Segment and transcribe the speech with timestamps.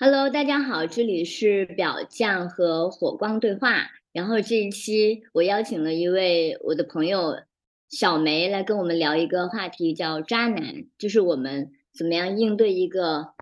[0.00, 3.90] Hello，大家好，这里是表酱和火光对话。
[4.12, 7.42] 然后这一期我邀请了一位我的朋友
[7.88, 13.32] 小梅来跟我们聊一个话题，叫渣男，就是我们怎么样应对一个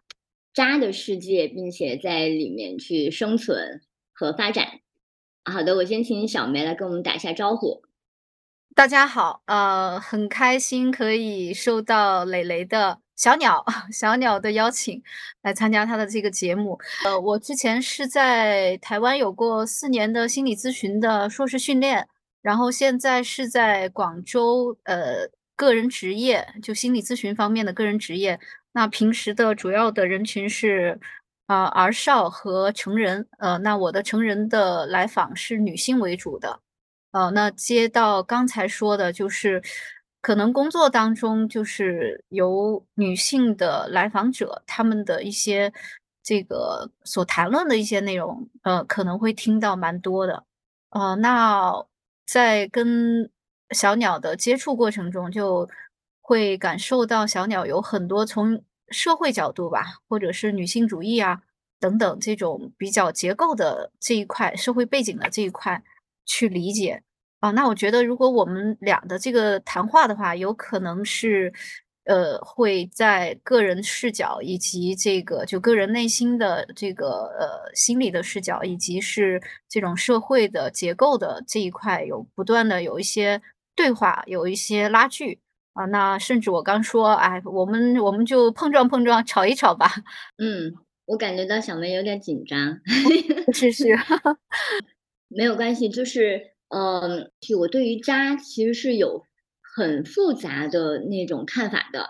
[0.54, 3.82] 渣的世界，并且在里面去生存
[4.14, 4.80] 和发展。
[5.44, 7.82] 好的，我先请小梅来跟我们打一下招呼。
[8.74, 15.03] 大家好，呃，很开心可以收到蕾蕾的小鸟 小鸟的邀请，
[15.42, 16.78] 来参加他的这个节目。
[17.05, 22.06] 呃，我之前是在台湾有过四年的心理咨询的硕士训练，
[22.42, 28.39] 然后现在是在广州，呃，个人职业，就心理咨询方面的个人职业。
[28.73, 31.01] 那平时的主要的人群是，
[31.47, 33.27] 啊，儿少和成人。
[33.39, 36.61] 呃，那我的成人的来访是女性为主的。
[37.12, 39.62] 呃，那接到刚才说的，就是
[40.20, 45.73] 可能工作当中就是由女性的来访者，他们的一些
[46.23, 50.44] 这个所谈论的一些内容，呃，可能会听到蛮多的。
[50.91, 51.84] 呃，那
[52.27, 53.31] 在跟
[53.70, 55.69] 小鸟的接触过程中，就
[56.20, 61.42] 会感受到小鸟有很多从社会角度吧，或者是女性主义啊
[61.78, 65.84] 等等这种比较结构的这一块，社会背景的这一块
[66.25, 67.03] 去理解。
[67.41, 71.53] 啊，那我觉得如果我们俩的这个谈话的话，有可能是，
[72.05, 83.41] 呃，会在个人视角以及这个就个人内心的这个呃心理的视角，以及是这种社会的结构的这一块，有不断的有一些
[83.75, 85.39] 对话，有一些拉锯
[85.75, 85.84] 啊。
[85.87, 89.91] 那甚至我刚说，哎，我们我们就碰撞碰撞，吵一吵吧。
[90.39, 90.73] 嗯，
[91.05, 92.81] 我感觉到小梅有点紧张，
[93.53, 93.95] 是是，
[95.28, 96.56] 没有关系，就是。
[96.69, 99.22] 嗯，我对于渣其实是有
[99.61, 102.09] 很复杂的那种看法的。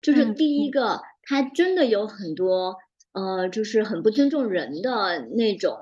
[0.00, 2.76] 就是第一个，他真的有很多
[3.12, 5.76] 呃，就是很不尊重人的那种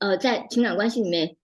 [0.00, 1.36] 呃，在情感关系里面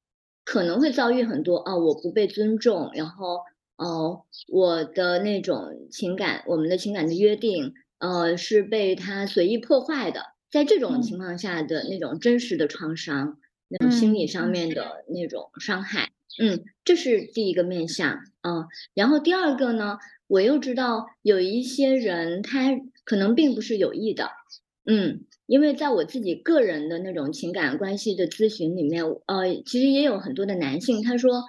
[0.45, 3.41] 可能会遭遇很多啊，我不被尊重，然后
[3.77, 10.23] 哦，我的那种情感，我们的情感的约定呃，是被他随意破坏的。
[10.51, 16.14] 在这种情况下的那种真实的创伤，那种心理上面的那种伤害。
[16.41, 18.67] 嗯，这是第一个面相啊。
[18.95, 24.31] 然后第二个呢，我又知道有一些人他可能并不是有意的。
[24.87, 31.43] 嗯，因为在我自己个人的那种情感关系的咨询里面，呃，其实也有很多的男性，他说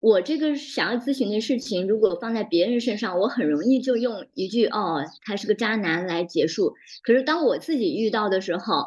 [0.00, 6.74] 我这个想要咨询的事情，如果放在别人身上，我很容易就用一句“哦，他是个渣男”来结束。
[7.02, 8.86] 可是当我自己遇到的时候，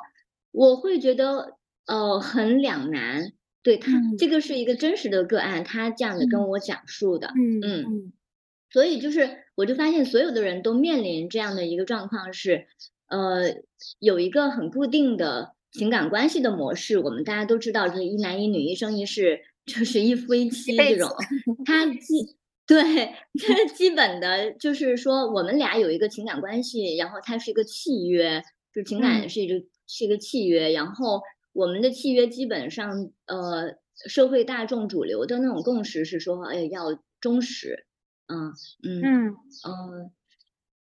[0.52, 1.56] 我会觉得
[1.86, 3.32] 呃很两难。
[3.68, 8.14] 对他，这个是一个真实的个案，他这样的跟我讲述的，嗯嗯，
[8.72, 12.66] 所以就是我就发现所有的人都面临这样的一个状况是，
[13.10, 13.58] 呃，
[14.00, 21.10] 有一个很固定的情感关系的模式，我们大家都知道，就是一男一女，一生一世，就是一夫一 妻这种，
[21.66, 28.42] 他基对，这基本的就是说我们俩有一个情感关系，然后它是一个契约，
[28.74, 29.56] 就情感是一个
[29.86, 31.22] 是一个契约，然后。
[31.58, 37.88] 我们的契约基本上，呃，社会大众主流的那种共识是说，哎，要忠实，
[38.28, 38.54] 嗯
[38.84, 39.36] 嗯嗯
[39.66, 40.12] 嗯，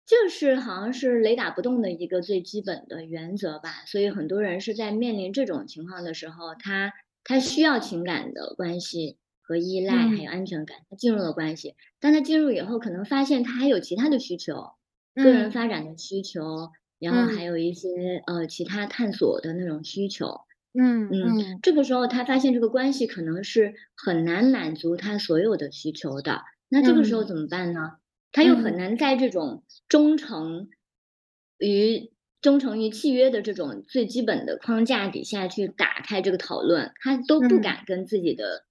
[0.05, 3.87] 就是好像是雷打不动的一个最基本的原则吧。
[3.87, 6.93] 所以很多人是在面临这种情况的时候，他
[7.25, 10.77] 他需要情感的关系和依赖，还有安全感。
[10.91, 14.73] 他进入了关系，但他进入以后，可能发现他还有其他的需求，
[15.15, 17.89] 个人发展的需求，然后还有一些
[18.27, 20.41] 呃其他探索的那种需求。
[20.79, 27.93] 嗯嗯，这个时候他发现这个关系可能是很难满足他所有的需求的，那这个时候怎么办呢？
[28.33, 30.69] 他又很难在这种忠诚
[31.59, 38.67] 于忠诚于契约的这种最基本的框架底下去打开这个讨论，他都不敢跟自己的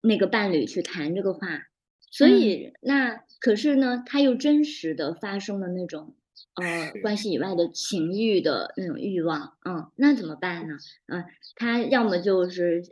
[0.00, 1.62] 那个伴侣去谈这个话，
[2.10, 6.16] 所以那可是呢，他又真实的发生了那种。
[6.54, 10.76] 呃，关系以外的情欲的那种欲望，嗯，那怎么办呢？
[11.06, 12.82] 嗯，他要么就是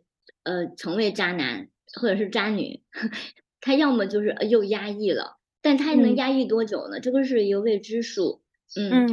[0.43, 1.69] 呃成为渣男，
[2.01, 2.83] 或者是渣女，
[3.61, 7.01] 他要么就是又压抑了，但他能压抑多久呢？
[7.01, 8.43] 这个是一个未知数，
[8.77, 9.07] 嗯，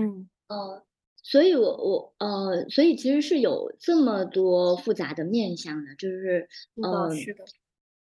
[0.49, 0.83] 呃，
[1.23, 6.49] 所以我我呃，所以其实是有这么多复杂的面相的，就是
[6.81, 7.45] 呃，是的，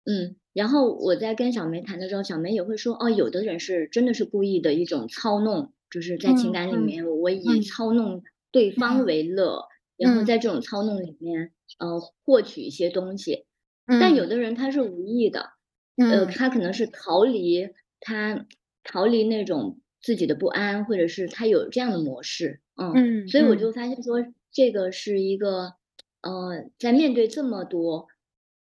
[0.05, 5.73] 嗯，然后我在跟小梅谈的时候，小梅也会说，哦，有的人是真的是故意的一种操弄。
[5.89, 8.21] 就是在情感里面，我以操弄
[8.51, 13.45] 对方为乐，然后在这种操弄里面，呃，获取一些东西。
[13.87, 15.49] 但有的人他是无意的，
[15.97, 17.69] 呃，他可能是逃离
[17.99, 18.45] 他
[18.83, 23.27] 逃离那种自己的不安，或者是他有这样的模式，嗯。
[23.27, 25.73] 所以我就发现说，这个是一个，
[26.21, 28.07] 呃，在面对这么多，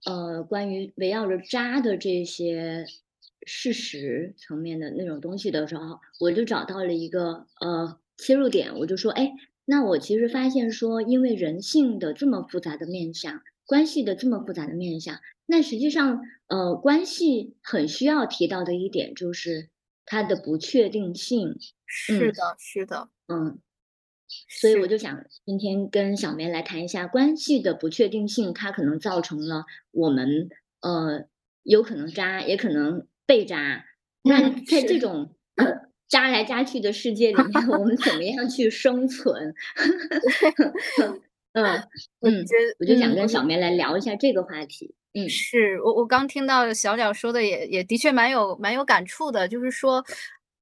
[0.06, 2.86] 呃，关于围绕着渣的这些
[3.46, 9.32] 事实层面的那种东西的时候，我就找到了一个呃切入点，我就说，哎，
[9.66, 19.70] 那我其实发现说，因为人性的这么复杂的面相，关系的这么复杂的面相，那实际上，呃，关系很需要提到的一点就是
[20.06, 21.58] 它的不确定性。
[21.86, 23.60] 是的，是的，嗯。
[24.48, 30.48] 所以我就想今天跟小梅来谈一下关系的不确定性，它可能造成了我们
[30.80, 31.26] 呃
[31.64, 33.86] 有可能渣，也可能被扎。
[34.24, 35.36] 那在这种
[36.08, 39.54] 扎来扎去的世界里面，我们怎么样去生存？
[41.54, 41.66] 嗯
[42.22, 42.46] 嗯，
[42.80, 44.96] 我就想跟小梅来聊一下这个话题。
[45.14, 50.04] 嗯，是我我刚听到小鸟说的，也也的确蛮有蛮有感触的，就是说。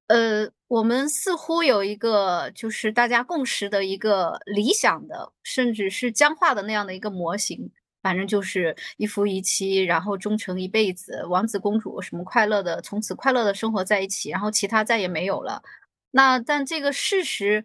[0.07, 7.69] 呃，我们似乎有一个就是大家共识的一个理想的，甚至是僵化的那样的一个模型，
[8.09, 15.61] 反正就是一夫一妻，然后忠诚一辈子，王子公主什么快乐的，从此快乐的生活在一起，然后其他再也没有了。
[16.09, 17.63] 那但这个事实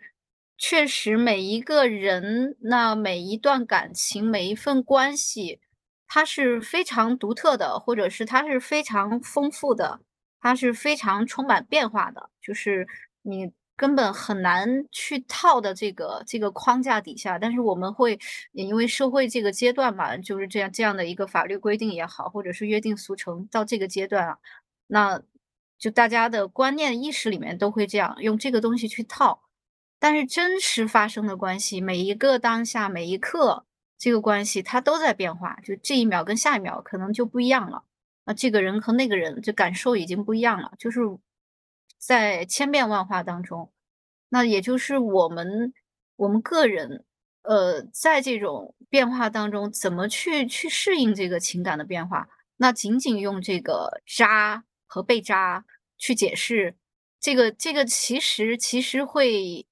[0.58, 5.61] 确实，每一个人，那每一段感情，每一份关系，
[6.06, 10.00] 它是非常独特的，或者是它是非常丰富的。
[10.43, 12.87] 它是非常充满变化的，就是
[13.23, 17.38] 你根本很难去套的这个这个框架底下。
[17.38, 18.19] 但是我们会
[18.53, 24.38] 也因为社会这个阶段嘛，就是这样这样的一个法律规定也好，或者是约定俗成到这个阶段啊，
[24.87, 25.23] 那
[25.79, 29.43] 就大家的观念意识里面都会这样用这个东西去套。
[29.99, 33.65] 但是真实发生的关系，每一个当下每一刻，
[33.99, 37.85] 这个关系它都在变化，就这一秒跟下一秒可能就不一样了。
[38.26, 41.00] 那这个人和那个人就感受已经不一样了，就是
[42.06, 43.72] 在千变万化当中，
[44.28, 45.72] 那也就是我们
[46.16, 47.02] 我们个人，
[47.40, 52.28] 呃，在这种变化当中，怎么去去适应这个情感的变化？
[52.58, 55.64] 那仅仅用这个渣和被渣
[55.96, 56.76] 去解释
[57.18, 59.66] 这个这个，其实其实会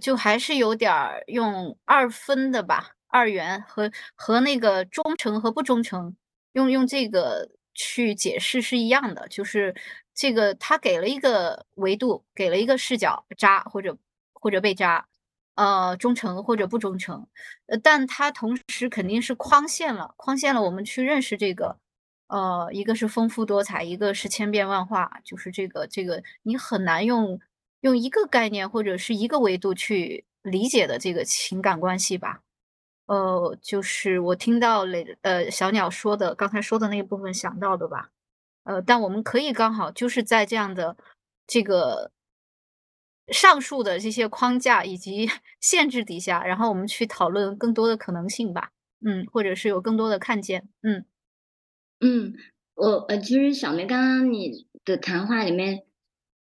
[0.00, 6.16] 就还是有点儿用二分的吧，二元和和那个忠诚和不忠诚，
[6.52, 7.48] 用用这个。
[7.80, 9.72] 去解释是一样的，就是
[10.18, 13.96] 这个他给了一个维度，给了一个视角，渣或者
[14.32, 15.06] 或者被渣，
[15.54, 17.24] 呃，忠诚或者不忠诚，
[17.66, 21.78] 呃，但他同时肯定是框限了，框限了我们去认识这个，
[22.26, 27.38] 呃，一个是丰富多彩，一个是千变万化，就是这个这个你很难用
[27.82, 32.40] 用一个概念或者是一个维度去理解的这个情感关系吧。
[33.06, 38.10] 呃，就是我听到磊呃小鸟说的，刚才说的那一部分想到的吧，
[38.68, 40.94] 呃，但我们可以刚好就是在这样的
[41.46, 42.10] 这个
[43.32, 45.26] 上述的这些框架以及
[45.58, 48.70] 限制底下，然后我们去讨论更多的可能性吧，
[49.00, 51.06] 嗯，或者是有更多的看见，嗯
[52.00, 52.34] 嗯，
[52.74, 55.84] 我呃，其实小梅刚刚你的谈话里面，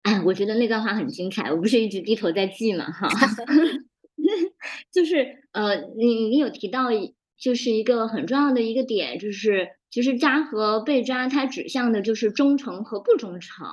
[0.03, 3.07] 哎，我觉得那段话很精彩，我不是一直低头在记嘛，哈。
[4.93, 6.89] 就是呃，你你有提到，
[7.35, 13.67] 就是一个很重要的一个点，就是其实渣和被渣，它指向的就是忠诚和不忠诚，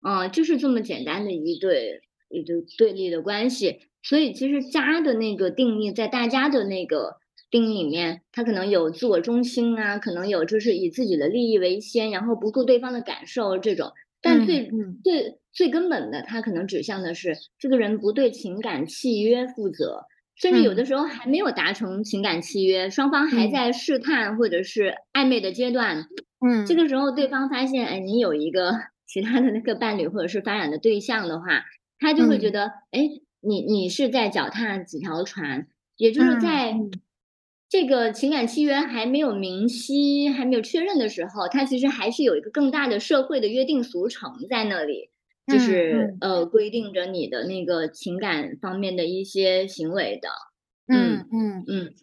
[0.00, 2.00] 嗯，就是这么简单的一对
[2.30, 3.80] 一对对立的关系。
[4.02, 7.16] 所以其实渣的那个定义，在大家的那个
[7.50, 13.92] 定义里面，它可能有自我中心啊，可能有就是以自己的利益为先，然后不顾对方的感受这种。
[14.22, 14.70] 但最
[15.04, 20.06] 最最根本的，它可能指向的是这个人不对情感契约负责，
[20.40, 26.06] 甚至有的时候还没有达成情感契约，双方还在试探或者是暧昧的阶段。
[26.46, 28.72] 嗯，这个时候对方发现，哎，你有一个
[29.06, 31.64] 其他的那个伴侣或者是发展的对象的话，
[31.98, 35.66] 他就会觉得，哎，你你是在脚踏几条船，
[35.96, 36.74] 也就是在。
[37.70, 45.10] 这个情感契约还没有明晰、还没有确认的时候，他其实还是有一个更大的社会的约定俗成在那里，
[45.48, 50.28] 就是呃规定着你的那个情感方面的一些行为的。
[50.86, 51.94] 嗯嗯嗯，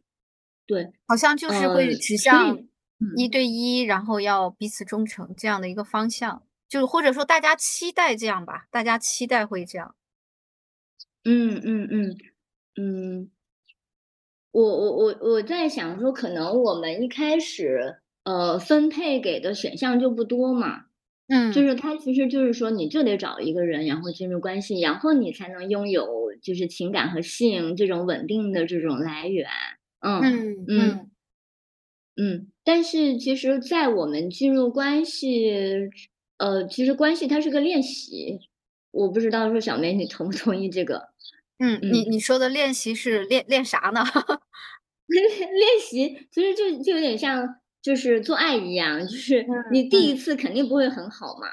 [0.67, 2.57] 对，好像就是会指向
[3.15, 9.95] 一对一，然后要彼此忠诚这样的一个方向，就是或者说大家期待这样吧，大家期待会这样。
[11.23, 12.17] 嗯嗯嗯
[12.75, 13.31] 嗯。
[14.51, 20.84] 我我我我在想说，可能我们一开始呃分配给的选项就不多嘛，
[21.29, 26.07] 嗯，就是他其实就是说，你就得找一个人，然后进入关系，然后你才能拥有
[26.41, 29.47] 就是情感和性这种稳定的这种来源，
[30.01, 31.11] 嗯嗯嗯
[32.17, 35.51] 嗯，但是其实，在我们进入关系，
[36.37, 38.39] 呃，其实关系它是个练习，
[38.91, 41.09] 我不知道说小梅你同不同意这个。
[41.59, 44.03] 嗯，你你说的练习是练练啥呢？
[45.07, 51.47] 练练习其实就就有点像就是做爱一样，就是你第一次肯定不会很好嘛，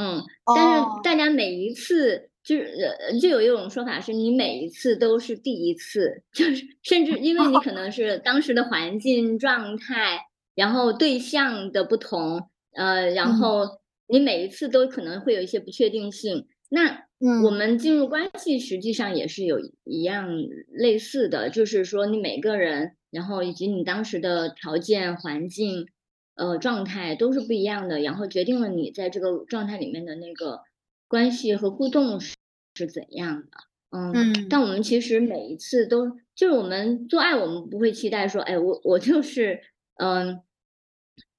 [0.00, 0.22] 嗯，
[0.56, 0.84] 但是。
[1.04, 10.22] 大家每一次就是呃，就有一种说法是你每一次都是第一次， 就是甚至因为你可能是当时的环境状态，
[10.54, 13.66] 然后对象的不同，呃，然后
[14.08, 17.04] 你每一次都可能会有一些不确定性，那。
[17.42, 20.28] 我们进入关系实际上也是有一样
[20.68, 25.86] 类似的，就是说你每个人，然后以及你当时的条件、环境、
[26.34, 30.60] 呃状态都是不一样的，然后决定了你在这个状态里面的那个
[31.08, 32.36] 关系和互动是
[32.74, 33.48] 是怎样的。
[33.96, 39.60] 嗯，但我们其实每一次都就是我们做爱，我们不会期待说，哎，我我就是
[39.96, 40.42] 嗯。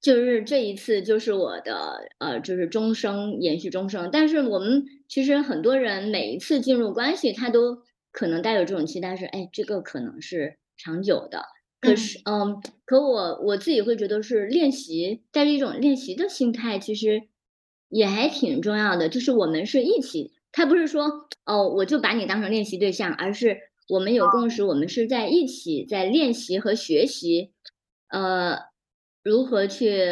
[0.06, 4.08] 就是这一次，就是我的呃，就是终生延续终生。
[4.12, 7.78] 但是我们其实很多人每一次进入关系，他都
[8.12, 11.42] 可能带有这种期待，是哎，这个可能是长久的。
[11.80, 17.22] 可是，嗯，可我我自己会觉得是练习，带着一种练习的心态，其实
[17.88, 19.08] 也还挺重要的。
[19.08, 23.58] 就是我们是一起，他不是说哦，我就把你当成练习对象，而是
[23.88, 27.50] 我们有共识，我们是在一起在练习和学习，
[28.10, 28.75] 呃。
[29.26, 30.06] 如何去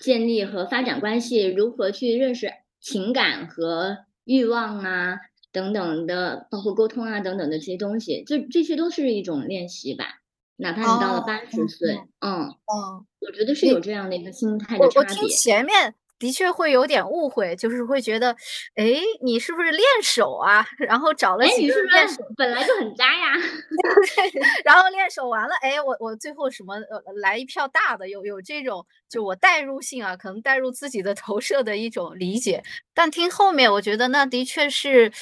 [0.00, 1.44] 建立和发展关系？
[1.44, 5.18] 如何去认识情感和欲望啊，
[5.52, 10.22] 等等的，包括沟通啊，等等的这些东西，就这些都是一种练习吧。
[10.56, 15.10] 哪怕你到了八十岁，嗯嗯，我觉得是有这样的一个心态的差别。
[15.10, 15.94] 我听前面。
[16.18, 18.30] 的确会有点误会，就是会觉得，
[18.74, 18.84] 哎，
[19.22, 20.66] 你是不是练手啊？
[20.78, 23.32] 然后找了几个练手，本来就很渣呀。
[24.64, 32.62] 然后练手完了，哎，我我最后什么呃来一票大的，有有这种就我代入性啊，可能代入自己的投射的一种理解。
[32.94, 35.12] 但听后面，我觉得那的确是，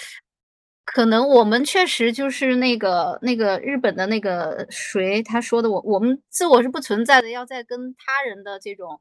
[0.85, 9.01] 可能我们确实就是那个那个日本的那个谁他说的，我我们自我是不存在的，要在跟他人的这种。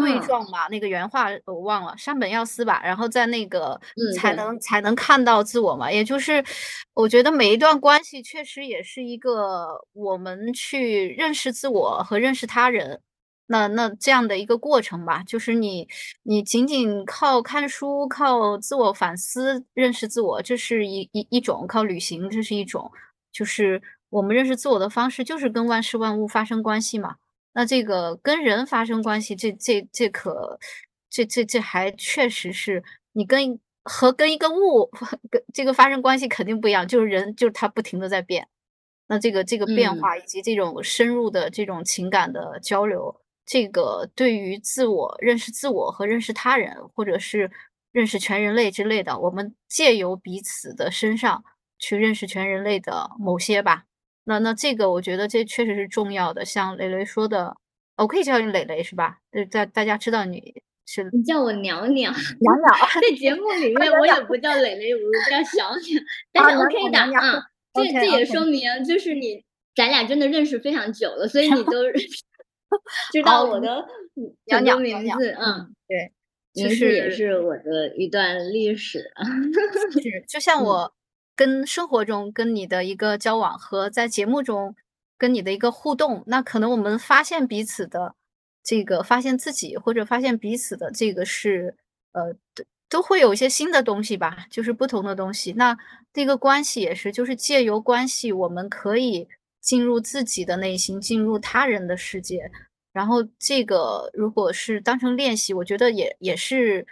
[0.00, 2.80] 对撞嘛，那个原话我忘了，山本耀司吧。
[2.84, 3.80] 然后在那个
[4.16, 6.44] 才能才能看到自我嘛，也就是
[6.94, 13.00] 我觉得每一段关系确实也是一个我们去认识自我和认识他人，
[13.46, 15.22] 那那这样的一个过程吧。
[15.26, 15.86] 就是你
[16.22, 22.90] 你仅仅靠看书、靠自我反思认识自我，这是一一一种；靠旅行，这是一种。
[23.32, 27.16] 就是我们认识自我的方式，就是跟万事万物发生关系嘛。
[27.54, 30.58] 那这个跟人发生关系，这这这可，
[31.08, 32.82] 这这这还确实是
[33.12, 34.90] 你跟和跟一个物
[35.30, 38.48] 跟这个发生关系肯定不一样，就是人就是他不停的在变，
[39.06, 47.50] 那这个这个变化以及这种深入的这种情感的交流，这个对于自我认识自我和认识他人，或者是
[47.92, 51.44] 认识全人类之类的，我们借由彼此的身上
[51.78, 53.84] 去认识全人类的某些吧。
[54.24, 57.56] 那那这个我觉得这确实是重要的，像蕾蕾说的，
[57.96, 59.18] 我可以叫你蕾蕾是吧？
[59.30, 60.54] 对，大大家知道你
[60.86, 65.00] 是你叫我鸟鸟，鸟鸟 在节目里面我也不叫蕾蕾，我
[65.30, 66.02] 叫小鸟，
[66.32, 67.42] 但是 OK 的啊，
[67.74, 71.72] 这这也说明就是你咱俩真的认识非常久了，所以你都
[73.12, 73.84] 知道我的
[74.46, 76.12] 鸟鸟名字，嗯，对，
[76.54, 79.00] 名字也是我的一段历史，
[80.02, 80.94] 是就像我。
[81.36, 84.76] 跟生活中跟你的一个交往和在节目中
[85.18, 88.14] 跟你的一个互动，那可能我们发现彼此的
[88.62, 91.76] 这个，发现自己或者发现彼此的这个是，
[92.12, 95.52] 呃，都都会有一些新的东西吧，就是不同的东西。
[95.52, 95.76] 那
[96.12, 99.28] 这个关系也是，就是借由关系，我们可以
[99.60, 102.50] 进入自己的内心，进入他人的世界。
[102.92, 106.86] 然后这个如果是当成练习，我觉得也也是。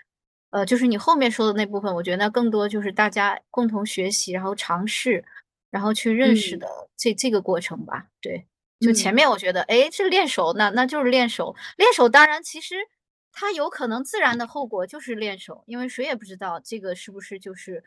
[0.53, 5.25] 呃，就是你后面说的那部分，我觉得更多就是大家共同学习，然后尝试，
[5.71, 8.07] 然后去认识的这这个过程吧。
[8.21, 8.47] 对，
[8.79, 11.57] 就前面我觉得，哎，这练手，那那就是练手。
[11.79, 12.77] 练手当然其实
[13.33, 17.83] 它有可能自然的后果就是练手，因为谁也不知道这个是不是就是，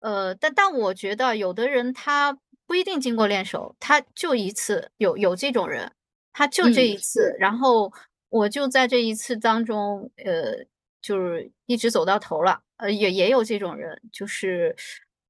[0.00, 2.36] 呃，但但我觉得有的人他
[2.66, 5.92] 不一定经过练手，他就一次有有这种人，
[6.32, 7.92] 他就这一次，然后
[8.30, 10.66] 我就在这一次当中，呃。
[11.02, 14.76] 就是一直走到头了，呃，也也有这种人，就是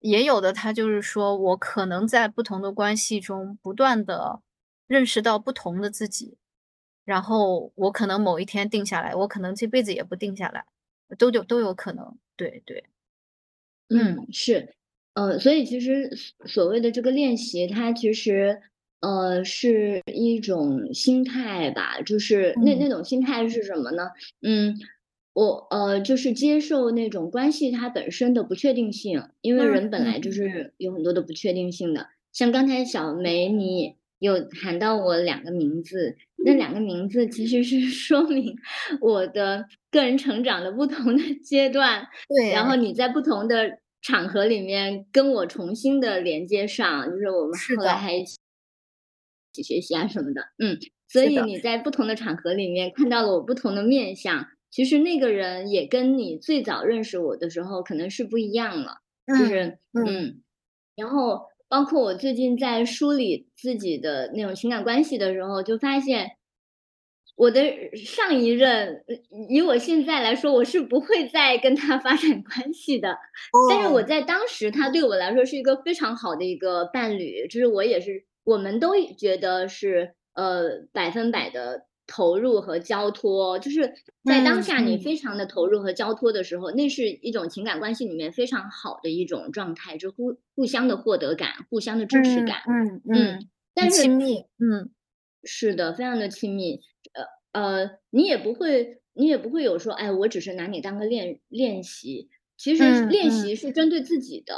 [0.00, 4.40] 也有的他就是说我可能在不同的关系中不断的
[4.86, 6.36] 认识到不同的自己，
[7.04, 10.64] 然后我可能某一天定下来，我可能这辈子也不定下来，
[11.18, 12.84] 都有都有可能，对对，
[13.88, 14.74] 嗯，是，
[15.14, 16.10] 呃，所以其实
[16.46, 18.60] 所谓的这个练习，它其实
[19.00, 24.10] 呃是一种心态吧，就是那那种心态是什么呢？
[24.42, 24.76] 嗯。
[25.36, 30.74] 我呃，就是接受那种关系它本身的不确定性，因为嗯人本来就嗯是。
[30.78, 32.08] 有很多的不确定性的。
[32.32, 38.56] 像刚才小梅你有喊到我两个名字，那两个名字其实是 说明
[39.00, 48.36] 我的个人成长的不同的阶段，对然后，你在不同的场合里面跟我重新的连接上，就是我们后来，还一起
[49.54, 50.78] 一起学习啊什么的，嗯。
[51.12, 60.04] 所，以你在不同的场合里面看到了我不同的面相，其实那个人也跟你最早认识我的时候可能是不一样了，就嗯是嗯。
[60.06, 60.42] 嗯，
[60.96, 66.32] 然后包括我最近在梳理自己的那种情感关系的时候，就发现
[67.36, 67.62] 我的
[67.96, 69.16] 上一任，呃
[69.48, 73.16] 以我现在来说，我是不会再跟他 发展关系的。
[73.70, 92.58] 但是我哦，在当时，他对我来说是一个非常好的一个伴侣，就是我也是，我们都觉得是呃百分百的投入和交托，就是在当下你非常的投入和交托的时候，那是一种情感关系里面非常好的一种状态，就互互相的获得感，互相的支持嗯感。
[92.66, 94.90] 嗯嗯，嗯，但是亲密，嗯
[95.44, 96.80] 是的，非常的亲密。
[97.52, 102.28] 呃呃，你也不会你也不会有说，哎，我只是拿你当个练练习。
[102.56, 104.54] 其实练习是针对自己的，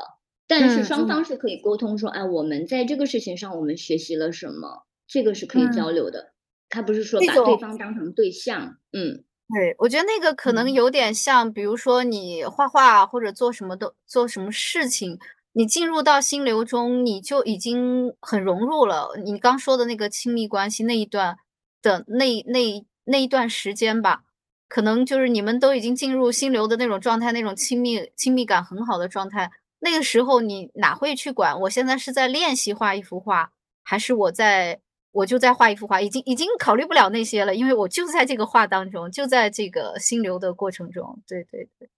[0.49, 6.32] 但是双方是可以沟通说，哎，我们在这个事情上我们学习了什么，这个是可以交嗯，流的。
[6.73, 9.23] 他不是说把对方当成对象，嗯
[9.55, 15.19] 对，我觉得那个可能嗯有点像，比如说你画画或者做什么都做什么事情，
[15.53, 19.11] 你进入到心流中，你就已经很融入了。
[19.23, 21.37] 你刚说的那个亲密关系那一段
[21.83, 24.23] 的那那那一段时间吧，
[24.67, 29.51] 可能就是你们都已经进入心流的那种状态，那种亲密亲密感很好的状态。
[29.81, 33.51] 那个时候你哪会去管我现在是在练习画一幅画，
[33.83, 34.81] 还是我在
[35.13, 41.21] 我就在画一幅画，已经已经考虑不了那些了，因为我就在这个画当中，就在这个心流的过程中。
[41.29, 41.89] 对对对，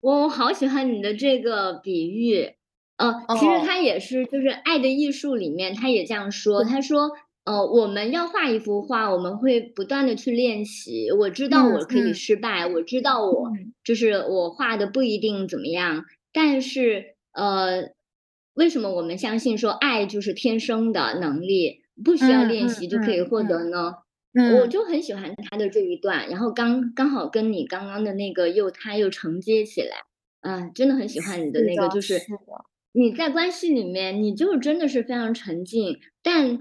[0.00, 2.54] 我我好喜欢你的这个比喻，
[2.98, 7.10] 呃，其实哦，他也是就是《爱的艺术》里面他也这样说，对，他说，
[7.44, 11.10] 呃，我们要画一幅画，我们会不断的去练习。
[11.12, 13.72] 我知道我可以失败，我知道我嗯。
[13.84, 17.90] 就是我画的不一定怎么样，但是，呃，
[18.54, 23.94] 为什么我们相信说爱就是天生的能力，不需要嗯嗯练习就可以获嗯嗯得呢？
[24.58, 29.96] 我嗯，就很喜欢他的这一段，然后刚刚好跟你刚刚的那个又他又承接起来，
[30.40, 32.18] 啊，真的很喜欢你的那个，就是。
[32.92, 36.58] 你在关系里面，你就真的是非常沉浸，但，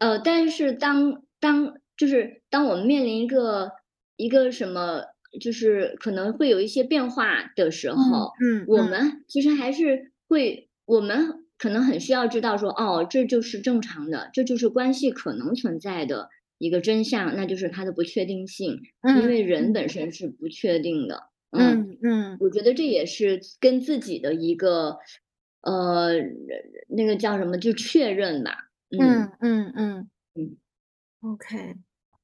[0.00, 3.70] 呃，但是当当就是当我们面临一个
[4.16, 5.02] 一个什么，
[5.40, 8.32] 就是可能会有一些变化的时嗯候，
[8.66, 8.90] 我嗯嗯。
[8.90, 18.80] 们其实还是会，我们可能很需要知道说，哦，这就是正常的，这就是关系可能存在的一个真相，那就是它的不确定性，
[19.12, 21.86] 因嗯为人嗯本身是不确定的，嗯。
[21.86, 24.98] 嗯嗯我觉得这也是跟自己的一个，
[25.62, 26.12] 呃，
[26.88, 28.68] 那个叫什么，就确认吧。
[28.98, 30.56] 嗯嗯嗯嗯嗯
[31.22, 31.76] ，OK，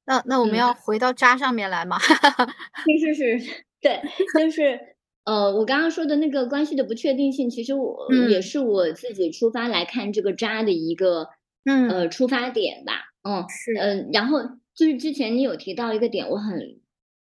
[0.05, 1.97] 那那我们嗯，要回到渣上面来吗？
[2.85, 4.01] 是是是，对，
[4.33, 4.92] 就是
[5.25, 11.27] 呃，我刚刚说的那个关系的不确定性，其实我也嗯是我自己出发来看这个渣的一个
[11.65, 12.93] 嗯，呃出发点吧。
[13.23, 14.41] 嗯是，呃，然后
[14.75, 16.81] 就是之前你有提到一个点，我很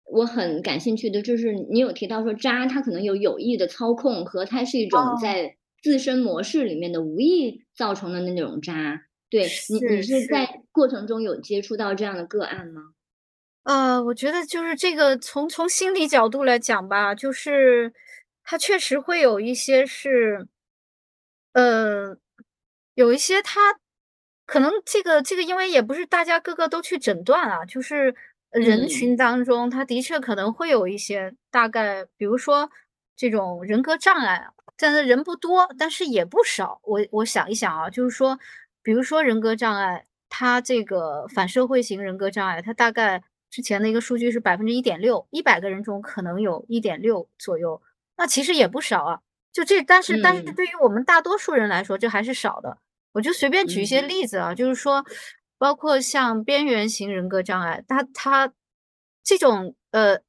[0.05, 9.03] 我很感兴趣的，就是你有提到说渣它可能有有意的操控和它是一种哦，在自身模式里面的无意造成的那种渣。
[9.29, 10.03] 对你，你。
[10.03, 12.93] 是在过程中有接触到这样的个案吗？
[13.67, 17.93] 呃，我觉得就是这个从从心理角度来讲吧，就是
[18.43, 20.47] 它确实会有一些是，
[21.53, 22.17] 呃，
[22.95, 23.79] 有一些他
[24.47, 28.15] 可能这个这个，因为也不是大家个个都去诊断啊，就是
[28.51, 32.71] 呃人嗯群当中，他的确可能会有一些大概，比如说
[33.15, 36.81] 这种人格障碍啊，但是人不多，但是也不少。
[36.85, 38.39] 我我想一想啊，就是说，
[38.83, 47.83] 比如说人格障碍，他这个反社会型人格障碍，他大概之前的一个数据是百分之一点六，一百个人中可能有一点六左右，
[48.17, 49.21] 那其实也不少啊。
[49.53, 52.79] 就这但是但是嗯对于我们大多数人来说，这还是少的。
[53.13, 55.05] 我就随便举一些嗯例子啊，就是说，
[55.59, 58.53] 包括像边缘型人格障碍，它它
[59.25, 60.21] 这种呃，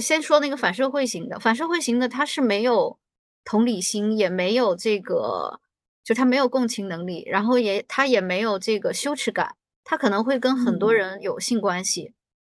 [0.00, 3.00] 先说那个反社会型的，反社会型的他是没有
[3.44, 5.60] 同理心，也没有这个，
[6.04, 12.12] 就他没有共情能力，然后也他也没有这个羞耻感，他可能会跟很多嗯人有性关系，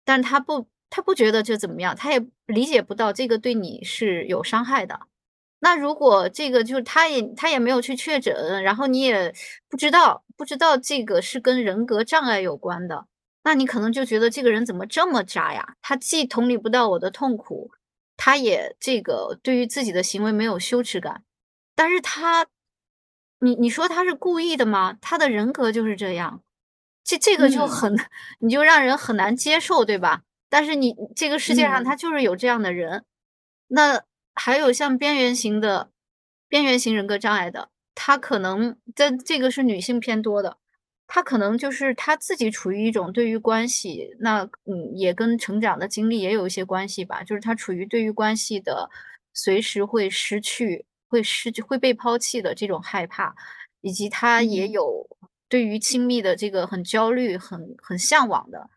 [0.04, 5.00] 但他不他不觉得这怎么样，他也理解不到这个对你是有伤害的。
[5.60, 9.34] 那如果这个就是他也他也没有去确诊，然后你也
[9.68, 13.06] 不知道不知道这个是跟人格障碍有关的，
[13.44, 15.74] 那你可能就觉得这个人怎么这么渣呀？
[15.82, 17.70] 他既同理不到我的痛苦，
[18.16, 21.24] 他也这个对于自己的行为没有羞耻感，
[21.74, 22.46] 但是他
[23.40, 24.96] 你你说他是故意的吗？
[25.00, 26.42] 他的人格就是这样，
[27.10, 27.68] 这这个就嗯。
[27.68, 27.96] 很
[28.40, 30.22] 你就让人很难接受，对吧？
[30.48, 31.96] 但是你这个世界上他嗯。
[31.96, 33.04] 就是有这样的人。
[33.68, 34.02] 那
[34.34, 35.90] 还有像边缘型的
[36.48, 40.56] 边缘型人格障碍的，他可能在这个是女性偏多的，
[41.06, 48.90] 他可能就是他自己处于一种对于关系那嗯，也跟成长的经历也有一些关系吧，就是他处于对于关系的
[49.34, 53.34] 随时会失去会失去会被抛弃的这种害怕，
[53.82, 54.72] 以及他也嗯。
[54.72, 55.06] 有
[55.50, 58.70] 对于亲密的这个很焦虑、很很向往的。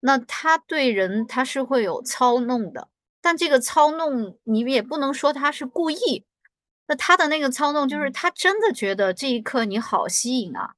[0.00, 2.88] 那他对人他是会有操弄的，
[3.20, 6.24] 但这个操弄你也不能说他是故意。
[6.86, 8.12] 那他的那个操弄就是嗯。
[8.12, 10.74] 他真的觉得这一刻你好吸引啊，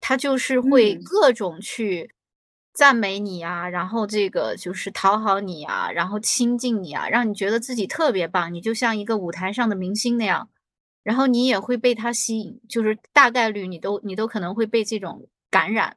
[0.00, 1.02] 他就是会嗯。
[1.04, 2.12] 各种去
[2.72, 10.48] 赞美你啊，然后这个就是讨好你啊，然后亲近你啊，让你觉得自己特别棒，你就像一个舞台上的明星那样。
[11.02, 15.96] 然后你也会被他吸引，就是大概率你都你都可能会被这种感染。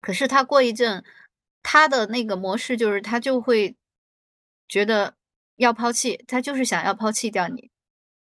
[0.00, 1.04] 可是他过一阵，
[1.62, 3.76] 他的那个模式就是他就会
[4.68, 5.14] 觉得
[5.56, 7.70] 要抛弃，他就是想要抛弃掉你。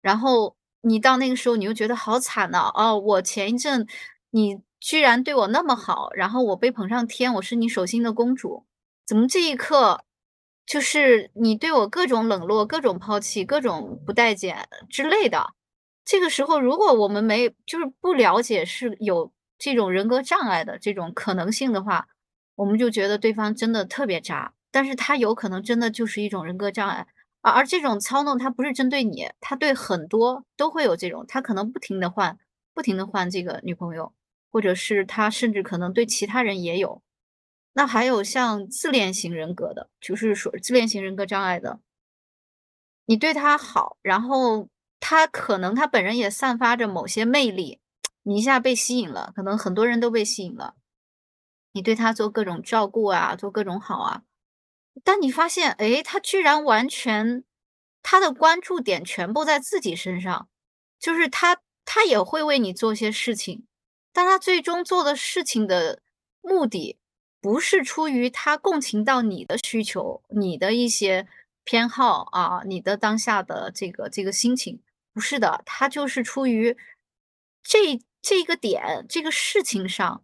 [0.02, 3.86] 然后你到那个时候你又觉得好惨呐，哦，我前一阵
[4.32, 8.66] 你居然对我那么好，然后我被捧上天，我是你手心的公主，
[9.06, 10.06] 怎么这一刻
[10.66, 15.54] 就是你对我各种冷落、各种抛弃、各种不待见之类的。
[16.06, 22.08] 这个时候如果我们没就是不了解是有这种人格障碍的这种可能性的话，
[22.56, 27.08] 我们就觉得对方真的特别渣，但是他有可能真的就是一种人格障碍。
[27.42, 32.38] 而而这种操弄他不是针对你，他对很多都会有这种，他可能不停地换
[32.74, 34.14] 不停地换这个女朋友，
[34.52, 37.02] 或者是他甚至可能对其他人也有。
[37.74, 41.80] 那还有像自恋型人格的，就是说自恋型人格障碍的。
[43.06, 44.68] 你对他好，然后
[45.00, 47.80] 他可能他本人也散发着某些魅力，
[48.24, 50.76] 你一下被吸引了，可能很多人都被吸引了。
[51.74, 54.24] 你对他做各种照顾啊，做各种好啊。
[55.04, 57.44] 但你发现，诶，他居然完全
[58.02, 60.48] 他的关注点全部在自己身上。
[60.98, 63.68] 就是他他也会为你做些事情，
[64.14, 66.02] 但他最终做的事情的
[66.42, 66.98] 目的，
[67.42, 71.28] 不是出于他共情到你的需求，你的一些
[71.64, 74.80] 偏好，啊，你的当下的这个这个心情，
[75.16, 75.64] 不是的。
[75.66, 76.76] 他就是出于
[77.64, 80.24] 这这个点，这个事情上，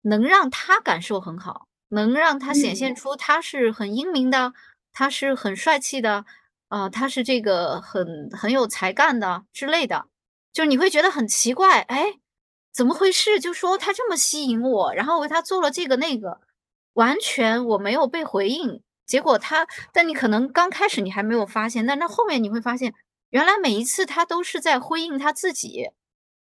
[0.00, 2.76] 能让他感受很好，能让他显嗯。
[2.76, 4.54] 现出他是很英明的，
[4.92, 6.24] 他是很帅气的，
[6.68, 10.06] 啊，他是这个很很有才干的之类的。
[10.52, 12.18] 就你会觉得很奇怪，哎，
[12.72, 13.38] 怎么回事？
[13.38, 16.40] 就说他这么吸引我，然后为他做了这个那个，
[16.94, 18.82] 完全我没有被回应。
[19.06, 22.94] 结果他但你可能刚开始你还没有发现，但那后面你会发现，
[23.30, 25.90] 原来每一次他都是在回应他自己。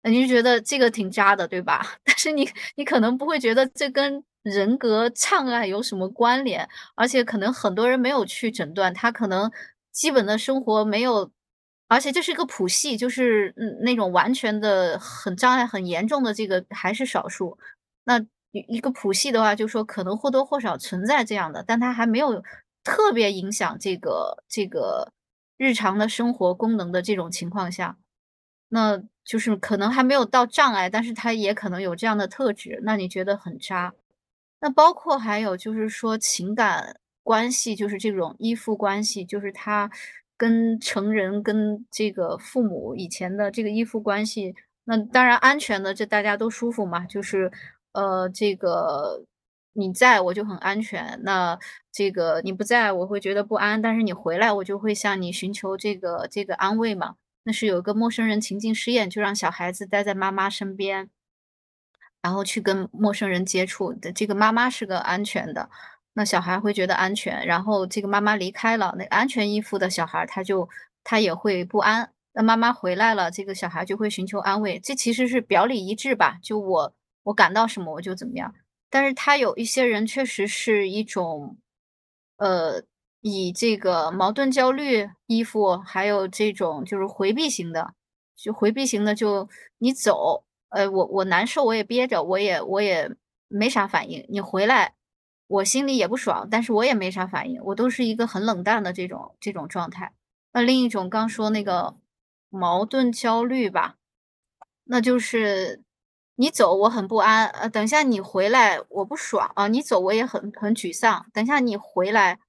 [0.05, 1.95] 你就觉得这个挺渣的，对吧？
[2.03, 9.49] 但是你你可能不会觉得这跟人格障碍有什么关联，而且可能很多人没有去诊断，他可能
[9.93, 11.31] 基本的生活没有
[11.87, 17.57] 而且这是一个谱系，就是，嗯，那种完全的很障碍很严重的这个还是少数。
[18.03, 18.19] 那
[18.51, 22.43] 一一个谱系的话，就说可能或多或少存在这样的，但它还没有
[22.83, 25.09] 特别影响这个这个
[25.57, 27.97] 日常的生活功能的这种情况下，
[28.69, 33.93] 那就是可能还没有到障碍，但是他也可能有这样的特质，那你觉得很渣。
[34.59, 39.89] 那包括还有就是说情感关系，就是这种依附关系，就是他
[40.37, 47.51] 跟成人跟这个父母以前的这个依附关系，那当然安全的，这大家都舒服嘛，就是，
[47.93, 49.23] 呃，这个
[49.73, 51.57] 你在我就很安全，那
[51.91, 57.15] 这个你不在我会觉得不安，但是你回来我就会向你寻求这个这个安慰嘛。
[57.43, 61.09] 那是有一个陌生人情境实验，就让小孩子待在妈妈身边。
[62.21, 65.69] 然后去跟陌生人接触的这个妈妈是个安全的，
[66.13, 70.69] 那小孩会觉得安全，然后这个妈妈离开了，那安全依附的小孩他就
[71.03, 72.13] 他也会不安。
[72.31, 78.55] 那妈妈回来了，这个小孩就会寻求安慰，这其实是表里一致吧，就我我感到什么我就怎么样。
[78.93, 81.57] 但是他有一些人确实是一种，
[82.37, 82.83] 呃，
[83.21, 87.95] 以这个矛盾焦虑依附，还有这种就是回避型的。
[88.35, 93.09] 就回避型的就你走，呃，我我难受，我也憋着，我也我也
[93.47, 94.93] 没啥反应，你回来，
[95.47, 100.13] 我心里也不爽，但是我也没啥反应，我都是一个很冷淡的这种这种状态。
[100.51, 101.95] 那另一种刚说那个
[102.49, 103.95] 矛盾焦虑吧，
[104.83, 105.82] 那就是
[106.35, 112.39] 你走我很不安，呃，等一下你回来我不爽，啊，你走我也很很沮丧，等一下你回来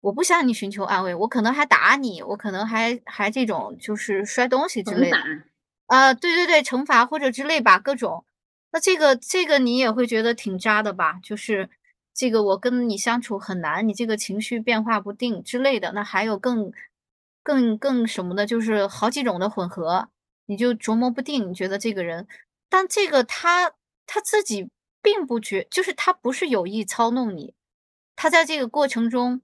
[0.00, 5.18] 我不向你寻求安慰，我可能还打你，我可能还还这种就是摔东西之类的。
[5.86, 8.24] 啊，对对对，惩罚或者之类吧，各种。
[8.72, 11.18] 那这个这个你也会觉得挺渣的吧？
[11.22, 11.68] 就是
[12.14, 15.92] 这个我跟你相处很难，你这个情绪变化不定之类的。
[15.92, 16.72] 那还有更
[17.42, 20.08] 更更什么的，就是好几种的混合，
[20.46, 22.26] 你就琢磨不定，你觉得这个人，
[22.70, 23.72] 但这个他
[24.06, 24.70] 他自己
[25.02, 27.52] 并不觉，就是他不是有意操弄你，
[28.16, 29.42] 他在这个过程中，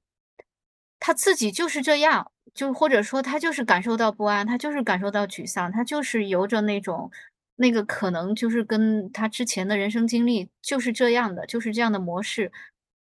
[0.98, 2.32] 他自己就是这样。
[2.54, 7.10] 就或者说他就是感受到不安，他就是感受到沮丧，他就是由着那种，
[7.56, 12.50] 那个可能就是跟他之前的人生经历就是这样的，就是这样的模式。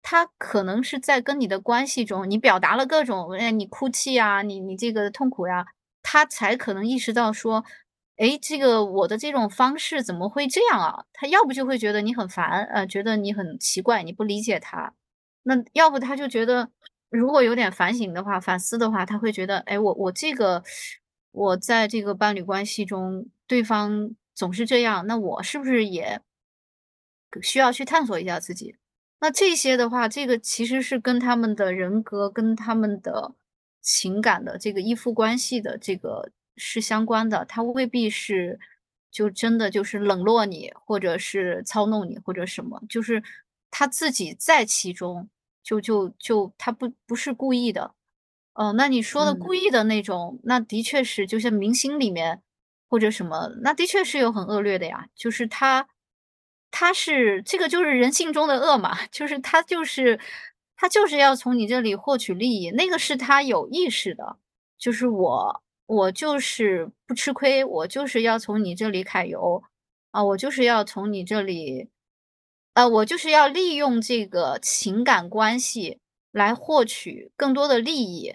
[0.03, 5.67] 他可能是在跟你的关系中，你表达了各种，哎，你哭泣啊，你你这个痛苦呀，
[6.01, 7.65] 他才可能意识到说，
[8.21, 11.05] 哎，这个我的这种方式怎么会这样啊？
[11.13, 14.95] 他要不就会觉得你很烦，呃，觉得你很奇怪，你不理解他，
[15.45, 16.71] 那要不他就觉得。
[17.13, 20.63] 如果有点反省的话，反思的话，他会觉得，哎，我我这个，
[21.33, 26.21] 我在这个伴侣关系中，对方总是这样，那我是不是也
[27.43, 28.77] 需要去探索一下自己？
[29.19, 33.35] 那这些的话，这个其实是跟他们的人格、跟他们的
[33.81, 36.31] 情感的这个依附关系的这个
[36.61, 37.45] 是相关的。
[37.45, 38.61] 他未必是
[39.11, 43.23] 就真的就是冷落你，或者是操弄你，或者什么，就是
[43.71, 45.29] 他自己在其中。
[45.63, 47.93] 就就就他不不是故意的，
[48.55, 52.43] 哦，那你说的故意的那种，那的确是，就像明星里面
[52.89, 55.09] 或者什么，那的确是有很恶劣的呀。
[55.15, 55.87] 就是他，
[56.71, 60.19] 他是这个就是人性中的恶嘛， 就是他就是
[60.75, 64.39] 他就是要从你这里获取利益，那个是他有意识的，
[64.79, 69.65] 就是我我就是不吃亏，我就是要从你这里揩油
[70.13, 71.89] 啊，我就是要从你这里。
[72.75, 75.99] 呃，我就是要利用这个情感关系
[76.31, 78.33] 来获取更多的利益。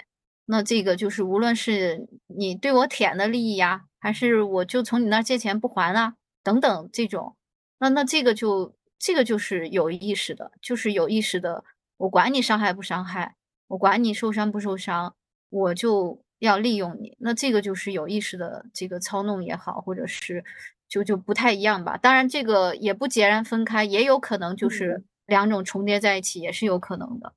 [0.47, 7.37] 那这个就是无论是你对我舔的利益呀，还是我就从你那借钱不还啊，等等这种，
[7.79, 11.63] 那那这个就这个就是有意识的，就是有意识的。
[11.95, 13.37] 我管你伤害不伤害，
[13.69, 15.15] 我管你受伤不受伤，
[15.49, 17.15] 我就要利用你。
[17.19, 20.43] 那这个就是有意识的这个操弄也好，或者是。
[20.87, 27.33] 就就不太一样吧，当然这个也不截然分开，也有可能就是两种重叠在一起，也是有可能的。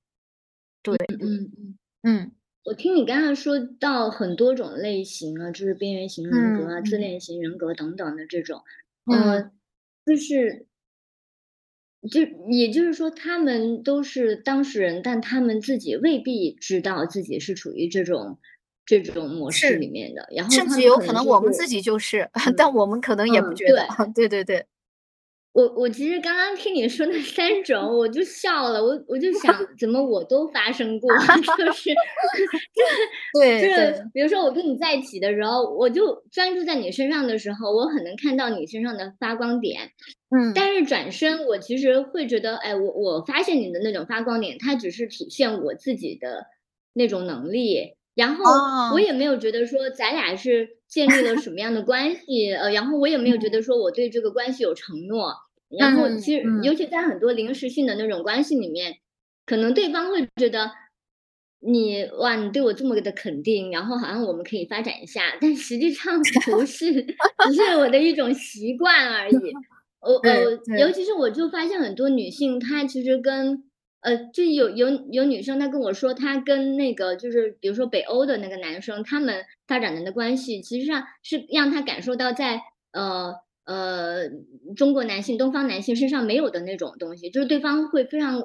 [0.83, 2.33] 对，嗯嗯嗯，
[2.65, 8.63] 我听你刚才说到很多种类型啊，就是边缘型人格啊、自恋型人格等等的这种，
[9.11, 9.51] 嗯，
[10.05, 10.67] 就是，
[12.11, 18.39] 就也就是说，他们都是当事人，但他们自己未必知道自己是处于这种。
[18.89, 23.87] 这种模式里面的，然后甚至有可能我们自己就是， 但我们可能也不觉得。
[24.15, 24.65] 对对对，
[25.53, 31.11] 我我其实刚刚听你说那 三种，我就笑了，我我就想，怎么我都发生过，
[31.59, 31.91] 就是，
[33.35, 39.91] 对，就是比如说我跟你在一起的时候，我就专注在你身上的时候，我很能看到你身上的发光点，
[40.31, 46.47] 嗯，但是转身，我其实会觉得，哎，我我发现你的那种发光点，它只是体现我自己的
[46.93, 47.98] 那种能力。
[48.19, 48.45] 然后
[48.93, 55.33] 我也没有觉得说咱俩是建立了什么样的关系，呃，然后我也没有觉得说我对这个关系有承诺。
[55.69, 58.97] 然后其实，尤其在很多临时性的那种关系里面，
[59.47, 60.73] 可能对方会觉得
[61.61, 66.19] 你哇，你对我这么的肯定，然后好像我们可以发展一下，但实际上
[66.51, 66.93] 不是，
[67.47, 69.35] 只是我的一种习惯而已。
[70.03, 70.43] 我呃，
[70.81, 73.63] 尤其是我就发现很多女性，她其实跟。
[74.01, 82.61] 呃，就有有有女生，她跟我说，她跟那个就是比如说北欧的那个男生，他们发展的关系，其实上是让她感受到在
[82.93, 83.35] 呃
[83.65, 84.29] 呃
[84.77, 88.41] 中国男性、东方男性身上没有的那种东西，就是对方会非常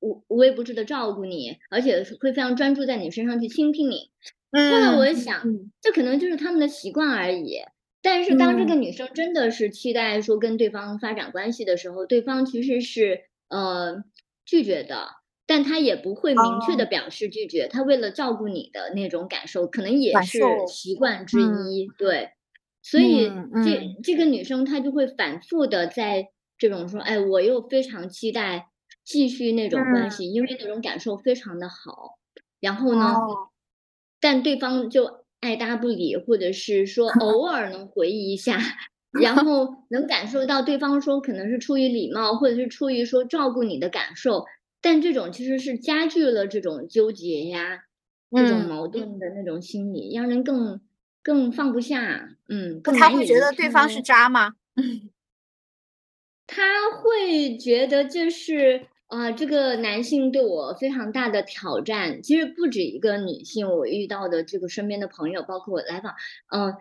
[0.00, 4.10] 无无微不至的照顾你，而且会非常专注在你身上去倾听你。
[4.52, 5.42] 后来我想，
[5.80, 7.56] 这可能就是他们的习惯而已。
[8.02, 14.04] 但是当这个女生真的是期待说跟对方发展关系的时候，对方其实是呃。
[14.48, 15.08] 拒绝的，
[15.46, 17.68] 但他也不会明确的表示拒绝。
[17.68, 21.86] 他为了照顾你的那种感受，可能也是习惯之一。
[21.98, 22.30] 对，
[22.82, 23.30] 所以
[23.62, 28.68] 这这个女生她就会反复的在这种说，哎，我又非常期待
[29.04, 32.18] 继续那种关系，因为那种感受非常的好。
[32.58, 33.14] 然后呢，
[34.18, 38.58] 但对方就爱搭不理，或者是说 偶尔能回忆一下。
[39.20, 44.44] 然后能感受到对方说可能是出于礼貌，或者是出于说照顾你的感受，
[44.80, 47.80] 但这种其实是加剧了这种纠结呀，
[48.34, 50.80] 这种矛盾的那种心理，让人更
[51.22, 52.36] 更放不下。
[52.48, 54.54] 嗯， 他会觉得对方是渣吗？
[56.46, 66.14] 他会觉得这是啊，这个男性对我非常大的挑战，其实不止一个女性，我遇到的这个身边的朋友，包括我来访，
[66.52, 66.74] 嗯，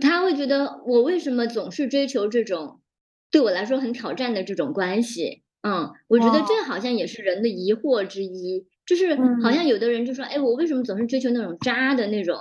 [0.00, 2.80] 他会觉得我为什么总是追求这种
[3.30, 5.42] 对我来说很挑战的这种关系？
[5.62, 12.36] 嗯，我觉得这好像也是人的疑惑之一，就是好像有的人就说，哎，我为什么总是追求那种渣的那种？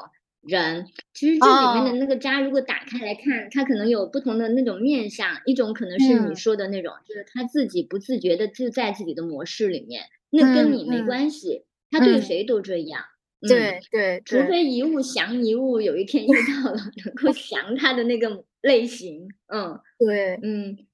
[0.46, 5.26] 人其实这里面的那个渣，如果打开来看，它可能有不同的那种面相。
[5.46, 13.04] 一种可能是你说的那种，就是他自己不自觉的就在自己的模式里面，那跟你没关系，他对谁都这样。
[13.48, 19.28] 对对，除非一物降一物，有一天遇到了 能够降它的那个类型。
[19.48, 20.86] 嗯， 对，嗯嗯。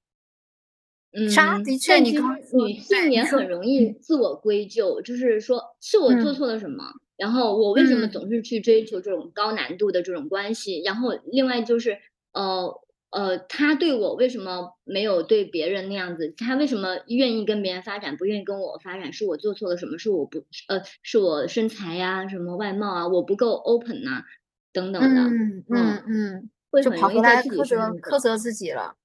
[1.27, 2.11] 渣的确，你
[2.51, 6.83] 女性也很容易自我归咎，就是说是我做错了什么。
[7.17, 10.81] 然后我为什么总是去追求这种高难度的这种关系？
[10.85, 11.97] 然后另外就是，
[12.33, 12.73] 呃
[13.11, 16.33] 呃，他对我为什么没有对别人那样子？
[16.37, 19.11] 他为什么愿意跟别人发展，不愿意跟我发展？
[19.13, 19.97] 是我做错了什么？
[19.97, 24.23] 是我不呃，是我身材呀，什么外貌啊，我不够 open 呐，
[24.71, 25.21] 等等的。
[25.21, 26.49] 嗯嗯嗯，
[26.83, 28.95] 就跑回来苛责苛责自己了。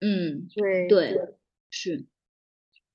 [0.00, 1.18] 嗯，对对
[1.70, 2.06] 是。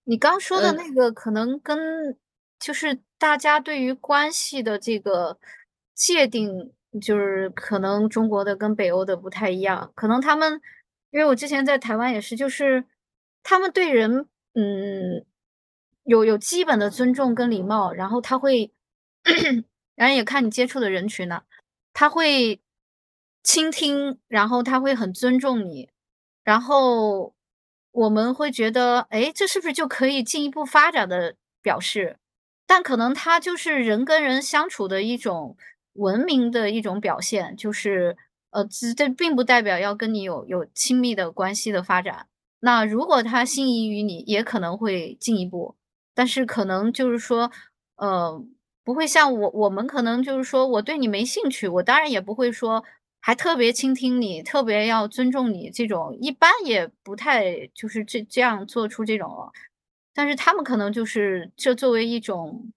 [0.04, 2.18] 你刚说的那个可能跟。
[2.60, 5.40] 就是大家对于关系的这个
[5.96, 9.92] 界定，就是可能中国的跟北欧的不太一样。
[9.96, 10.62] 可能他们，
[11.12, 12.86] 因为我之前在台湾也是，就是
[13.44, 15.26] 他们对人，嗯，
[16.04, 18.72] 有有基本的尊重跟礼貌，然后他会，
[19.96, 21.44] 然后也看你接触的人群呢，
[21.94, 22.60] 他会
[23.44, 25.90] 倾听，然后他会很尊重你，
[26.44, 27.34] 然后
[27.92, 32.18] 我们会觉得，哎，这是不是就可以进一步发展的表示？
[32.66, 35.58] 但可能他就是人跟人相处的一种
[35.94, 38.16] 文明的一种表现，就是
[38.52, 42.28] 呃，这并不代表要跟你有有亲密的关系的发展。
[42.62, 45.76] 那如果他心仪于你，也可能会进一步，
[46.14, 47.52] 但是可能就是说，
[47.96, 48.44] 呃，
[48.84, 52.84] 不会像我我们可能就是说我对你没兴趣，我当然也不会说
[53.22, 59.52] 还特别倾听你，特别要尊重你这种，一般也不太就是这这样做出这种。
[60.14, 62.74] 但是他们可能就是这作为一种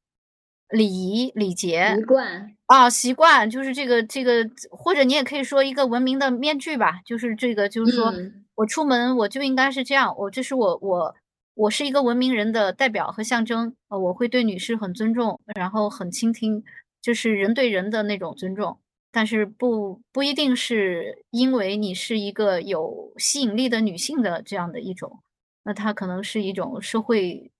[0.72, 8.12] 礼仪礼节习惯啊习惯，就是这个这个，或者你也可以说一个文明的面具吧，就是这个就是说
[8.54, 11.14] 我出门我就应该是这样，我这是我我
[11.54, 16.64] 我是一个文明人的代表和象征，呃，我会对女士很尊重，然后很倾听，
[17.00, 18.78] 就是人对人的那种尊重，
[19.11, 25.20] 但是不不一定是因为你是一个有吸引力的女性的这样的一种。
[25.64, 27.52] 那它可能是一种社会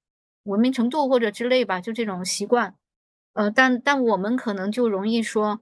[0.44, 2.75] 文明程度或者之类吧，就这种习惯，
[3.35, 5.61] 呃，但但我们可能就容易说，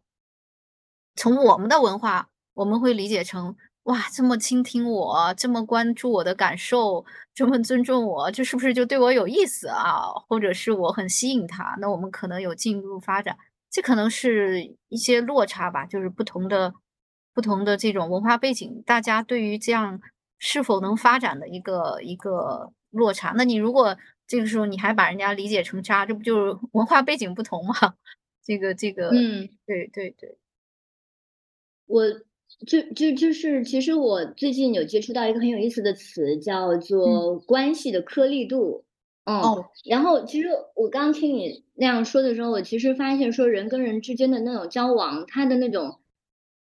[1.17, 7.05] 从我们的文化，我们会理解成哇，这么倾听我，这么关注我的感受，
[7.35, 10.03] 这么尊重我，这是不是就对我有意思啊？
[10.29, 11.77] 或者是我很吸引他？
[11.81, 13.37] 那我们可能有进一步发展，
[13.71, 16.75] 这可能是一些落差吧，就是不同的
[17.33, 20.01] 不同的这种文化背景，大家对于这样。
[20.43, 23.35] 是否能发展的一个一个落差？
[23.37, 23.95] 那你如果
[24.31, 27.75] 这个时候你还把人家理解成渣，这不就是 文化背景不同吗？
[28.45, 30.37] 这个这个，嗯，对对对。
[31.87, 32.05] 我
[32.65, 38.85] 就就就是，其实我最近有接触到一个很有意思的词，叫做关系的颗粒度。
[39.25, 39.43] 嗯，
[39.85, 45.99] 然后其实我刚听你那样说的时候，我其实发现说人跟人之间的那种交往，它的那种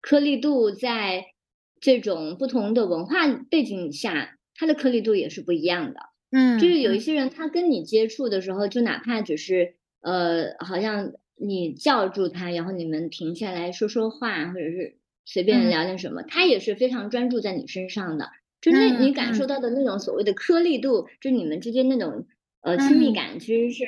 [0.00, 1.32] 颗粒度在。
[1.78, 6.00] 这种不同的文化背景下，它的颗粒度也是不一样的。
[6.30, 18.30] 嗯，就是有一些人，他跟你接触的时候，就哪怕只是呃，好像你叫住他，然后你们停下来说说话，或者是随便聊点什么，他也是非常专注在你身上的。
[18.60, 22.26] 就那你感受到的那种所谓的颗粒度，就你们之间那种
[22.62, 23.84] 呃亲密感，其实是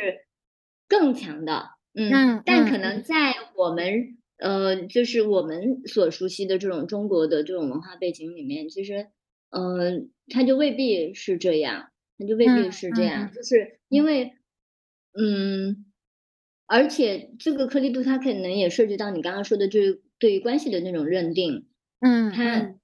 [0.88, 1.70] 更强的。
[1.94, 4.14] 嗯，但可能在我们。
[4.40, 9.08] 呃，就是我们所熟悉的这种中国的这种文化背景里面，其实，
[9.50, 14.32] 呃，他就未必是这样，它就未必是这样，就是因为，
[15.18, 15.86] 嗯，
[16.66, 21.66] 而且这个颗粒度它可能也涉及到你刚刚说的，就是对于关系的那种认定，
[22.00, 22.74] 嗯，它，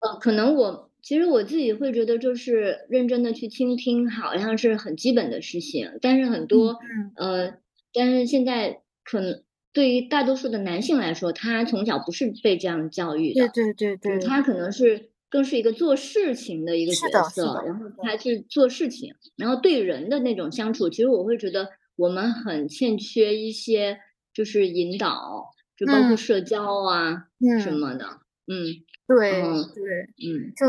[0.00, 6.78] 呃，可能我其实我自己会觉得，就是认真的去倾听，好像是很基本的事情，但是很多，
[7.16, 7.58] 呃，
[7.92, 9.42] 但是现在可能。
[9.72, 24.00] 对于大多数的男性来说，他从小不是被这样教育的，对对对对，他可能是更是一个做事情的一个角色，然后他去做事情，然后对人的那种相处，其实我会觉得我们很欠缺一些
[24.34, 27.28] 就是引导，就包括社交啊
[27.62, 28.06] 什么的，
[28.48, 28.74] 嗯，
[29.06, 30.66] 对对，嗯，就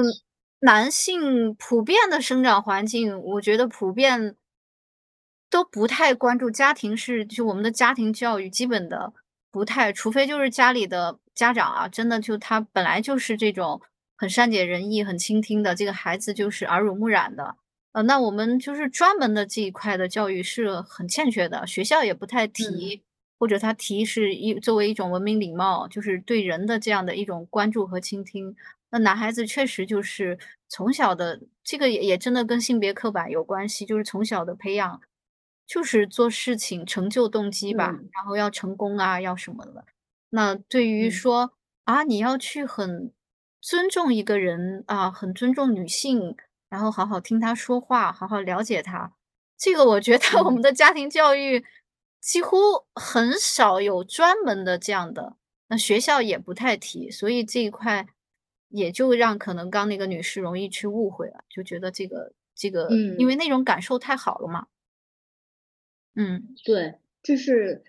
[0.59, 4.36] 男性普遍的生长环境，我觉得普遍
[5.49, 9.12] 都不太关注家庭是就我们的家庭教育基本的
[9.49, 13.82] 不太除非就是家里的家长啊，真的就他本来就是这种
[14.22, 17.55] 很善解人意、很倾听的，这个孩子就是耳濡目染的。
[17.93, 23.01] 呃，那我们就是专门的这一块的教育是很欠缺的，学校也不太提，
[23.39, 28.55] 或者他提是一作为一种文明礼貌，就是对人的这样的一种关注和倾听。
[28.91, 30.38] 那男孩子确实就是
[30.69, 35.01] 从小的这个也也真的跟性别刻板有关系，就是从小的培养，
[35.65, 39.84] 就是做事情成就动机吧，然后要成功啊，要什么的。
[40.30, 41.53] 那对于说
[41.86, 43.11] 啊，你要去很
[43.62, 46.36] 尊重一个人啊，很尊重女性。
[46.70, 49.14] 然后好好听她说话，好好了解她。
[49.57, 51.66] 这个我觉得我们的家庭教育
[52.22, 52.57] 几乎
[52.95, 55.36] 很少有专门的这样的，
[55.68, 58.07] 那学校也不太提，所以这一块
[58.70, 64.68] 也就让可能刚那个女士容易去误会了，就觉得这个这个，嗯因为那种感受太好了嘛。
[66.16, 67.84] 嗯，对，就是，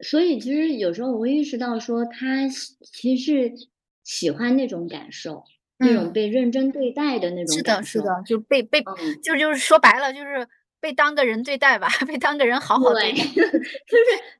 [0.00, 3.68] 所以其实有时候我会意识到说，他其实是
[4.06, 5.44] 喜欢那种感受。
[5.78, 8.82] 那种被认真对待的那种，是的，是的，就被被，
[9.22, 10.48] 就就是说白了，就是
[10.80, 13.60] 被当个人对待吧， 被当个人好好对待， 就是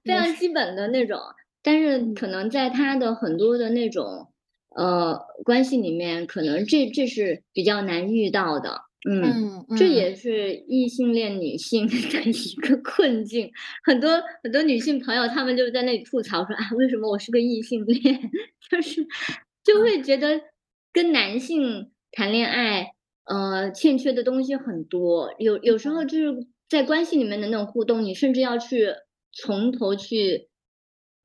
[0.02, 1.20] 非常基本的那种。
[1.62, 4.32] 但是可能在他的很多的那种
[4.74, 8.80] 呃关系里面，可能这这是比较难遇到的。
[9.06, 13.52] 嗯，这也是异性恋女性的一个困境。
[13.84, 18.18] 很多很多女性朋友，她们就在那里吐槽说啊，为什么我是个异性恋？
[18.70, 19.06] 就是
[19.66, 20.40] 就会觉得。
[20.92, 22.92] 跟男性谈恋爱，
[23.24, 25.34] 呃，欠缺的东西很多。
[25.38, 28.94] 有有时候就是在关系里面的那种互动，你甚至要去
[29.30, 30.48] 从头去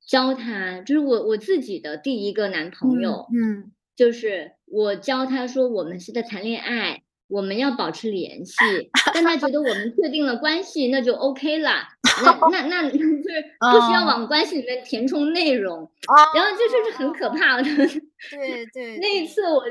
[0.06, 0.82] 教他。
[0.82, 8.54] 就是我我自己的第一个男朋友，嗯，就是我教他说，我们是在谈恋爱，我们要保持联系。
[9.14, 11.91] 但他觉得我们确定了关系，那就 OK 了。
[12.52, 15.90] 那那那就是不需要往关系里面填充内容。
[16.34, 17.64] 然后这就是很可怕的。
[18.30, 19.62] 对对，那一次我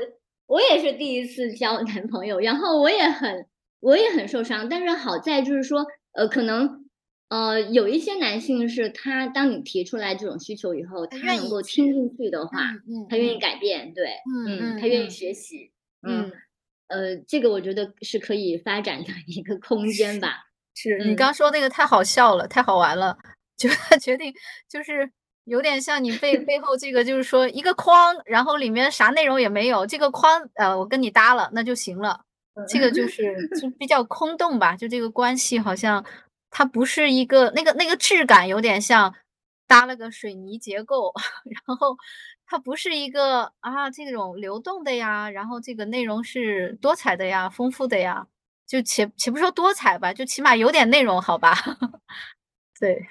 [0.46, 3.46] 我也是第一次交男朋友，然后我也很
[3.80, 6.84] 我也很受伤，但是好在就是说，呃，可能
[7.28, 14.16] 呃有一些男性是他当你提出来这种需求以后，他能够听进去的话，嗯，他愿意改变，对，
[14.46, 15.70] 嗯，他愿意学习，
[16.06, 16.30] 嗯，
[16.88, 20.44] 呃，这个我觉得是可以发展的一个空间吧。
[20.74, 23.16] 是你刚说那个太好笑了，太好玩了，
[23.56, 23.68] 就
[24.00, 24.32] 决定
[24.68, 25.10] 就是。
[25.44, 29.84] 有点像你背背后这个，就是说一个框，然后里面啥内容也没有。
[29.84, 32.20] 这个框，呃，我跟你搭了，那就行了。
[32.68, 36.04] 这个就是就比较空洞吧，就这个关系好像
[36.48, 39.12] 它不是一个那个那个质感，有点像
[39.66, 41.12] 搭了个水泥结构，
[41.66, 41.96] 然后
[42.46, 48.28] 它不是一个啊这种流动的呀，然后这个内容是多彩的呀，丰富的呀。
[48.72, 51.52] 就且且不说多彩吧，就起码有点内容，好吧？
[52.80, 53.06] 对。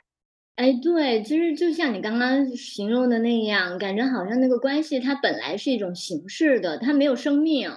[0.56, 7.72] 哎，对，其实就像你刚刚形容的那样，感觉好像那个关系它本来是一种形式的，它没有生命。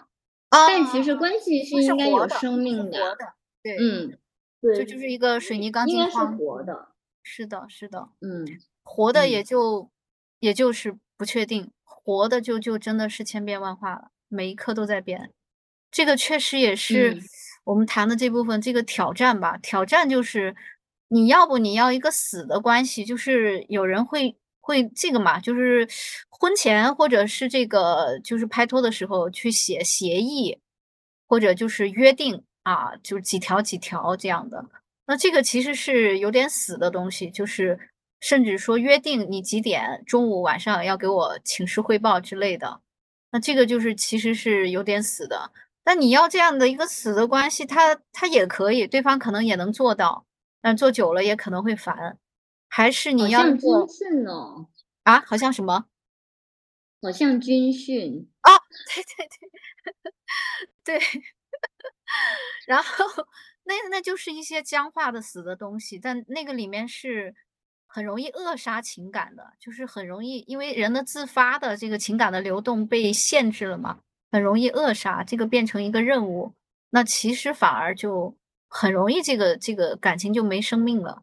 [0.51, 2.99] 但其实关系是应该有生命的。
[2.99, 4.19] 活的对，嗯，
[4.63, 6.89] 对，这就是一个水泥钢筋是活的。
[7.23, 8.09] 是的，是的。
[8.23, 8.47] 嗯，
[8.83, 9.91] 活的也就
[10.41, 15.31] 也就是不确定，活的就就真的是千变万化了，每一刻都在变。
[15.91, 17.23] 这个确实也是
[17.65, 20.55] 我们谈的这部分这个挑战吧，挑战就是。
[21.09, 25.87] 你要不你要一个死的关系，就是有人会会这个嘛，就是
[26.29, 30.59] 婚前或者是这个就是拍拖的时候去写协议，
[31.29, 34.65] 或者就是约定啊，就几条几条这样的。
[35.07, 37.79] 那这个其实是有点死的东西，就是
[38.21, 42.81] 甚至说约定你几点中午晚上要给我请示汇报之类的。
[43.31, 45.53] 那这个就是其实是有点死的。
[45.85, 50.27] 但你要这样的一个死的关系，他他也可以，对方可能也能做到。
[50.61, 52.19] 但做久了也可能会烦，
[52.71, 54.67] 还是你要做军训哦？
[55.03, 55.85] 啊，好像什么？
[57.03, 58.51] 好像军训哦，
[58.87, 59.29] 对 对
[60.95, 61.23] 对，对。
[62.67, 63.05] 然后
[63.65, 67.35] 那那就是一些僵化的死的东西，但那个里面是
[67.87, 74.01] 很容易扼杀情感的，就是很容易因为人的自发的这个情感的流动被限制了嘛，
[74.35, 76.55] 很容易扼杀这个变成一个任务，
[76.91, 78.35] 那其实反而就。
[78.77, 81.23] 很容易，这个这个感情就没生命了。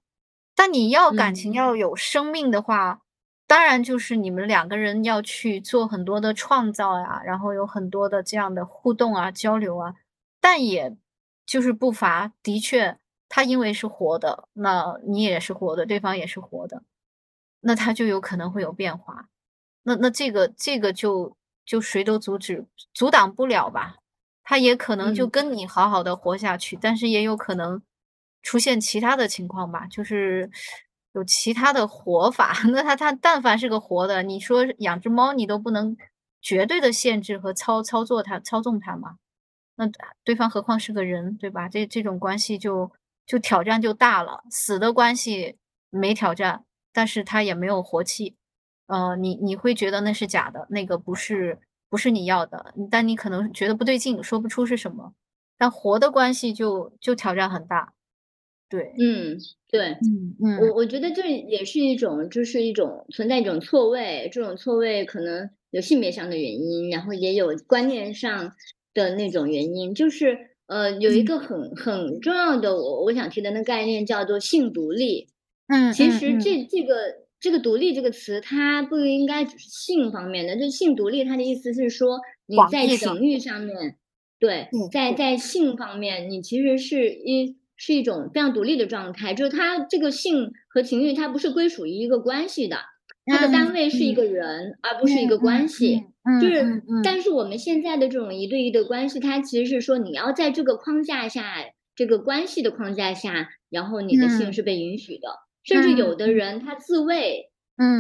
[0.56, 3.02] 但你要感情要有生命的话，
[3.46, 9.96] 当然就是你们两个人要去做很多的创造呀，然后有很多的这样的互动啊、交流啊。
[10.40, 10.96] 但也
[11.46, 12.98] 就是不乏，的确，
[13.28, 16.84] 他因为是活的，那你也是活的，对方也是活的，
[17.60, 19.28] 那他就有可能会有变化。
[19.84, 21.36] 那那这个这个就
[21.66, 23.98] 就谁都阻止阻挡不了吧。
[24.44, 27.82] 他也可能就跟你好好的活下去，但是也有可能
[28.42, 30.50] 出现其他的情况吧，就是
[31.14, 32.54] 有其他的活法。
[32.74, 35.96] 那他他但凡是个活的，你说养只猫，你都不能
[36.42, 39.18] 绝对的限制和操操作它、操纵它嘛？
[39.76, 39.90] 那
[40.24, 41.70] 对方何况是个人，对吧？
[41.70, 42.92] 这这种关系就
[43.26, 44.44] 就挑战就大了。
[44.50, 45.58] 死的关系
[45.90, 48.36] 没挑战，但是他也没有活气。
[48.92, 51.58] 呃，你你会觉得那是假的，那个不是
[51.90, 55.14] 不是你要的，但你可能觉得不对劲，说不出是什么。
[55.58, 57.94] 但活的关系就就挑战很大。
[58.70, 59.38] 对，嗯，
[59.70, 68.54] 对，嗯嗯，我我觉得这也是一种，就是一种存在一种错位，这种错位可能有性别上的原因，然后也有观念上
[68.94, 70.38] 的那种原因，就是
[70.68, 75.28] 呃，有一个很很重要的我我想提的那概念叫做性独立。
[75.68, 76.96] 嗯，其实这这个
[77.42, 83.98] 这个独立这个词，它不应该只是性方面的，就性独立，它的意思是说你在情欲上面，
[84.40, 87.58] 对，在在性方面，你其实是一。
[87.84, 92.78] 是一种非常独立的状态，就是它这个性和情欲，它不是归属于一个关系的，
[93.26, 96.04] 它的单位是一个人，而不是一个关系。
[96.40, 101.56] 就是，但是我们现在的这种一对一的关系，它其实是说你要在这个框架下，
[101.96, 105.40] 这个关系的框架下，然后你的性是被允许的。
[105.64, 107.50] 甚至有的人他自慰，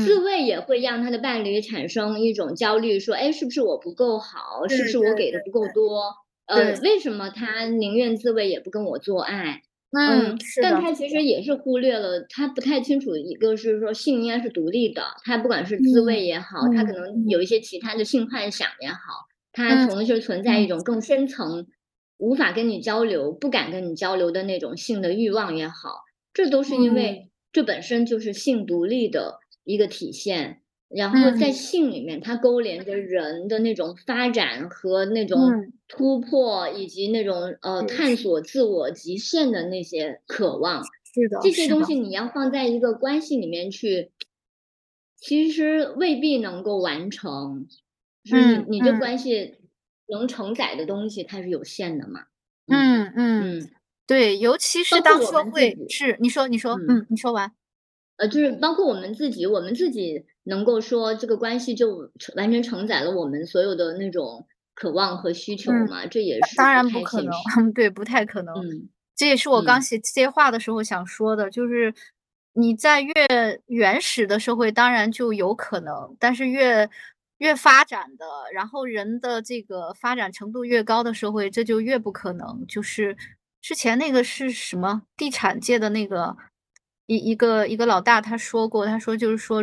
[0.03, 4.68] 自慰也会让他的伴侣产生一种焦虑，说，哎，是不是我不够好？
[4.68, 6.14] 是不是我给的不够多？
[6.47, 9.62] 呃，为什么他宁愿自慰也不跟我做爱？
[9.93, 18.97] 嗯，但他其实也是忽略了，他不太清楚，一个是说性应该是独立的，他不管是自慰也好，他可能有一些其他的性幻想也好，
[19.51, 21.68] 他同时存在一种更深层，
[22.18, 26.03] 无法跟你交流、不敢跟你交流的那种性的欲望也好，
[26.34, 30.62] 这都是因为这本身就是性独立的一个体现。
[30.93, 35.39] 然后在性里面，它勾连着人的那种发展和那种
[35.88, 40.84] 突破，以及那种呃探索自我极限的那些渴望。
[40.84, 44.12] 是的，这些东西你要放在一个关系里面去，
[45.16, 47.68] 其实未必能够完成。
[48.30, 49.60] 嗯，你这关系
[50.10, 52.26] 能承载的东西，它是有限的嘛？
[52.68, 53.70] 嗯嗯，
[54.08, 57.52] 对，尤其是当社会是你说你说嗯，你说完。
[58.18, 64.45] 呃，就是包括我们自己，我们自己能够说这个关系就完全承载了我们所有的那种
[64.76, 66.06] 渴望和需求嘛？
[66.06, 67.34] 这也是当然不可能，
[67.74, 68.54] 对，不太可能。
[68.56, 71.91] 嗯，这也是我刚写这些话的时候想说的，就是
[72.54, 73.14] 你在越
[73.68, 76.88] 原始的社会，当然就有可能，但是越
[77.39, 82.64] 越发展的，然后人的这个发展程度越高的社会，这就越不可能。
[82.68, 83.18] 就是
[83.62, 86.36] 之前那个是什么地产界的那个。
[87.07, 89.62] 一一个一个老大他说过，他说就是说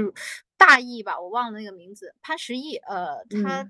[0.58, 3.64] 大意吧，我忘了那个名字，潘石屹，呃，他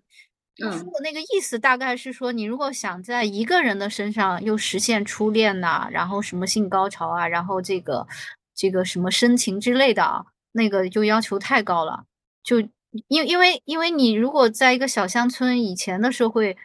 [0.57, 8.05] 他说的那个意思大概是说，你如果想在一个人的身上又实现初恋呐，然后什么性高潮啊，然后这个
[8.53, 12.05] 这个什么深情之类的啊，那个就要求太高了，
[12.43, 12.59] 就
[13.07, 16.57] 因因为因为你如果在一个小乡村以前的社会，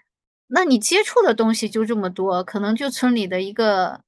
[0.56, 4.01] 那你接触的东西就这么多，可能就村里的一个。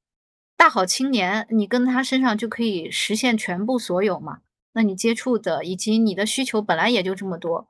[0.58, 4.40] 大好青年，你跟他身上就可以实现全部所有嘛？
[4.72, 7.68] 那你接触的以及你的需求本来也就这么多，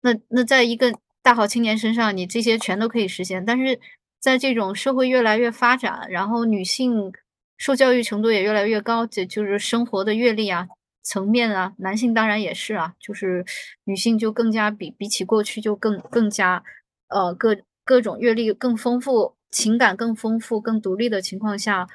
[0.00, 3.44] 那那在一个大好青年身上，你这些全都可以实现。
[3.44, 3.78] 但是
[4.18, 7.12] 在这种社会越来越发展，然后女性
[7.58, 10.66] 受教育程度也越来越高，这就是生活的阅历啊、
[11.02, 13.44] 层面啊，男性当然也是啊，就是
[13.84, 16.64] 女性就更加比比起过去就更更加
[17.08, 17.54] 呃各
[17.84, 21.86] 各种阅历更丰富，情感更丰富、更独立的情况下。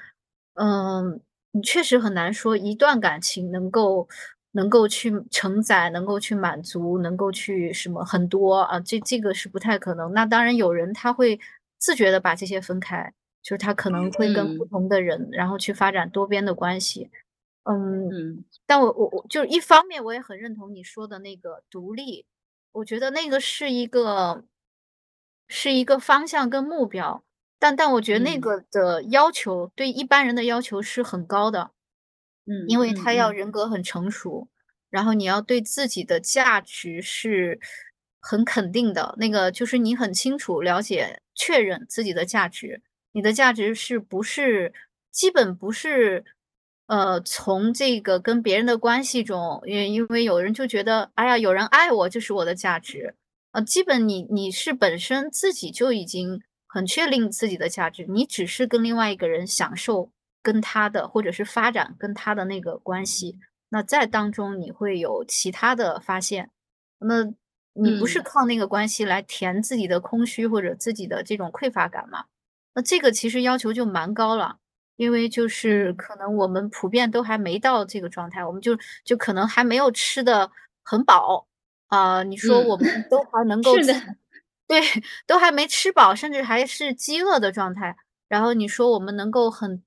[0.56, 1.20] 嗯，
[1.52, 4.08] 你确实很难说一段感情能够
[4.52, 10.12] 能够去承载，能够去满足，能够去什么很多啊，这这个是不太可能。
[10.14, 11.40] 那当然有人他会
[11.78, 17.10] 自觉的把这些分开，就是他可能会跟不同的人，然后去发展多边的关系。
[17.64, 22.26] 嗯，但我我我就是一方面我也很认同你说的那个独立，
[22.72, 24.44] 我觉得那个是一个
[25.50, 27.22] 是一个方向跟目标。
[27.62, 31.72] 但但我觉得那个的要求对一般人的要求是很高的，
[32.46, 34.48] 嗯，因为他要人格很成熟，
[34.90, 37.60] 然后你要对自己的价值是
[38.22, 42.82] 很肯定的，那个就是你很清楚了解确认自己的价值，
[43.12, 44.74] 你的价值是不是
[45.12, 46.24] 基本不是，
[46.88, 53.16] 呃，从这个跟别人的关系中，因因为有人就觉得，哎呀，有人爱我就是我的价值，
[53.52, 56.42] 呃，基本你你是本身自己就已经。
[56.72, 60.12] 很确定自己的价值，你只是跟另外一个人享受
[60.44, 63.40] 跟他的，或者是发展跟他的那个关系。
[63.70, 66.52] 那在当中你会有其他的发现，
[67.00, 67.24] 那
[67.74, 72.26] 你不是靠那个关系来填自己的空虚或者自己的这种匮乏感吗？
[72.76, 74.58] 那这个其实要求就蛮高了。
[74.96, 80.52] 因为就是可能我们普遍都还没到这个状态，我们就就可能还没有吃的
[80.84, 81.48] 很饱，
[81.90, 83.94] 啊，你说我们都还能够是的。
[84.68, 84.82] 对，
[85.28, 87.96] 都还没吃饱，甚至还是饥饿的状态，
[88.28, 89.84] 然后你说我们能够很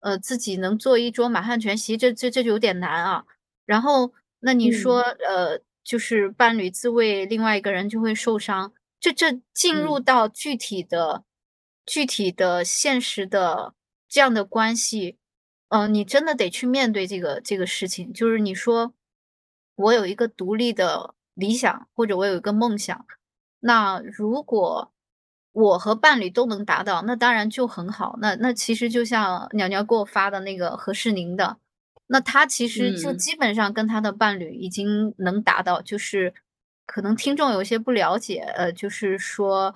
[0.00, 3.24] 呃，自己能做一桌满汉全席，这这这就有点难啊。
[3.66, 5.16] 然后那你说，嗯。
[5.28, 10.04] 呃，就是伴侣自慰，另外一个人就会受伤，这这进入嗯。
[10.04, 11.24] 到具体的
[11.84, 13.74] 具体的现实的
[14.08, 15.18] 这样的关系，
[15.68, 18.10] 呃，你真的得去面对这个这个事情。
[18.14, 18.94] 就是你说，
[19.80, 23.06] 我有一个独立的理想，或者我有一个梦想，
[23.60, 24.92] 那如果
[25.52, 28.16] 我和伴侣都能达到，那当然就很好。
[28.20, 31.56] 那那其实就像鸟鸟给我发的那个何世宁的，
[32.06, 33.18] 那他其实就嗯。
[33.18, 36.32] 基本上跟他的伴侣已经能达到，就是
[36.86, 39.74] 可能听众有些不了解，呃，就是说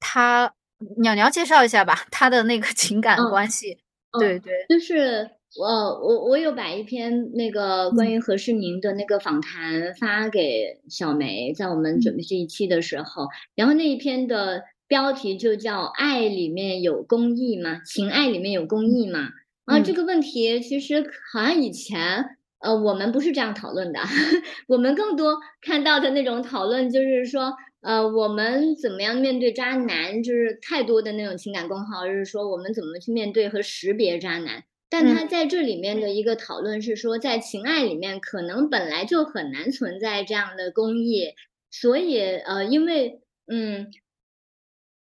[0.00, 0.52] 他
[0.98, 3.78] 鸟鸟介绍一下吧，他的那个情感嗯，关系，
[4.12, 4.66] 嗯，对对。
[4.68, 5.66] 就是我
[6.00, 8.12] 我我有把一篇那个关嗯。
[8.12, 12.16] 于何世宁的那个访谈发给小梅，在我们准嗯。
[12.18, 17.80] 备这一期的时候，然后那一篇的标题就叫“爱里面有公益吗？
[17.86, 19.30] 情爱里面有公嗯，益吗？”
[19.64, 19.94] 啊，这嗯。
[19.94, 21.02] 个问题其实
[21.32, 22.24] 好像以前，
[22.60, 24.00] 呃，我们不是这样讨论的，
[24.68, 34.64] 我们更多看到的那种讨论就是说，呃，我们怎么样面对渣男，就是太多的那种情感公号，就是说我们怎么去面对和识别渣男。
[34.88, 35.26] 但他嗯。
[35.26, 41.32] 在这里面的一个讨论是说，在情爱里面可能本来就很难存在这样的公益，
[41.70, 43.90] 所以，呃，因为，嗯，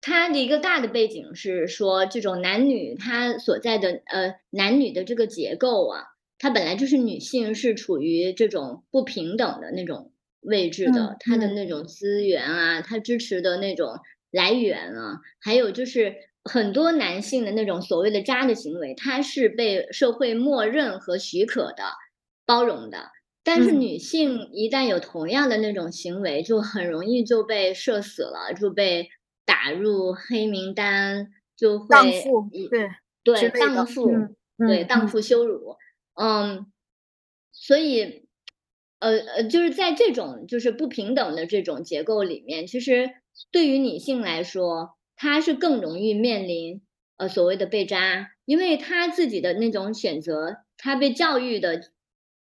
[0.00, 6.04] 他的一个大的背景是说这种男女他所在的呃，男女的这个结构啊，
[6.38, 11.16] 它本来就是女性是处于这种不平等的那种位置的，嗯嗯。
[11.20, 13.98] 她的那种资源啊，她支持的那种
[14.30, 16.14] 来源啊，还有就是
[16.44, 21.84] 很多男性的那种所谓的渣的行为，它是被社会默认和许可的、
[22.46, 23.10] 包容的。
[23.42, 23.80] 但是嗯。
[23.80, 29.08] 女性一旦有同样的那种行为，就很容易就被社死了，就被
[29.44, 32.88] 打入黑名单，就会荡妇，对，
[33.34, 34.36] 之对，荡妇，嗯，
[34.66, 34.84] 对。
[34.84, 35.76] 荡妇羞辱。
[36.14, 36.66] 嗯，
[37.52, 38.28] 所以，
[39.00, 43.10] 呃呃，就是在这种就是不平等的这种结构里面，其实
[43.50, 46.82] 对于女性来说，她是更容易面临，
[47.16, 51.80] 呃，所谓的被渣，因为他自己的那种选择，他被教育的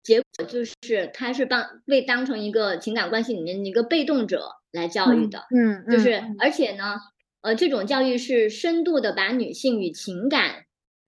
[0.02, 5.44] 结果就是他是帮被当成一个情感关系里面的一个被动者来教育嗯，的。
[5.54, 6.22] 嗯就是。
[6.38, 6.96] 而且呢，
[7.42, 10.64] 呃，这种教育是深度的把女性与情感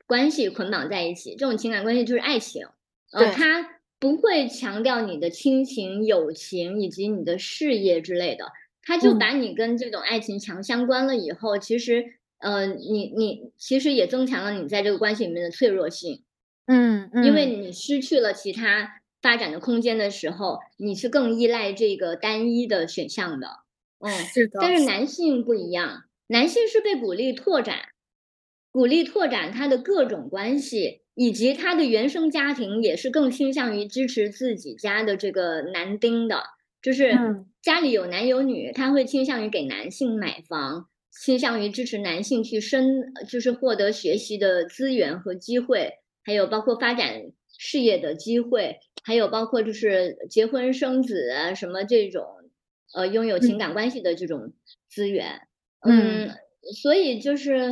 [0.06, 2.66] 关系捆绑在一起，这种情感关系就是爱情。
[3.12, 3.32] 呃，对。
[3.32, 8.46] 它不会强调你的亲情、友情以及你的事业之类的，
[8.90, 9.18] 它就嗯。
[9.20, 12.04] 把你跟这种爱情强相关了以后，其实，
[12.38, 16.24] 呃，你你其实也增强了你在这个关系里面的脆弱性。
[16.66, 17.24] 嗯嗯。
[17.24, 23.60] 因为你失去了其他发展的空间的时候，你是更依赖这个单一的选项的。
[24.00, 24.84] 嗯，是的，但是是。
[24.86, 27.78] 男性不一样，男性是被鼓励拓展，
[28.72, 36.42] 鼓励拓展他的各种关系，以及他的原生家庭也是更倾向于支持自己家的这个男丁的。
[36.82, 37.50] 就是嗯。
[37.62, 45.92] 家里有男有女，他会倾向于给男性买房，倾向于支持男性去生就是获得学习的资源和机会，
[46.24, 52.24] 还有包括发展事业的机会，还有包括就是结婚生子啊，什么这种，
[52.94, 53.58] 呃，拥有情嗯。
[53.58, 54.52] 感关系的这种
[54.88, 55.42] 资源。
[55.80, 56.28] 嗯。
[56.28, 56.30] 嗯，
[56.82, 57.70] 所以就是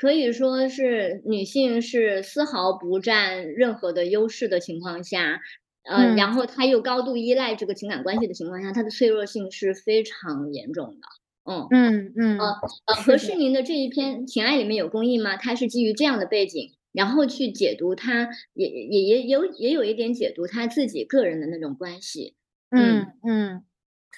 [0.00, 5.40] 可以说是女性是丝毫不占任何的优势的情况下，
[5.84, 6.16] 呃，嗯。
[6.16, 11.08] 然后他又高度依赖这个情感关系的情况下，他的脆弱性是非常严重的。
[11.50, 11.66] 嗯。
[11.70, 12.46] 嗯呃，嗯，呃，
[12.86, 12.94] 呃。
[12.94, 22.34] 何世宁的这一篇《情爱里面有公益吗》，他是基于这样的背景，然后去解读他也也也有也有一点解读他自己个人的那种关系。
[22.70, 23.22] 嗯嗯。
[23.22, 23.64] 嗯。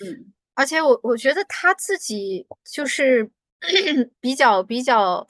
[0.01, 0.33] 嗯。
[0.57, 3.31] 而且我我觉得他自己就是
[4.21, 5.27] 比较比较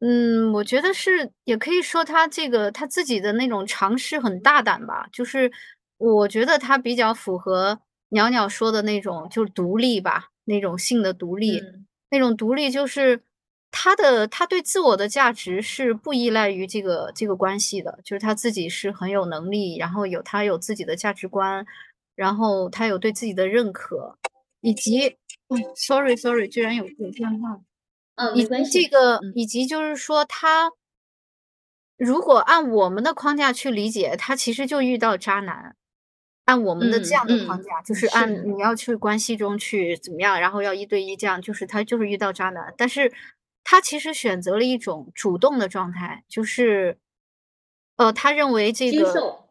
[0.00, 5.08] 嗯，我觉得是也可以说他这个他自己的那种尝试很大胆吧。
[5.12, 5.50] 就是
[5.96, 7.80] 我觉得他比较符合
[8.10, 11.58] 袅袅说的那种就是独立吧，那种性的独立。
[11.58, 11.86] 嗯。
[12.10, 13.20] 那种独立就是
[13.70, 21.66] 他的他对自我的价值是不依赖于这个这个关系的，就是他自己是很有能力，然后有他有自己的价值观，
[22.14, 24.16] 然后他有对自己的认可，
[24.62, 25.08] 以及
[25.48, 27.60] 嗯，sorry sorry，居然有有电话。
[28.18, 29.32] 哦，以及没关系，这个嗯。
[29.34, 30.72] 以及就是说他
[31.96, 35.74] 如果按我们的框架去理解，他其实就遇到渣男。
[36.44, 38.32] 按我们的这嗯，样的框嗯，架，就是按。
[38.48, 42.72] 你要去关系中去怎么样，然后要一对一这样，就是他就是遇到渣男。
[42.78, 43.12] 但是
[43.64, 46.96] 他其实选择了一种主动的状态，就是，
[47.96, 49.48] 呃，他认为这个接受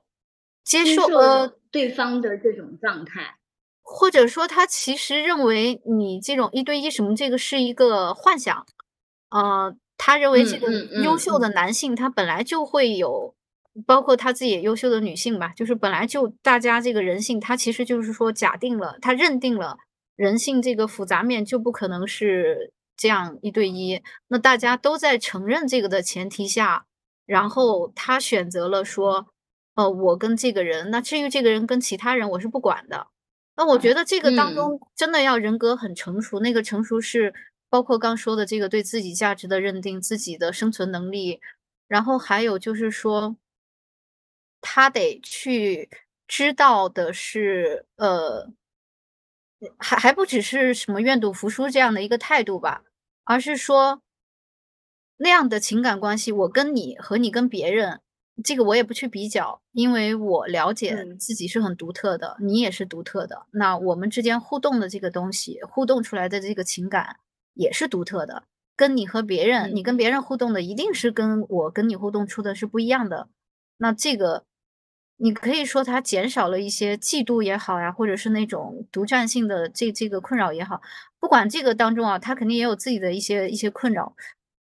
[0.63, 3.35] 接受呃对方的这种状态，
[3.89, 8.65] 或者说他其实认为你这种一对一什么这个是一个幻想，
[9.29, 10.69] 呃，他认为这个
[11.03, 13.33] 优秀的男性他本来就会有，
[13.85, 19.77] 包括他自己也优秀的女性吧，就是本来就大家这个人性，他其实就是说假定了，他认定了
[20.15, 22.73] 人性这个复杂面就不可能是。
[22.99, 26.87] 这样一对一，那大家都在承认这个的前提下，
[27.27, 29.27] 然后他选择了说，
[29.75, 33.05] 呃，我跟这个人，那至于这个人跟其他人，我是不管的。
[33.57, 37.33] 那我觉得这个当中真的要人格很成熟，那个成熟是
[37.69, 41.41] 包括刚说的这个对自己价值的认定、自己的生存能力，
[41.87, 43.35] 然后还有就是说，
[44.61, 45.89] 他得去
[46.27, 48.53] 知道的是，呃。
[49.79, 52.83] 还还不只是什么愿赌服输这样的一个态度吧，
[53.23, 54.03] 而是说
[55.17, 58.01] 那样的情感关系，我跟你和你跟别人，
[58.43, 63.45] 这个我也不去比较，因为我了解自己是很独特的，你也是独特的。
[63.51, 67.17] 那我们之间互动的这个东西，互动出来的这个情感
[67.53, 68.43] 也是独特的，
[68.75, 73.29] 跟你和别人，你跟别人互动的一定是跟我跟你互动出的是不一样的。
[73.77, 74.43] 那这个。
[75.19, 80.79] 你可以说他减少了一些嫉妒也好呀，或者是那种独占性的这这个困扰也好，
[81.19, 84.15] 不管这个当中啊，他肯定也有自己的一些一些困扰，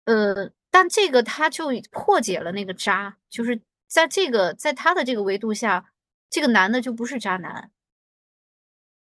[0.05, 5.91] 呃，但这个他就破解了那个渣，就是在这个在他的这个维度下，
[6.29, 7.71] 这个男的就不是渣男，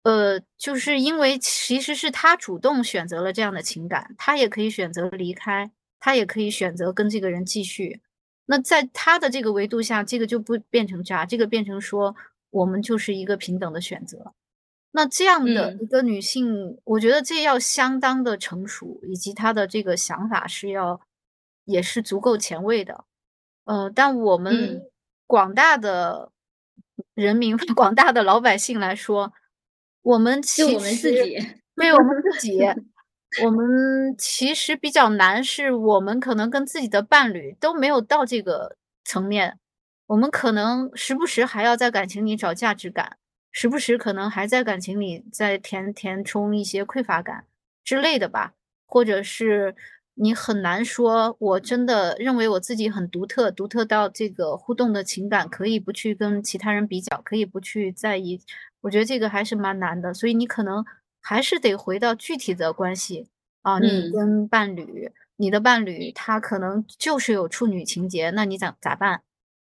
[0.02, 8.00] 呃，就是因为其实是他主动选择了这样的情感，他也可以选择离开，他也可以选择跟这个人继续。
[8.46, 12.14] 那在他的这个维度下，这个就不变成渣，这个变成说
[12.50, 14.34] 我们就是一个平等的选择。
[14.92, 21.00] 那这样的一个女性，我觉得这要相当的成熟，以及她的这个想法是要
[21.64, 23.04] 也是足够前卫的。
[23.64, 24.82] 呃，但我们
[25.26, 26.30] 广大的
[27.14, 29.32] 人民、 广大的老百姓来说，
[30.02, 31.06] 我们其实
[31.74, 32.60] 对我们自己。
[33.42, 39.58] 我们其实比较难，是我们可能跟自己的伴侣都没有到这个层面，
[40.06, 43.18] 我们可能时不时还要在感情里找价值感，
[43.50, 47.44] 时不时可能还在感情里在填填充一些匮乏感
[47.82, 48.52] 之类的吧，
[48.86, 49.74] 或者是
[50.14, 58.40] 你很难说，我真的认为我自己很独特，独特到这个互动的情感可以不去跟其他人比较，可以不去在意，
[58.82, 60.84] 我觉得这个还是蛮难的，所以你可能。
[61.26, 63.28] 还是得回到具体的关系
[63.62, 69.22] 啊，你跟伴侣，你的伴侣他可能就是有处女情节，那你咋咋办？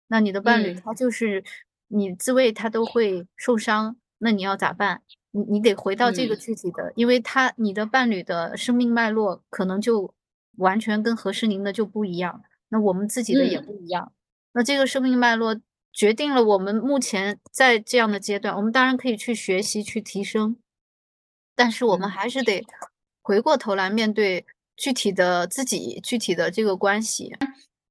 [0.08, 1.44] 那你的伴侣他就是
[1.88, 5.02] 你自慰他都会受伤，那你要咋办？
[5.32, 10.14] 你你得回到这个具体的，因为他你的伴侣的生命脉络可能就
[10.60, 14.12] 完全跟何诗宁的就不一样，那我们自己的也不一样，
[14.52, 15.60] 那这个生命脉络
[15.92, 20.56] 决定了我们目前在这样的阶段，我们当然可以去学习去提升。
[21.56, 22.64] 但是我们还是得
[23.20, 24.46] 回过头来面对
[24.76, 27.34] 具体的自己，具体的这个关系。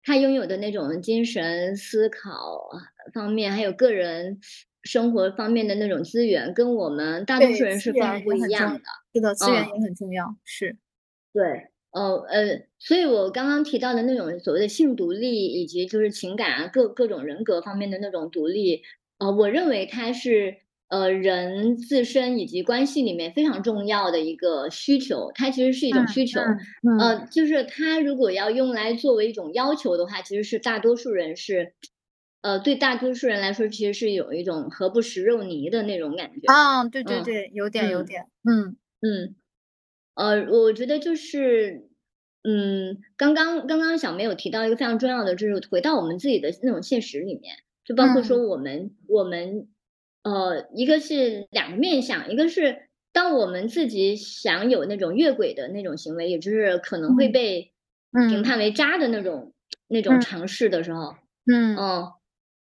[0.01, 2.69] 他拥有的那种精神思考
[3.13, 4.39] 方面，还有个人
[4.83, 8.81] 生活方面的那种资源，跟我们大多数人是非常不一样的。
[9.13, 10.35] 是的，资源也很重要。
[10.43, 10.77] 是，
[11.31, 18.81] 对，呃呃，所以我刚刚提到的那种所谓的性独立，以及就是情感啊，各各种人格方面的那种独立，
[19.19, 20.57] 呃，我认为它是。
[20.91, 26.39] 呃，人自身以及关系里面非常重要的一个需求，它其实是一种需求。
[26.97, 31.73] 呃，就是它如果要用来作为一种要求的话，其实是大多数人是，
[32.41, 36.47] 呃，对大多数人来说，其实是有一种何不食肉糜的那种感觉。
[36.47, 39.35] 啊，对对对，有点有点，嗯嗯。
[40.19, 41.87] 呃，我觉得就是，
[42.43, 47.55] 嗯，刚刚刚刚小梅有提到一个非常重要的，就是回到我们自己的那种现实里面，
[47.85, 49.67] 就包括说我们我们。
[50.21, 57.71] 呃，一个是两个面相，一个是当我们自己想有那种越轨的那种行为，也就是可能会被
[58.27, 59.53] 评判为渣的那种
[59.87, 61.15] 那种尝试的时候，
[61.49, 61.77] 嗯，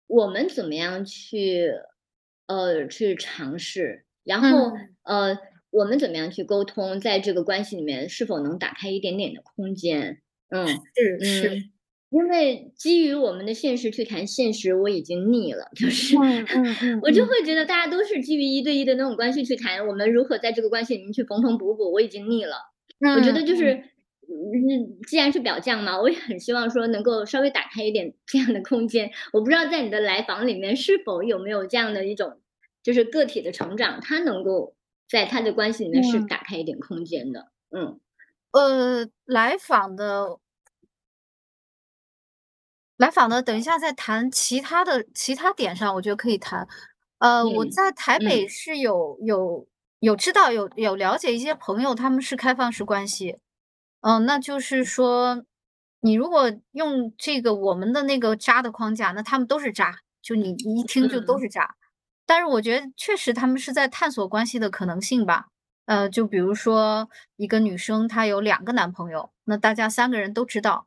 [0.05, 1.71] 我们怎么样去
[2.45, 4.71] 呃去尝试，然后
[5.01, 5.35] 呃
[5.71, 10.21] 我们怎么样去沟通，在这个关系里面是否能打开一点点的空间？
[10.49, 11.69] 嗯，是是。
[12.11, 16.17] 因为基于我们的现实去谈现实，我已经腻了，就是，
[17.03, 22.55] 我就会觉得大家都是基于一对一的那种关系去谈我们如何在这个关系里面去缝缝补补，我已经腻了。
[23.15, 29.11] 我觉得就是，嗯，既然是表象嘛，我也很希望说能够稍微打开一点这样的空间。
[29.31, 32.39] 我不知道在你的来访里面是否有没有这样的一种，
[32.81, 34.73] 就是个体的成长，他能够
[35.09, 37.99] 在他的关系里面是打开一点空间的，嗯。
[38.53, 40.39] 呃，来访的
[42.99, 46.67] 来访的，等一下再谈其他的其他点上，我觉得可以谈。
[47.19, 48.49] 呃，我嗯，在台北嗯。
[48.49, 49.65] 是有有
[49.99, 53.37] 有知道有有了解一些朋友，他们是开放式关系。
[54.01, 55.45] 嗯，那就是说，
[56.01, 61.39] 你如果用这个我们的那个渣的框架，那他们都是渣，就你你一听就都嗯。
[61.39, 61.77] 是渣。
[62.29, 65.47] 但是我觉得确实他们是在探索关系的可能性吧。
[65.87, 70.85] 呃，就比如说一个女生，她有两个男朋友，那大家三个人都知道。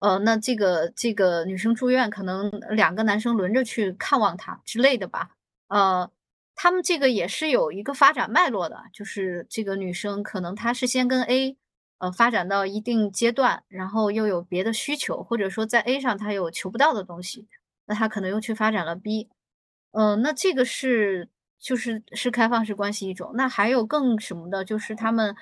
[0.00, 5.30] 呃，那这个这个女生住院，可能两个男生轮着去看望她之类的吧。
[5.68, 6.10] 呃，
[6.54, 11.56] 他们这个也是有一个发展脉络的，就是这个女生可能她是先跟 A，
[11.96, 17.48] 呃，发展到一定阶段，然后又有别的需求，或者说在 A 上她有求不到的东西，
[17.86, 19.30] 那她可能又去发展了 B。
[19.94, 21.28] 呃，那这个是
[21.60, 23.30] 就是是开放式关系一种。
[23.36, 25.36] 那还有更什么的，就是他们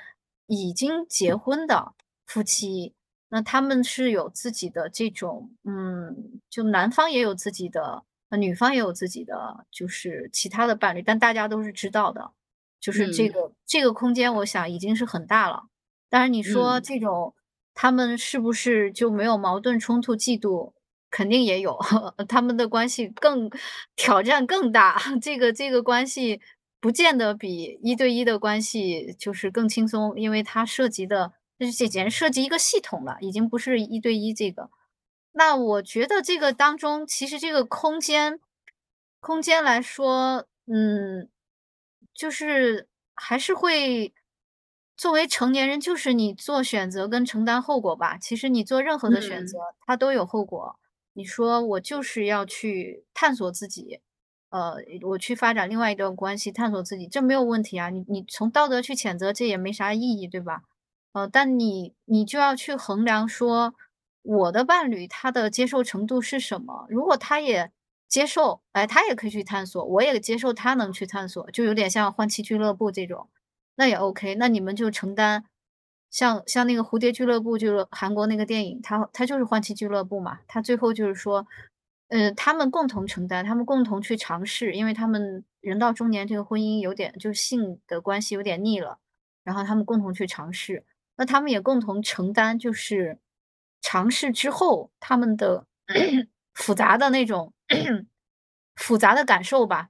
[0.47, 1.95] 已经结婚的
[2.27, 2.93] 夫妻，
[3.31, 12.33] 那他们是有自己的这种嗯，就男方也有自己的，呃，女方也有自己的，就是其他的伴侣，但大家都是知道的。
[12.79, 13.31] 就是这嗯。
[13.31, 15.65] 个这个空间我想已经是很大了。
[16.11, 16.83] 当然你说嗯。
[16.83, 17.35] 这种
[17.73, 20.73] 他们是不是就没有矛盾冲突嫉妒，
[21.13, 21.79] 肯定也有，
[22.29, 23.49] 他们的关系更
[23.95, 26.41] 挑战更大， 这个这个关系
[26.81, 34.71] 不见得比一对一的关系就是更轻松，因为它涉及的这简直涉及一个系统了，已经不是一对一这个。
[35.35, 38.41] 那我觉得这个当中，其实这个空间
[39.21, 41.29] 空间来说，嗯，
[42.15, 44.13] 就是还是会
[44.97, 48.19] 作为成年人，就是你做选择跟承担后果吧。
[48.19, 49.75] 其实你做任何的选择，嗯。
[49.87, 50.77] 它都有后果。
[51.15, 54.01] 你说我就是要去探索自己，
[54.51, 60.63] 呃，我去发展另外一段关系，探索自己，这没有问题啊，你你从道德去谴责，这也没啥意义，对吧？
[61.13, 63.75] 呃，但你你就要去衡量说，
[64.23, 66.87] 我的伴侣他的接受程度是什么？
[66.89, 67.71] 如果他也
[68.09, 73.29] 接受，哎，他也可以去探索，我也接受他能去探索，就有点像换妻俱乐部这种，
[73.77, 75.45] 那也 ok，那你们就承担
[76.13, 80.39] 像像那个蝴蝶俱乐部，就是韩国那个电影，它它就是换妻俱乐部嘛。
[80.47, 81.47] 它最后就是说，
[82.09, 88.99] 呃，他们共同承担，他们共同去尝试，因为他们人到中年这个婚姻有点就性的关系有点腻了，
[89.43, 90.85] 然后他们共同去尝试。
[91.17, 93.19] 那他们也共同承担，就是
[93.81, 95.65] 尝试之后，他们的
[96.55, 97.55] 复杂的那种
[98.77, 99.89] 复杂的感受吧，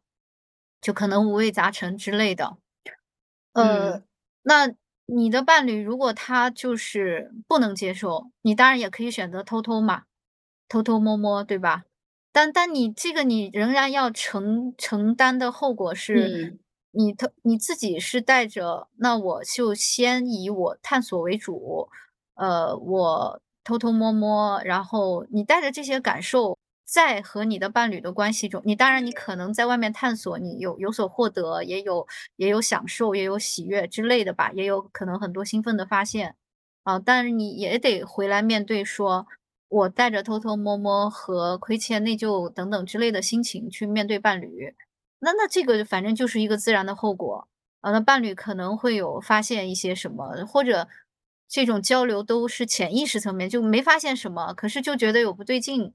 [0.80, 2.56] 就可能五味杂陈之类的。
[3.54, 4.04] 呃，嗯。
[4.44, 4.74] 那
[5.06, 10.04] 你的伴侣如果他就是不能接受，你当然也可以选择偷偷嘛，
[10.68, 11.84] 偷偷摸摸，对吧？
[12.32, 16.58] 但但你这个你仍然要承承担的后果是，嗯。
[16.92, 21.88] 你偷你自己是带着，那我就先以我探索为主，
[22.34, 26.58] 呃，我偷偷摸摸，然后你带着这些感受，
[26.92, 36.36] 在和你的伴侣的关系中你当然你可能在外面探索，你有有所获得，也有也有享受，也有喜悦之类的吧，也有可能很多兴奋的发现。
[36.82, 39.26] 啊，但是你也得回来面对说，
[39.68, 44.74] 我带着偷偷摸摸和亏欠、内疚等等之类的心情去面对伴侣，
[45.20, 47.48] 那那这个反正就是一个自然的后果。
[47.80, 50.88] 呃，那伴侣可能会有发现一些什么，或者
[51.48, 55.92] 这种交流都是潜意识层面，就没发现什么，可是就觉得有不对劲，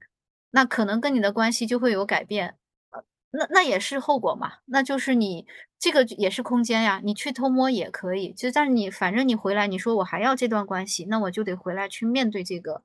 [0.50, 2.56] 那可能跟你的关系就会有改变。
[2.90, 5.46] 呃，那那也是后果嘛，那就是你
[5.78, 12.82] 这个也是空间呀，你去偷摸也可以，就但是你反正你回来，你说我还要这段关系，那我就得回来去面对这个，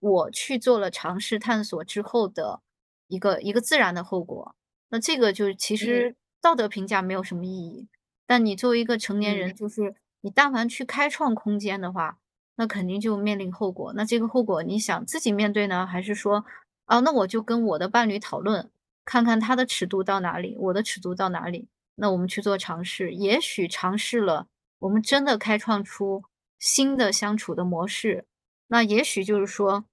[0.00, 2.60] 我去做了尝试探索之后的
[3.08, 4.54] 一个一个自然的后果。
[4.90, 6.04] 那这个就其嗯。
[6.04, 7.88] 实道德评价没有什么意义，
[8.26, 9.54] 但你作为一个成年人，嗯。
[9.54, 12.18] 就是你但凡去开创空间的话，
[12.56, 13.92] 那肯定就面临后果。
[13.94, 16.44] 那这个后果你想自己面对呢，还是说，
[16.88, 18.70] 哦，那我就跟我的伴侣讨论，
[19.04, 23.12] 看看他的尺度到哪里，我的尺度到哪里，那我们去做尝试。
[23.12, 26.24] 也许尝试了，我们真的开创出
[26.58, 28.24] 新的相处的模式，
[28.68, 29.84] 那也许就是说，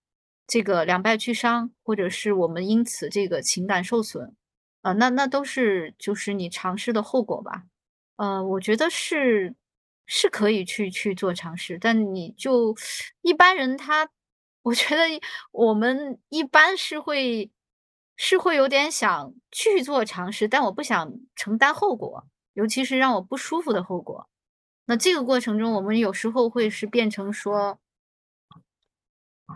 [0.47, 4.33] 这个两败俱伤，或者是我们因此这个情感受损，
[4.81, 7.63] 呃，那那都是就是你尝试的后果吧。
[8.15, 9.53] 呃，我觉得是
[10.05, 12.73] 是可以去去做尝试，但你就
[13.21, 14.09] 一般人他
[14.65, 15.03] 我觉得
[15.51, 17.51] 我们一般是会
[18.15, 24.27] 是会有点想去做尝试，但我不想承担后果，尤其是让我不舒服的后果。
[24.85, 27.79] 那这个过程中，我们有时候会是变成说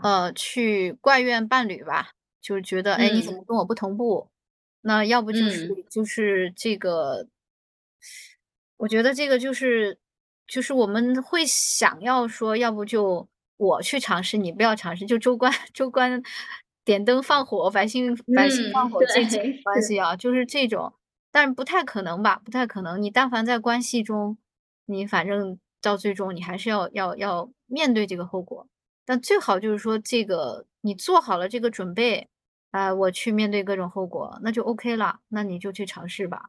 [0.02, 3.34] 呃，去怪怨伴侣吧，就是觉得，哎，你怎嗯。
[3.34, 4.30] 么跟我不同步？
[4.82, 5.84] 那要不就是嗯。
[5.90, 7.26] 就是这个
[8.80, 9.98] 我觉得这个就是
[10.46, 13.28] 就是我们会想要说，要不就
[13.60, 16.22] 我去尝试，你不要尝试，就州官 州官
[16.82, 19.62] 点灯放火，百姓百姓放嗯，火这种对，是。
[19.62, 20.94] 关系啊，就是这种。
[21.30, 23.00] 但不太可能吧，不太可能。
[23.00, 24.38] 你但凡在关系中，
[24.86, 28.66] 你反正到最终你还是要要要面对这个后果。
[29.04, 32.28] 但最好就是说这个你做好了这个准备，
[32.70, 36.46] 啊，我去面对各种后果，那就 OK 了，那你就去尝试吧。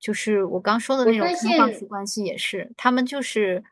[0.00, 1.28] 就是我刚说的那种
[1.58, 3.62] 放式关系也是，他们就是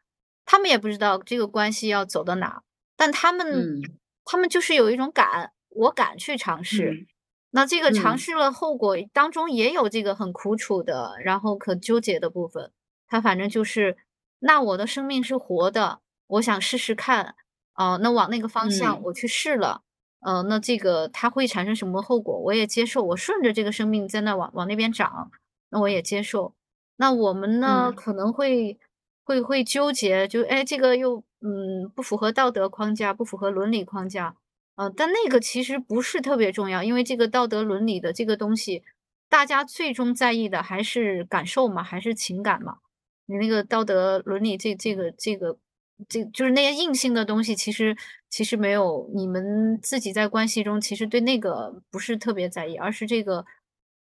[0.44, 2.62] 他们也不知道这个关系要走到哪，
[2.98, 3.98] 但他们嗯。
[4.24, 6.98] 他们就是有一种敢，我敢去尝试。
[7.02, 7.06] 嗯。
[7.52, 8.18] 那这个尝嗯。
[8.18, 12.72] 试了后果当中也有这个很苦楚的，然后可纠结的部分。
[13.06, 13.96] 他反正就是，
[14.40, 17.36] 那我的生命是活的，我想试试看，
[17.74, 19.02] 啊，那往那个方向嗯。
[19.04, 19.82] 我去试了，
[20.20, 25.30] 呃，那这个它会产生什么后果，我也接受，我顺着这个生命在那往往那边长，
[25.70, 26.54] 那我也接受。
[26.96, 27.94] 那我们呢，嗯。
[27.96, 28.78] 可能会
[29.24, 34.36] 会会纠结，就，哎，这个又，嗯，不符合道德框架，不符合伦理框架。
[34.76, 38.84] 呃，但那个其实不是特别重要，因为这个道德伦理的这个东西，
[39.28, 42.78] 大家最终在意的还是感受嘛，还是情感嘛。
[43.26, 45.58] 你那个道德伦理这这个这个
[46.08, 47.96] 这就是那些硬性的东西，其实
[48.30, 53.44] 其实没有你们自己在关系中其实对那个不是特别在意，而是这个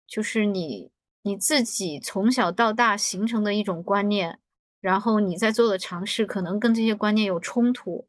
[0.05, 0.91] 就是你
[1.23, 4.39] 你自己从小到大形成的一种观念，
[4.85, 8.05] 然后你在做的尝试可能跟这些观念有冲突。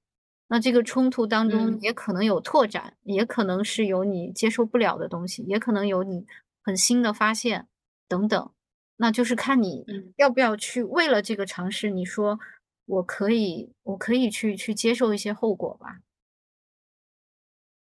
[0.49, 1.79] 那这个冲突当中嗯。
[1.81, 6.27] 也可能有拓展，也可能是有你接受不了的东西，也可能有你
[6.62, 7.66] 很新的发现，
[8.07, 8.51] 等等。
[8.99, 10.12] 那就是看你嗯。
[10.18, 12.39] 要不要去为了这个尝试，你说
[12.85, 16.01] 我可以我可以去去接受一些后果吧。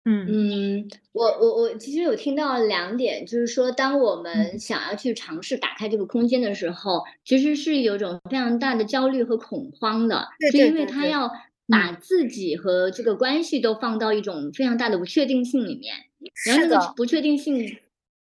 [0.05, 0.27] 嗯。
[0.27, 4.59] 嗯，我我我其实有听到两点，就是说当我们嗯。
[4.59, 10.27] 想要去尝试打开这个空间的时候，其实是有种非常大的焦虑和恐慌的。
[10.39, 11.31] 对是因为他要
[11.69, 11.97] 把嗯。
[11.99, 15.95] 自己和这个关系都放到一种非常大的不确定性里面，
[16.43, 16.93] 然后那个。
[16.95, 17.77] 不确定性，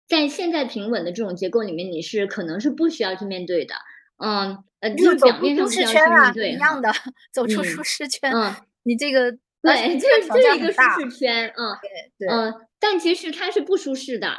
[0.07, 3.75] 在现在平稳的这种结构里面，你是可能是不需要去面对的。
[4.17, 6.55] 嗯，呃，就是表就走出面上是要舒适圈啊，去面对哈。
[6.55, 6.91] 一样的，
[7.34, 8.38] 走出舒嗯，适圈。
[8.38, 8.55] 嗯。
[8.84, 10.82] 你这个对，就是就是一个舒。
[10.99, 11.78] 适圈，嗯。
[11.82, 12.34] 对，对。
[12.34, 14.30] 嗯，但其实它是不舒适的，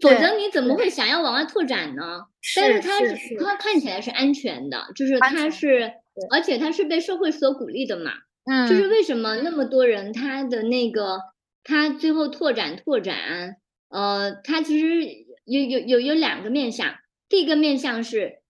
[0.00, 0.74] 否，则你怎么。
[0.74, 2.22] 会想要往外拓展呢？
[2.56, 3.36] 但是是它是是是。
[3.36, 5.92] 它看起来是安全的，就是它是。
[6.30, 8.12] 而且它是被社会所鼓励的嘛。
[8.44, 8.90] 嗯就是嗯。
[8.90, 11.18] 为什么那么多人他的那个
[11.64, 13.56] 他最后拓展拓展，
[13.88, 15.06] 呃，他其实
[15.44, 16.96] 有有有有两个面向。
[17.28, 18.41] 第一个面向是，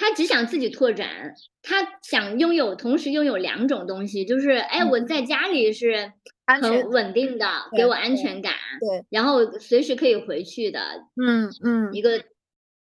[0.00, 4.88] 他只想自己拓展，他想拥有同时拥有两种东西，就是，哎，嗯。
[4.88, 6.12] 我在家里是。
[6.60, 7.46] 很稳定的，
[7.76, 9.04] 给我安，全感，对。
[9.08, 10.80] 然后随时可以回去的
[11.14, 11.92] 嗯嗯。
[11.92, 12.24] 一个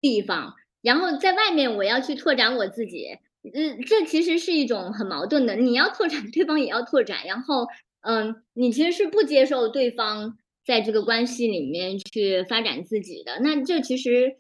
[0.00, 0.54] 地方。
[0.80, 3.08] 然后在外面我要去拓展我自己，
[3.52, 7.26] 嗯，这其实是一种很矛盾的，你要拓展，对方也要拓展。
[7.26, 7.66] 然后，
[8.00, 14.38] 嗯，你其实是不接受对方在这个关系里面去发展自己的，那这其实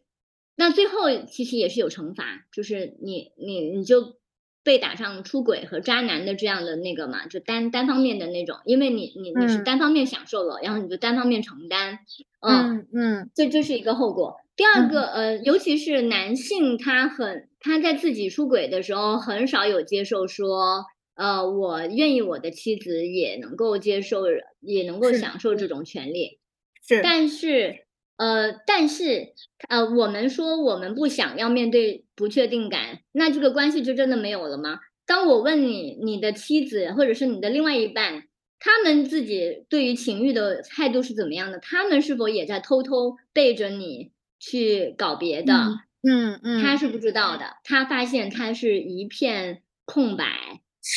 [0.58, 4.16] 那最后其实也是有惩罚，就是你你你就
[4.64, 8.58] 被打上出轨和渣男的这样的那个嘛，就单单方面的那种。
[8.64, 9.64] 因为你你你是嗯。
[9.64, 12.00] 单方面享受了，然后你就单方面承担，
[12.40, 12.80] 嗯。
[12.80, 13.30] 嗯嗯。
[13.36, 14.36] 这这是一个后果。
[14.56, 15.12] 第二个，嗯。
[15.12, 20.84] 呃，尤其是男性，他很他在自己出轨的时候，很少有接受说，
[21.14, 24.24] 呃，我愿意我的妻子也能够接受，
[24.60, 25.68] 也能够，享受这。
[25.68, 26.40] 种权利。
[26.86, 27.00] 是。
[27.02, 27.86] 但是
[28.18, 29.32] 呃，但是，
[29.68, 34.80] 呃，我们说我们不想要面对不确定感，那这个关系就真的没有了吗？
[35.06, 38.24] 当我问你，你的妻子或者是你的另外一半，
[38.58, 41.58] 他们自己对于情欲的态度是怎么样的？
[41.60, 44.10] 他们是否也在偷偷背着你
[44.40, 45.54] 去搞别的？
[45.54, 46.62] 嗯，嗯嗯。
[46.62, 50.24] 他是不知道的，他发现他是一片空白，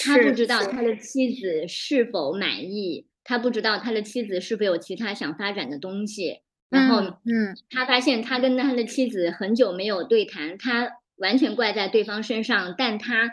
[0.04, 0.64] 他不，知道。
[0.64, 6.40] 他的妻子是否满意，他不知道他的妻子是否有其他想发展的东西。
[6.72, 7.62] 然后嗯，嗯。
[7.70, 13.30] 他发现他跟他的妻子很久没有对谈，他完全怪在对方身上，但他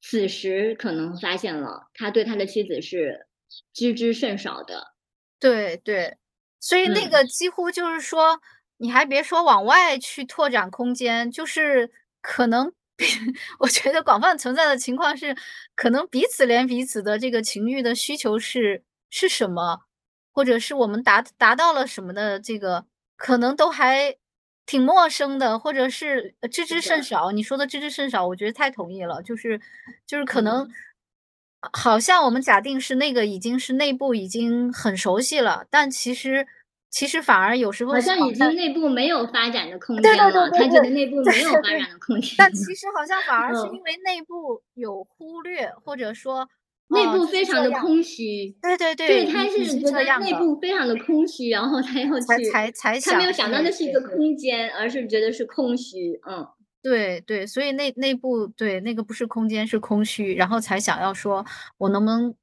[0.00, 3.26] 此时可能发现了，他对他的妻子是
[3.74, 4.94] 知之甚少的。
[5.42, 6.16] 对对，
[6.60, 7.08] 所以那嗯。
[7.08, 8.40] 个几乎就是说，
[8.78, 12.72] 你还别说往外去拓展空间，就是可能
[13.60, 15.36] 我觉得广泛存在的情况是，
[15.76, 19.82] 可能彼此连彼此的这个情欲的需求是是什么，
[20.38, 22.84] 或者是我们达达到了什么的这个，
[23.16, 24.14] 可能都还
[24.66, 27.02] 挺陌生的，或者是，呃，知之甚。
[27.02, 27.32] 少。
[27.32, 29.60] 你说的知之甚少，我觉得太同意了，就是
[30.06, 30.70] 就是可能嗯。
[31.72, 36.46] 好像我们假定是那个已经是内部已经很熟悉了，但其实
[36.88, 42.36] 其实反而有时候好像已经内部没有发展的空间对对了，对对他觉得内部没有发展的空间。
[42.38, 46.48] 但其实好像反而是嗯因为内部有忽略，或者说，
[46.88, 47.70] 内部非常的。
[47.80, 48.56] 空虚。
[48.62, 50.32] 对对对，对，他你你是是觉得内。
[50.34, 54.16] 部非常的空虚，然后他要去才才才他没有想到那是一个对对。
[54.16, 56.46] 空间，而是觉得是空虚，嗯。
[56.80, 61.44] 对对，所以内内部对，那个不是空间，是空虚，然后才想要说，
[61.76, 62.34] 我能不能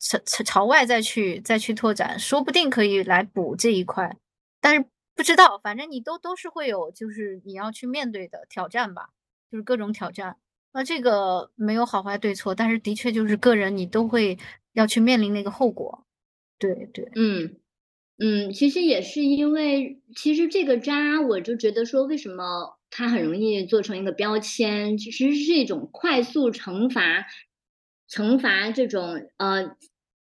[0.00, 4.16] 朝朝朝外再去再去拓展，说不定可以来补这一块。
[4.60, 4.84] 但是
[5.14, 9.10] 不知道，反正你都都是会有，就是你要去面对的挑战吧，
[9.50, 10.36] 就是各种挑战。
[10.74, 14.36] 那这个没有好坏对错，但是的确就是个人你都会
[14.72, 16.04] 要去面临那个后果。
[16.60, 17.16] 对对。
[17.16, 17.56] 嗯，
[18.18, 27.26] 嗯，其实也是因为其实这个渣，我就觉得说为什么它很容易做成一个标签，其实是一种快速惩罚
[28.10, 29.76] 惩罚这种呃，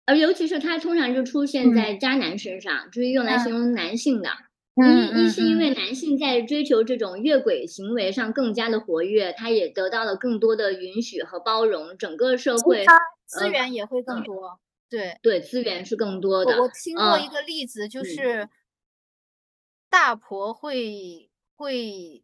[0.05, 1.73] 而尤其是它通常就出现嗯。
[1.73, 3.57] 在渣男身上，就是用来形嗯。
[3.57, 4.29] 容男性的。
[4.29, 4.46] 嗯
[4.85, 5.27] 一一。
[5.27, 14.23] 是因为男性在追求这种越轨行为上更加的活跃，他也得到了更多的允许和包容，整个社会他资呃，源也会更嗯。
[14.23, 14.59] 多，
[14.89, 15.19] 对。
[15.21, 18.03] 对，资源是更多的，我我听过嗯，一个例子，就嗯。
[18.03, 18.49] 是
[19.93, 22.23] 大婆会会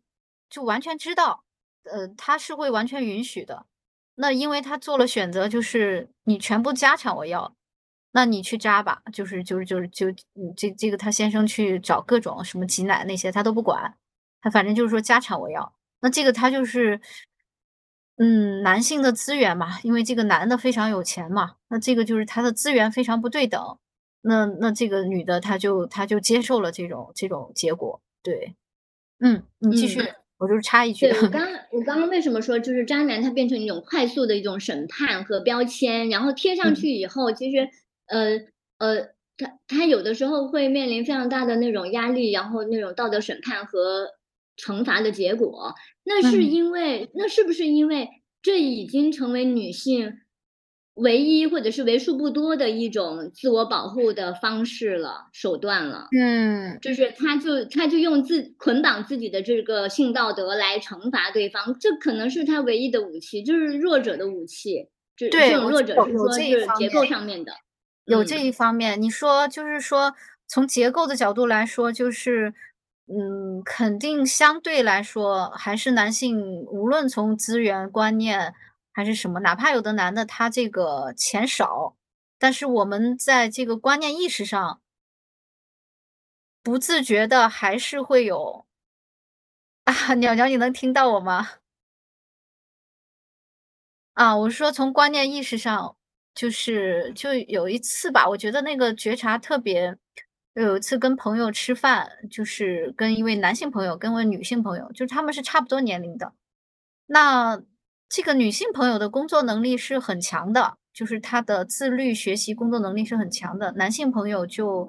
[0.50, 1.44] 就完全知道，
[1.84, 3.66] 呃，她是会完全允许的。
[4.16, 7.56] 那因为她做了选择，就是你全部家产我要，
[8.14, 13.96] 那你去扎吧，就是就是就是就嗯，这这个他先生去找各种什么挤奶那些，他都不管，
[14.42, 15.74] 他反正就是说家产我要。
[16.02, 17.02] 那这个他就是
[18.18, 23.78] 嗯，男性的资源嘛，因为这个男的非常有钱嘛，那这个就是他的资源非常不对等。
[24.22, 28.56] 那那这个女的她就她就接受了这种这种结果，对。
[29.20, 30.16] 嗯，你继续，嗯。
[30.38, 31.08] 我就是插一句。
[31.10, 36.76] 对，我刚我刚刚为什么说就是渣男他变成一种快速的一种审判和标签，然后贴上嗯。
[36.76, 37.70] 去以后，其实，
[38.08, 38.38] 呃，
[38.80, 39.02] 呃，
[39.38, 44.08] 他他有的时候会面临非常大的那种压力，然后那种道德审判和
[44.58, 45.74] 惩罚的结果。
[46.04, 46.44] 那是嗯。
[46.44, 48.08] 因为那是不是因为
[48.42, 50.20] 这已经成为女性
[50.96, 56.08] 唯一或者是为数不多的一种自我保护的方式了手段了？
[56.12, 56.78] 嗯。
[56.82, 64.90] 就是他就他就用自捆绑自己的这个性道德来惩罚对方，这可能是他唯一的武器，就是弱者的武器。
[65.16, 67.06] 这这，种弱者是说有有这一是结构。
[67.06, 67.63] 上面的，嗯。
[68.06, 70.16] 有这一方面，你说就是说
[70.48, 72.54] 从结构的角度来说，就是
[73.08, 78.54] 嗯，肯定相对来说还是男性，无论从资源观念
[78.92, 81.96] 还是什么，哪怕有的男的他这个钱少，
[82.38, 84.82] 但是我们在这个观念意识上
[86.62, 88.66] 不自觉的还是会有
[89.86, 91.50] 啊，鸟鸟你能听到我吗？
[94.14, 95.98] 啊，我是说从观念意识上，
[96.36, 99.96] 就是就有一次吧，我觉得那个觉察特别
[100.56, 106.34] 有一次跟朋友吃饭，就是跟一位男性朋友，跟位女性朋友，就是他们是差不多年龄的。
[107.06, 107.62] 那
[108.10, 114.88] 这个女性朋友的工作能力是很强的，就是她的自律学习工作能力是很强的，男性朋友就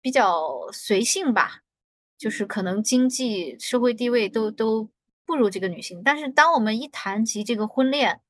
[0.00, 1.62] 比较随性吧，
[2.16, 4.88] 就是可能经济、社会地位都都
[5.26, 6.02] 不如这个女性。
[6.04, 8.20] 但是当我们一谈及这个婚恋，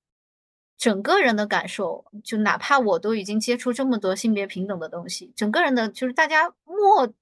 [0.79, 7.13] 整个人的感受，就哪怕我都已经接触这么多性别平等的东西，整个人的就是大家默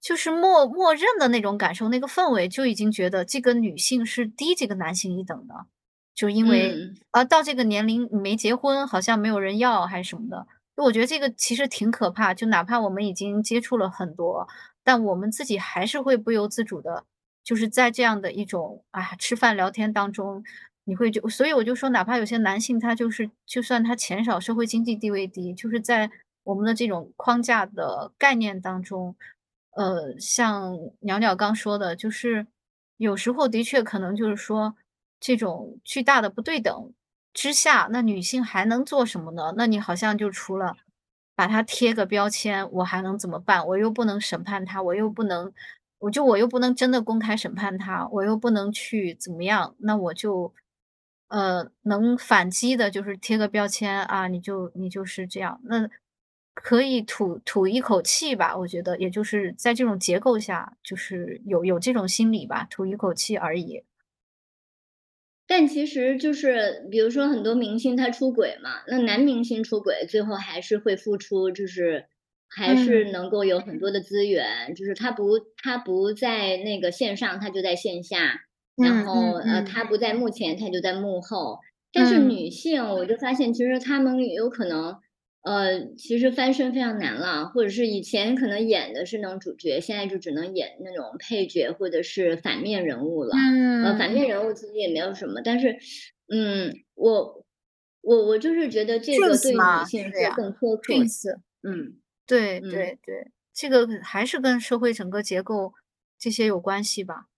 [0.00, 5.66] 就是默默认的那种感受，那个氛围就已经觉得这个女性是低这个男性一等的。
[6.14, 6.96] 就因为，嗯。
[7.10, 10.46] 啊，到这个年龄没结婚，好像没有人要还是什么的。
[10.76, 14.48] 我觉得这个其实挺可怕，就哪怕我们已经接触了很多，
[14.82, 17.04] 但我们自己还是会不由自主的，
[17.44, 20.42] 就是在这样的一种，啊，吃饭聊天当中，
[20.88, 26.10] 你会就所以我就说哪怕有些男性，他就是就算他钱少，社会经济地位低，就是在
[26.44, 29.16] 我们的这种框架的概念当中，
[29.72, 32.46] 呃，像鸟鸟刚说的，就是
[32.98, 34.76] 有时候的确可能就是说，
[35.18, 36.92] 这种巨大的不对等
[37.34, 39.54] 之下，那女性还能做什么呢？
[39.56, 40.76] 那你好像就除了
[41.34, 43.66] 把她贴个标签，我还能怎么办？
[43.66, 45.52] 我又不能审判她，我又不能
[45.98, 50.54] 我就我又不能真的公开审判她，我又不能去怎么样，那我就
[51.28, 55.60] 呃，能反击的就是贴个标签，啊，你就你就是这样。
[55.64, 55.88] 那
[56.54, 63.82] 可以吐吐一口气吧，我觉得也就是在这种结构下，就是有有这种心理吧，吐一口气而已。
[65.48, 72.06] 但其实就是比如说很多明星他出轨嘛，那男明星出轨，最后还是会付出，就是
[72.48, 73.12] 还是嗯。
[73.12, 78.40] 能够有很多的资源，就是他不他不在那个线上，他就在线下，
[78.76, 79.62] 然嗯后，呃。
[79.62, 81.58] 他不在幕前，他就在幕后。
[81.92, 82.28] 但是嗯。
[82.28, 84.96] 女性我就发现其实她们有可能，
[85.42, 93.34] 呃，其实翻身非常难了，或者是以前可能演的是那种主角，现在就只能演那种配角或者是反面人物了。
[93.36, 95.76] 嗯，呃，反面人物其实也没有什么，但是，
[96.28, 97.44] 嗯，我
[98.02, 100.92] 我我就是觉得这个对女性是更苛刻。
[101.62, 101.96] 嗯，
[102.26, 105.72] 对对对，这个还是跟社会整个结构
[106.18, 107.28] 这些有关系吧。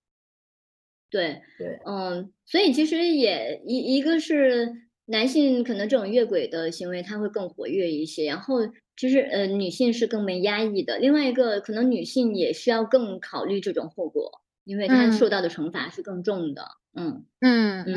[1.10, 4.88] 对对，嗯，所以其实也一一个是。
[5.10, 8.56] 男性可能这种越轨的行为他会更活跃一些，然后
[8.94, 10.98] 其实呃女性是更被压抑的。
[10.98, 16.62] 另外一个可能女性也需要更考虑这种后果，因为她受到的惩罚是更重的。
[16.92, 17.94] 嗯嗯嗯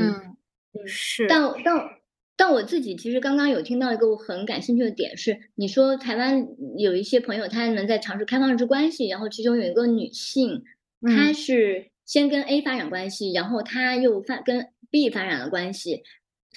[0.71, 1.27] 嗯，是。
[1.27, 1.89] 但但
[2.37, 6.47] 但我自己其实刚刚有听到一个我很感兴趣的点是，你说台湾
[6.77, 10.63] 有一些朋友他们在尝试开放式关系，然后其中有一个女性，
[11.01, 16.03] 她是先跟 A 发展关系，然后他又发跟 B 发展了关系。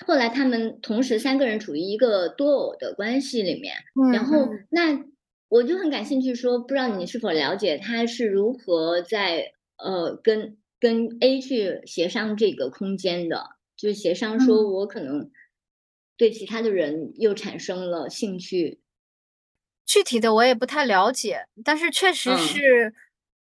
[0.05, 3.77] 后来他们同时三个人处于一个多偶的关系里面，
[4.13, 5.05] 然后那
[5.49, 15.31] 我就很感兴趣，说不知道你是否了解他是如何在呃跟跟 A 去协商这个空间的，就是协商说我可能
[16.17, 18.81] 对其他的人又产生了兴趣，
[19.87, 22.93] 具体的我也不太了解，但是确实是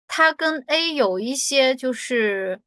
[0.08, 2.62] 他跟 A 有一些就是。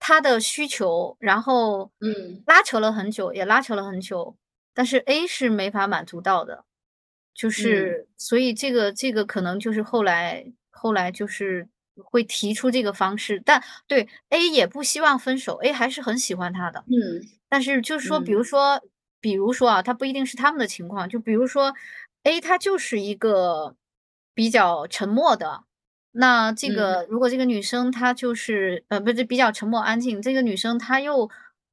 [0.00, 4.36] 他的需求，然后嗯，拉扯了很久，也拉扯了很久，
[4.72, 6.64] 但是 A 是没法满足到的，
[7.34, 18.80] 就是所以这个这个可能就是后来后来就是会提出这个方式，但对 A 也不希望分手，A 还是很喜欢他的，嗯，但是就是说，比如说，
[19.20, 21.74] 比如说啊，他不一定是他们的情况，就比如说
[22.22, 23.74] A 他就是一个
[24.32, 25.64] 比较沉默的。
[26.20, 31.30] 那这个如果这个女生她就是呃不是比较沉默安静，这个女生她又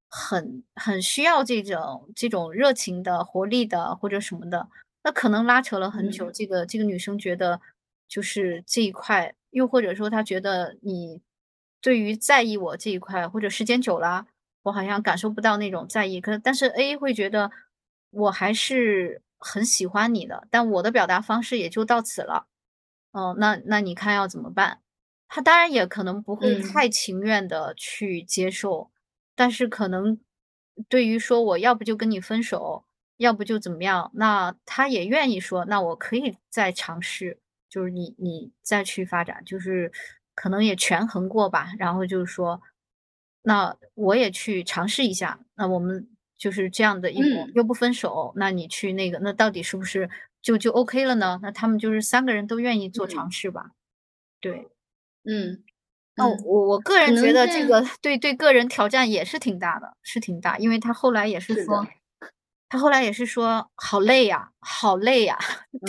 [0.07, 4.67] 很很需要这种这种热情的活力的或者什么的，
[5.03, 6.29] 那可能拉扯了很久。
[6.31, 7.59] 这个这个女生觉得
[8.07, 11.21] 就是这一块，又或者说她觉得你
[11.81, 14.27] 对于在意我这一块，或者时间久了，
[14.61, 16.21] 我好像感受不到那种在意。
[16.21, 17.49] 可但是 A 会觉得
[18.11, 22.45] 我还是很喜欢你的，但我的表达方式也就到此了。
[23.15, 24.81] 哦，那那你看要怎么办？
[25.29, 28.91] 他当然也可能不会太情愿的去接受，
[29.35, 30.19] 但是可能
[30.89, 32.83] 对于说我要不就跟你分手，
[33.15, 37.39] 要不就怎么样，那他也愿意说，那我可以再尝试，
[37.69, 39.91] 就是你你再去发展，就是
[40.35, 42.61] 可能也权衡过吧，然后就是说，
[43.43, 50.09] 那我也去尝试一下，那我们就是这样的一种又不分手，那你去那个，那到底是不是？
[50.45, 51.39] 就就 OK 了呢？
[51.41, 53.71] 那他们就是三个人都愿意做尝试吧？
[54.39, 54.67] 对，
[55.23, 55.63] 嗯，
[56.15, 61.87] 那，我我个人觉得这个对对个人挑战也是挺大的，是挺大，因为他后来也是说，
[62.69, 65.35] 他后来也是说好累呀，好累呀，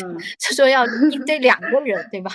[0.03, 2.31] 嗯， 就说要应对两个人，对吧？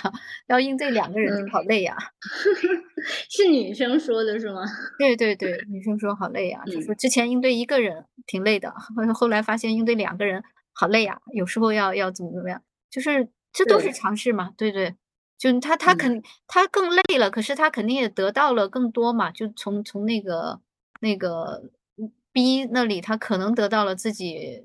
[0.46, 1.96] 要应对两个人，好累呀。
[3.28, 4.62] 是女生说的是吗？
[4.96, 10.44] 对对对，女生说好累呀，就说之前应对一个人挺累的，后后来发现应对两个人。
[10.72, 14.94] 好累呀，有时候要要怎么怎么样，就是这都是尝试嘛，对对，
[15.38, 20.60] 就他他肯他更累了，可是他肯定也得到了更多嘛，就从从那个
[21.00, 21.70] 那个
[22.32, 24.62] B 那里，他可能得到了自己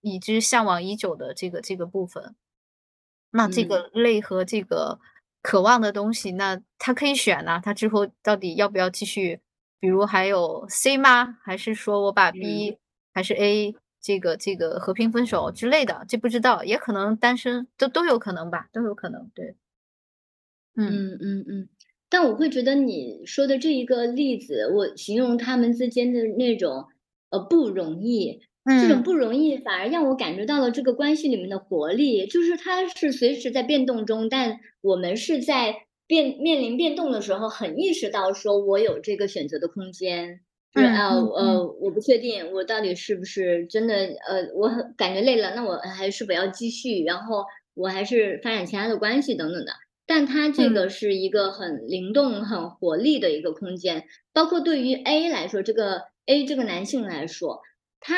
[0.00, 2.34] 已知向往已久的这个这个部分，
[3.32, 4.98] 那这个累和这个
[5.42, 9.40] 渴望的东西，那他可以选呐，他之后到底要不要继续，
[9.78, 11.38] 比如还有 C 吗？
[11.42, 12.78] 还是说我把 B
[13.12, 13.74] 还是 A？
[14.00, 19.30] 这个这个和平分手之类的，这不知道，也可能单身，都都有可能吧，都有可能。
[19.34, 19.56] 对，
[20.76, 21.68] 嗯嗯嗯嗯。
[22.08, 26.86] 但我会觉得你说的这一个例子，我形容他们之间的那种
[27.30, 40.40] 呃不容易，这种不容易反而让我感觉到了这个关系里面的活力，就是它是随时在变动中，但我们是在变面临变动的时候，很意识到说我有这个选择的空间。
[40.72, 43.94] 就是啊，呃，我不确定我到底是不是真的，
[44.28, 47.02] 呃，我很感觉累了，那我还是否要继续？
[47.04, 47.44] 然后
[47.74, 49.72] 我还是发展其他的关系等等的。
[50.06, 54.04] 但它这个是一个很灵动、很活力的一个空间。
[54.32, 57.60] 包括对于 A 来说，这个 A 这个男性来说，
[58.00, 58.14] 他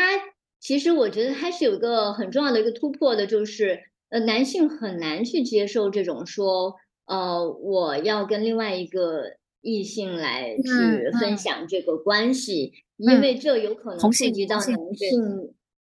[0.61, 3.81] 其实我觉得他是有一个很重要的一个突破的，就是
[4.11, 6.75] 呃，男性很难去接受这种说，
[7.07, 9.37] 呃，我要跟另外一个。
[9.63, 15.55] 异性来去分享这个关系，因为这有可能涉及到男性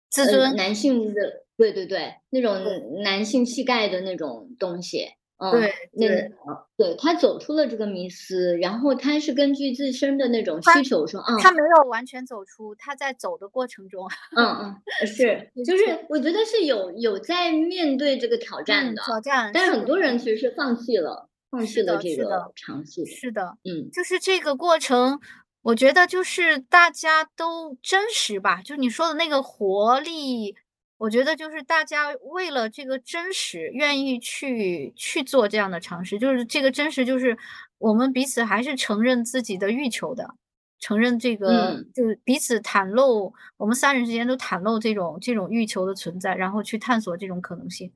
[0.08, 5.08] 自尊、男性的对对对那种男性气概的那种东西。
[5.38, 6.30] 嗯，对那对
[6.78, 11.52] 对他走出了这个迷思，然后他是根据自身的那种需求说，啊，他。
[11.52, 16.06] 没有完全走出，他在走的过程中，嗯嗯，是，就是。
[16.08, 25.20] 我觉得是有有在面对这个挑战的，挑战，但是很多人其实是放弃了，放弃了这个尝试，是的，嗯，就是这个过程，
[25.62, 30.56] 我觉得就是大家都真实吧，就你说的那个活力。
[30.98, 36.18] 我觉得就是大家为了这个真实，愿意去去做这样的尝试。
[36.18, 37.36] 就是这个真实，就是
[37.76, 40.36] 我们彼此还是承认自己的欲求的，
[40.80, 47.92] 承认这个，就是彼此袒露，我们三人之间都袒露这种这种欲求的存在，然后去探索这种可能性。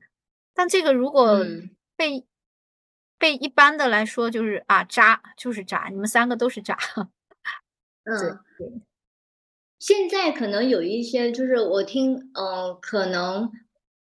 [0.53, 1.43] 但这个如果
[1.97, 2.23] 被
[3.21, 6.75] 被一般的来说，就是啊渣，就是渣，你们三个都是渣。
[8.03, 8.67] 嗯，对。
[9.77, 13.51] 现在可能有一些，就是我听，嗯，可能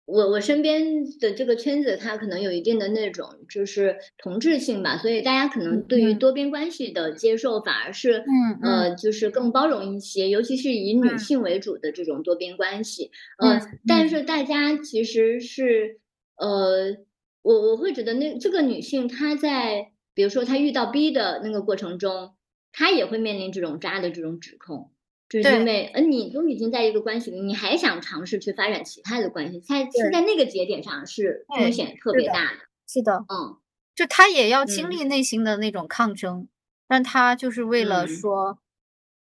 [0.05, 15.99] 我我身边的这个圈子，它可能有一定的那种就是同质性吧，所以大家可能对于多边关系的接受反而是，嗯呃，就是更包容一些，尤其是以女性为主的这种多边关系，嗯，但是大家其实是，
[16.37, 16.97] 呃，
[17.43, 22.33] 我我会觉得那这个女性她在，比如说她遇到 B 的那个过程中，
[22.71, 24.89] 她也会面临这种渣的这种指控。
[25.29, 32.59] 就是因为，呃，你都已经在一个关系里，你还想尝试去发展其他的关系，在是在那个节点上是风险特别大的。
[32.87, 33.57] 是的，嗯，
[33.95, 36.47] 就他也要经历内心的那种抗争，
[36.87, 38.59] 但他就是为了说，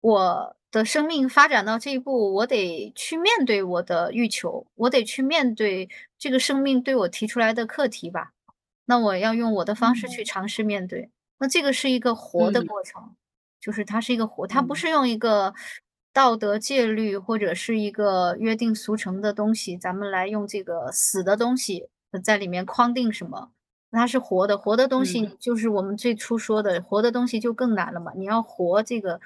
[0.01, 5.87] 我的生命发展到这一步，我得去面对我的欲求，我得去面对
[6.17, 8.33] 这个生命对我提出来的课题吧。
[8.85, 11.09] 那我要用我的方式去尝试面对。
[11.39, 13.15] 那这个是一个活的过程，
[13.61, 15.53] 就是它是一个活，它不是用一个。
[16.15, 21.87] 道德戒律或者是一个约定俗成的东西，咱们来用这个死的东西
[22.23, 23.49] 在里面框定什么？
[23.89, 28.11] 它是活的，活的东西就是我们最初说的，活的东西就更难了嘛。
[28.15, 29.19] 你要活这个，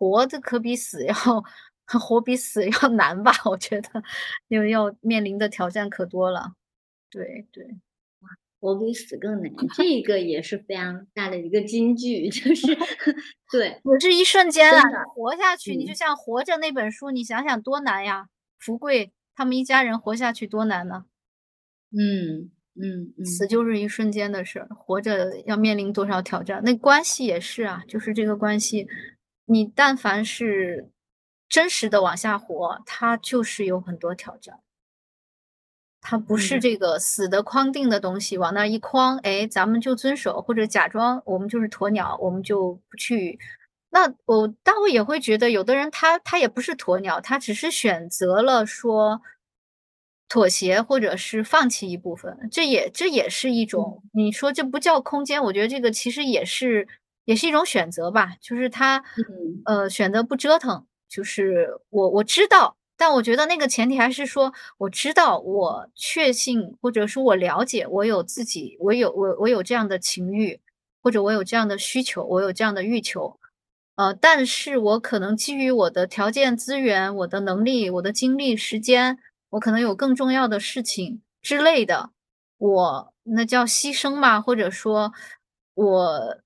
[0.00, 1.14] 活着可比死要
[2.00, 3.30] 活比死要难吧？
[3.44, 4.02] 我觉得，
[4.48, 6.54] 因为要面临的挑战可多了。
[7.10, 7.66] 对对。
[8.60, 12.66] 活比死更难，这个也是非常大的一个金句，就是
[13.50, 14.82] 对，我这一瞬间啊，
[15.14, 18.26] 活下去，你就像《活着》那本书，你想想多难呀！
[18.58, 21.04] 福贵他们一家人活下去多难呢？
[21.92, 26.62] 嗯嗯，死就是一瞬间的事儿，活着要面临多少挑战？
[26.62, 28.86] 那关系也是啊，就是这个关系，
[29.50, 30.90] 你但凡是
[31.48, 34.60] 真实的往下活，它就是有很多挑战。
[36.00, 43.40] 它不是这个死的框定的东西，往那一框，哎，咱们就遵守，或者假装我们就是鸵鸟，我们就不去。
[43.90, 49.20] 那我，但我也会觉得，有的人他他也不是鸵鸟，他只是选择了说
[50.28, 55.42] 妥协，或者是放弃一部分，这也这也是一种，你说这不叫空间？
[55.42, 56.86] 我觉得这个其实也是
[57.30, 59.04] 也是一种选择吧，就是他
[59.64, 62.76] 呃选择不折腾，就是我我知道。
[62.96, 70.60] 但我觉得那个前提还是说，我知道，我确信，或者说我了解，我有自己，我有我我有这样的情欲，
[71.04, 73.38] 或者我有这样的需求，我有这样的欲求，
[73.94, 79.18] 呃，但是我可能基于我的条件、资源、我的能力、我的精力、时间，
[79.50, 82.10] 我可能有更重要的事情之类的，
[82.58, 85.12] 我那叫牺牲嘛，或者说，
[85.74, 86.38] 我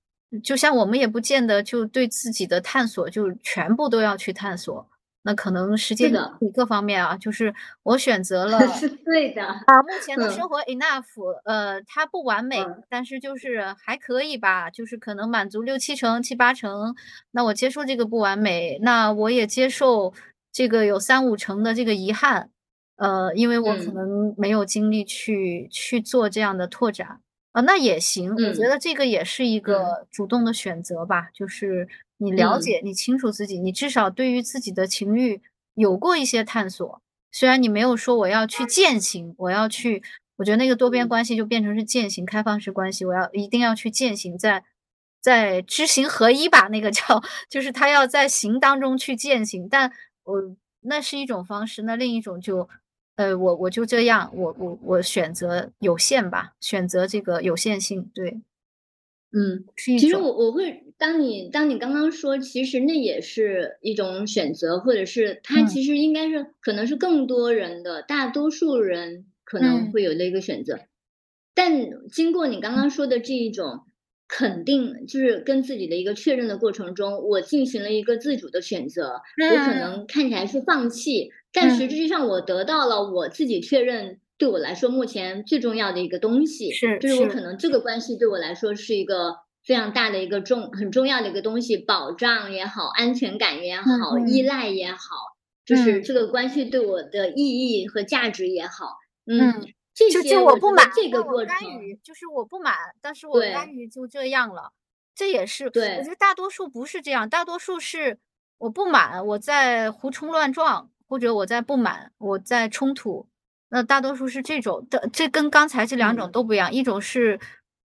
[0.42, 4.88] 就像我们也不见得就对自己的探索就全部都要去探索。
[5.26, 9.82] 那可能时间你各方面啊，就是我选择 了是对的啊。
[9.82, 11.06] 目前的生活 enough，
[11.46, 16.94] 呃，它不完美，但是就是还可以吧，就是可能满足六七成、七八成。
[17.30, 20.12] 那我接受这个不完美，那我也接受
[20.52, 22.50] 这个有三五成的这个遗憾，
[22.96, 27.20] 呃，因为我可能没有精力去去做这样的拓展
[27.54, 28.34] 啊，那也行。
[28.34, 31.88] 我觉得这个也是一个主动的选择吧，就是。
[32.18, 35.42] 你了解，你清楚自己，你至少对于自己的情欲
[35.74, 37.02] 有过一些探索。
[37.32, 40.00] 虽然你没有说我要去践行，我要去，
[40.36, 44.62] 我觉得那个多边关系就变成是践行开放式关系，我要一定要去践行，在
[45.20, 47.20] 在知行合一吧，那个叫
[47.50, 49.68] 就是他要在行当中去践行。
[49.68, 50.40] 但我
[50.82, 52.68] 那是一种方式，那另一种就，
[53.16, 58.40] 呃，我我就这样，我我我选择有限吧，选择这个有限性，对。
[59.36, 59.64] 嗯，
[59.98, 70.78] 其实我我会，当你当你刚刚说，其实那也是一种选择，或者是它其实应该是可能是更多人的大多数人可能会有的一个选择，
[71.54, 71.72] 但
[72.12, 73.80] 经过你刚刚说的这一种
[74.28, 79.20] 肯定，就是跟自己的一个确认的过程中，我进行了一个自主的选择，
[79.52, 94.98] 我可能看起来是放弃，但实际上我得到了我自己确认对我来说目前最重要的一个东西，是就是我可能这个关系对我来说是一个非常大的一个重很重要的一个东西，保障也好，安全感也好，依赖也好，
[95.64, 99.64] 就是这个关系对我的意义和价值也好，嗯，
[99.94, 101.56] 这些我不满这个过程，
[102.02, 104.72] 就是我不满，但是我甘于就这样了，
[105.14, 108.18] 这也是对，我觉得大多数不是这样，大多数是
[108.58, 113.26] 我不满，我在胡冲乱撞，或者我在不满，我在冲突。
[113.70, 116.72] 那大多数是这种的，这跟刚才这两种都不一样。
[116.72, 117.40] 一种是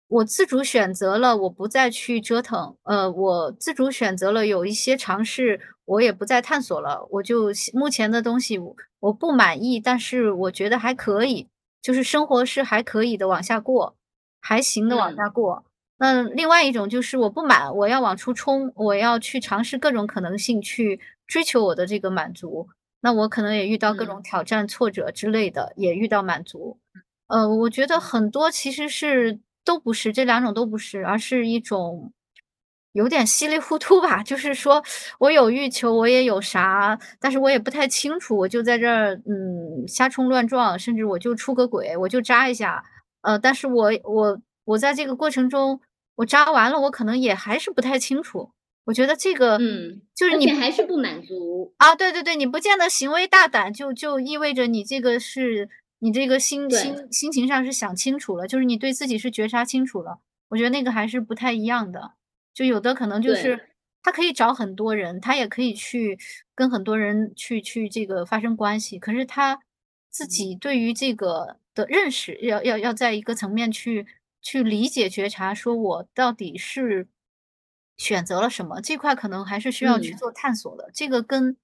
[0.08, 7.08] 我自主选择了，我不再去折腾，呃，我自主选择了有一些尝试，我也不再探索了。
[7.12, 8.60] 我就目前的东西
[9.00, 11.48] 我不满意，但是我觉得还可以，
[11.82, 13.96] 就是生活是还可以的，往下过，
[14.42, 15.66] 还行的往下过。
[15.98, 22.70] 那另外一种就是我不满，我要往出冲，我要去尝试各种可能性，去追求我的这个满足。
[23.02, 26.78] 那我可能也遇到各种挑战、挫折之类的，也遇到满足。
[27.28, 32.12] 呃，我觉得很多其实是都不是这两种都不是，而是一种
[32.94, 34.24] 有点稀里糊涂吧。
[34.24, 34.84] 就是说
[35.20, 42.84] 我有欲求，我也有啥，但是我也不太清楚，我就在这儿嗯瞎冲乱撞，甚至我就出个轨，我就扎一下。
[43.22, 45.80] 呃，但是我我我在这个过程中，
[46.16, 48.52] 我扎完了，我可能也还是不太清楚。
[48.90, 51.96] 我觉得这个，嗯，就是你还是不满足啊？
[51.96, 60.18] 对对对，你不见得行为大胆，就就意味着你这个是你这个心心心情上是想清楚了，就是你对自己是觉察清楚了。
[60.48, 62.14] 我觉得那个还是不太一样的。
[62.52, 63.70] 就有的可能就是
[64.02, 66.18] 他可以找很多人，他也可以去
[66.56, 69.62] 跟很多人去去这个发生关系，可是他
[70.10, 74.08] 自己对于这个的认识，要要要在一个层面去
[74.42, 77.08] 去理解觉察，说我到底是。
[78.00, 80.90] 选择了什么这块可能还是需要去做探索的。
[80.94, 81.58] 这个跟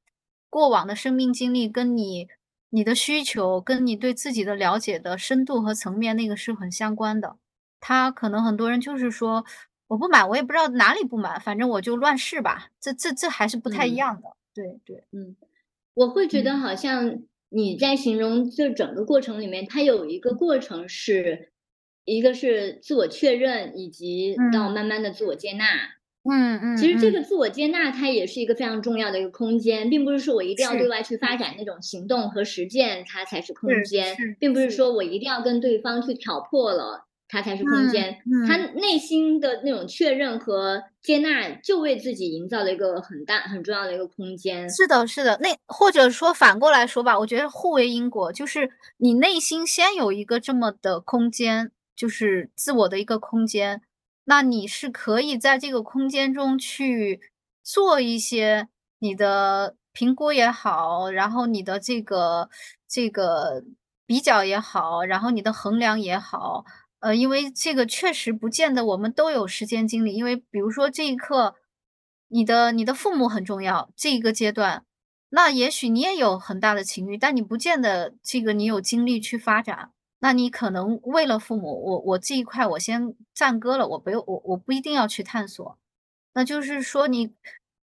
[0.50, 2.28] 过往的生命经历、跟你
[2.70, 7.38] 你的需求、跟你对自己的了解的深度和层面，那个是很相关的。
[7.80, 9.46] 他可能很多人就是说
[9.88, 12.70] 我不满，我也不知道哪里不满，反正我就乱试吧。
[12.82, 14.36] 这这这还是不太一样的。
[14.54, 15.36] 对对，嗯，
[15.94, 21.52] 我会觉得好像你在形容这整个过程里面，它有一个过程是
[22.04, 25.95] 一个是自我确认，以及到慢慢的自我接纳。
[26.30, 38.18] 嗯嗯，其实这个自我接纳，它也是一个非常重要的一个空间，并不是说我一定要对外去发展那种行动和实践，它才是空间，并不是说我一定要跟对方去挑破了，它才是空间。
[38.48, 44.68] 他内心的那种确认和接纳，就为自己营造了一个很大很重要的一个空间。
[44.70, 45.38] 是的，是的。
[45.42, 53.82] 那或者说反过来说吧，我觉得互为因果，就是你内心先有一个这么的空间，就是自我的一个空间。
[54.26, 57.22] 那你是可以在这个空间中去
[57.64, 58.68] 做一些
[59.00, 62.50] 你的评估也好，然后你的这个
[62.88, 63.64] 这个
[64.06, 66.66] 比较也好，然后你的衡量也好，
[67.00, 71.56] 呃，因为这个确实不见得我们都有时间精力，因为比如说这一刻，
[72.28, 74.84] 你的你的父母很重要，这一个阶段，
[75.30, 79.92] 那也许你也有很大的情欲，但你不见得这个你有精力去发展。
[80.26, 85.78] 那你可能为了父母，我我这一块我先暂搁了，我不用我我不一定要去探索。
[86.34, 87.36] 那就是说你，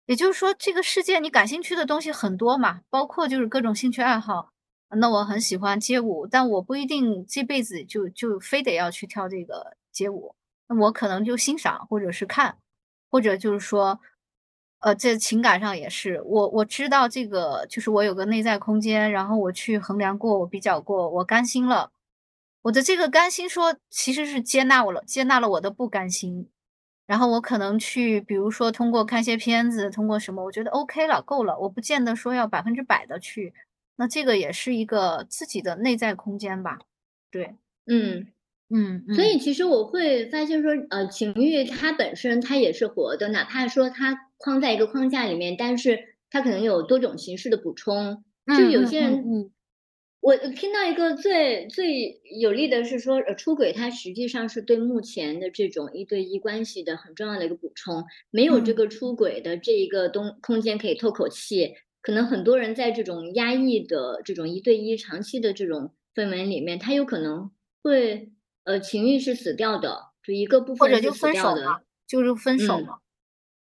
[0.06, 4.50] 也就是说这个世界你感兴趣的东西很多嘛，包括就是各种兴趣爱好。
[4.90, 10.36] 那我很喜欢街舞，但我不一定这辈子就就非得要去跳这个街舞。
[10.68, 12.56] 那我可能就欣赏，或者是看，
[13.10, 13.98] 或者就是说，
[14.78, 21.90] 呃，在情感上也是，我我知道这个就是我有个内在空间，然后我去衡量过，我比较过，我甘心了。
[22.68, 26.48] 我的这个甘心说，其实是接纳我了，接纳了我的不甘心，
[27.06, 33.54] 然后我可能去，比如说通过看些片子，通过什么，我觉得 OK 了，够了，我不见得说要百分之百的去，
[33.96, 36.78] 那这个也是一个自己的内在空间吧，
[37.30, 37.54] 对，
[37.86, 38.26] 嗯
[38.68, 49.52] 嗯，所以其实我会发现说，呃，情欲它本身它也是活的，哪怕说它框在一个框架里面，但是它可能有多种形式的补充，就有些人。
[50.20, 58.04] 我听到一个最最有力的是说，呃，出轨它实际上是对目前的这种一对一关系的很重要的一个补充。
[58.30, 67.50] 没有这个出轨的这一个东空间可以透口气，可能很多人在这种压抑的这种一对一长期的这种氛围里面，他有可能
[67.82, 68.32] 会
[68.64, 72.98] 呃情欲是死掉的，就一个部分就死掉的，就是分手嘛。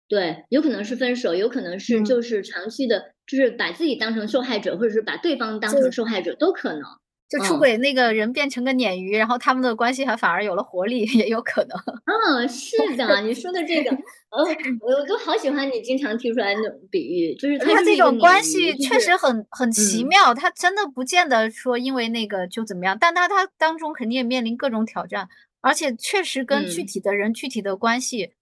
[0.07, 3.11] 对，有可能是分手，有可能是就是长期的。
[3.27, 6.82] 就是把自己当成受害者，或者是把对方当成受害者，都可能。
[7.27, 11.76] 就出轨那个人变成个鲶鱼，然后他们的关系还反而有了活力， 也有可能。
[12.06, 14.45] 嗯，是的，你说的这个，呃，
[14.80, 25.27] 我都好喜欢你经常提出来那种比喻，就是他这种关系确实很很奇嗯妙，他真的不见得说因为那个就怎么样，但他他当中肯定也面临各种挑战，
[25.61, 28.34] 而且确实跟具嗯体的人、具体的关系，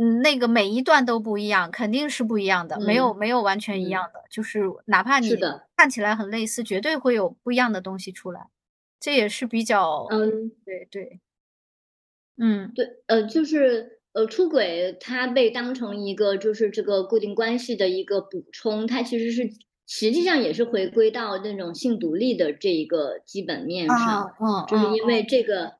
[0.00, 8.46] 嗯，那个每一段都不一样，肯定是不一样的，没有嗯没有完全一嗯样的，就是哪怕你的，看起来很类似，绝对会有不一样的东西出来，
[9.00, 10.50] 这也是比较嗯。
[10.64, 11.20] 对对，
[12.38, 12.76] 嗯。
[12.76, 19.42] 对，呃，就是呃，出轨它被当成一个就是这个固定关系的一个补充，它其实是
[19.86, 25.28] 实际上也是回归到那种性独立的这一个基本面啊上，嗯就是因为嗯。
[25.28, 25.77] 这个，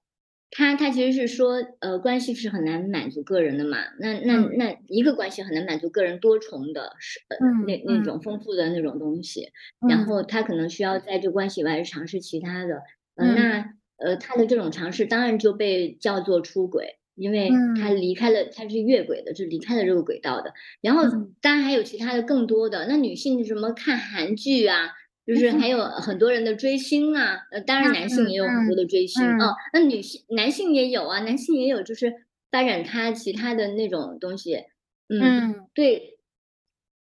[0.52, 4.54] 它它其实是说，呃，关系是很难满足个人的嘛，那那嗯。
[4.56, 8.02] 那一个关系很难满足个人多重的是呃嗯那那嗯。
[8.02, 9.48] 种丰富的那种东西，
[9.84, 10.06] 然嗯。
[10.06, 12.82] 后他可能需要在这关系以外尝试其他的，
[13.16, 13.58] 呃，嗯。
[13.58, 16.94] 那呃他的这种尝试当然就被叫做出轨。
[17.20, 18.00] 因为他嗯。
[18.00, 20.54] 离开了，他是越轨的，就离开了这个轨道的。
[20.80, 21.34] 然后嗯。
[21.40, 24.90] 当然还有其他的更多的，那女性什么看韩剧啊，
[25.28, 34.64] 就是还有很多人的追星啊，呃，当然男性也有很多的追星嗯嗯哦，那女性男性也有啊，男性也有就是发展他其他的那种东西，
[35.08, 36.18] 嗯，嗯，对，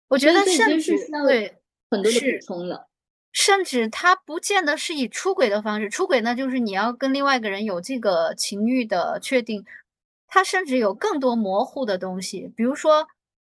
[0.08, 0.92] 我觉得甚至
[1.24, 1.54] 对。
[1.90, 2.90] 很多的是补充了，
[3.32, 9.64] 甚至他不见得是以出轨的方式，出轨呢，就是你要跟另外一个人有这个情欲的确定，
[10.26, 13.08] 他甚至有更多模糊的东西，比如说，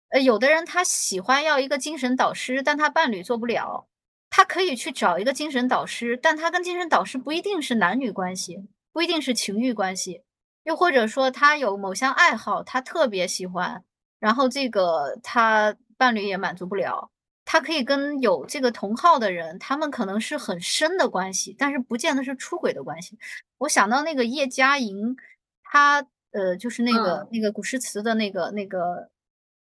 [0.09, 3.87] 呃，有的人他喜欢要一个精神导师，但他伴侣做不了，
[4.29, 10.23] 他可以去找一个精神导师，但他跟精神导师不一定是男女关系，不一定是情欲关系，
[10.63, 13.83] 又或者说他有某项爱好，他特别喜欢，
[14.19, 17.09] 然后这个他伴侣也满足不了。
[17.49, 23.17] 他可以跟有这个同好的人，他们可能是很深的关系，但是不见得是出轨的关系。
[23.59, 25.15] 我想到那个叶嘉莹，
[25.63, 29.09] 她呃，就是那个嗯那个古诗词的那个那个，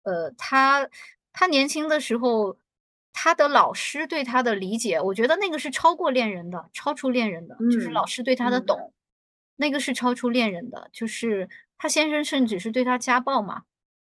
[0.04, 0.88] 呃，她
[1.32, 2.56] 她年轻的时候，
[3.12, 8.92] 她的老师对他的理解，我觉得那个是超过恋人的，超出恋人的，就是老嗯师对他的嗯懂，
[9.56, 13.62] 那个是超出恋人的，就是他先生甚至是对他家暴嘛。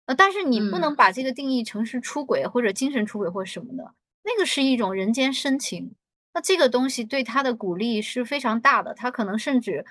[0.07, 3.93] 呃，但是你不能嗯把这个定义成是出轨或者精神出轨或什么的，
[4.23, 5.93] 那个是一种人间深情。
[6.33, 9.85] 那这个东西对他的鼓励是非常大的，他可能甚至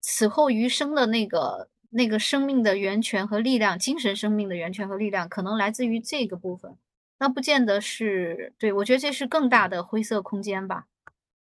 [0.00, 6.76] 此后余生的那个那个生命的源泉和力量，精神生命的源泉和力量，可能来自于这个部分。
[7.20, 10.86] 那不见得是对，我觉得这是更大的灰色空间吧。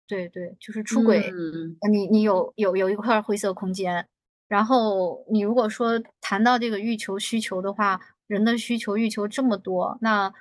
[0.07, 1.37] 对对，就是出轨，
[1.91, 4.07] 你你有有有一块儿灰色空间，
[4.47, 10.33] 然后你如果说谈到这个欲求需求的话，人的需求欲求这么多，那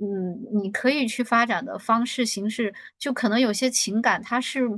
[0.00, 4.68] 嗯，你可以去发展的方式形式，就可能有些情感它是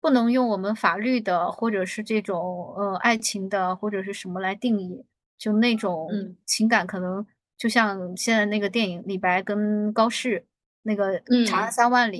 [0.00, 5.04] 不能用我们法律的，或者是这种呃爱情的，或者是什么来定义，
[5.38, 6.36] 就那种嗯。
[6.46, 7.24] 情感可能
[7.60, 10.46] 就像现在那个电影李白跟高适
[10.82, 12.18] 那个《长安嗯，三万里》。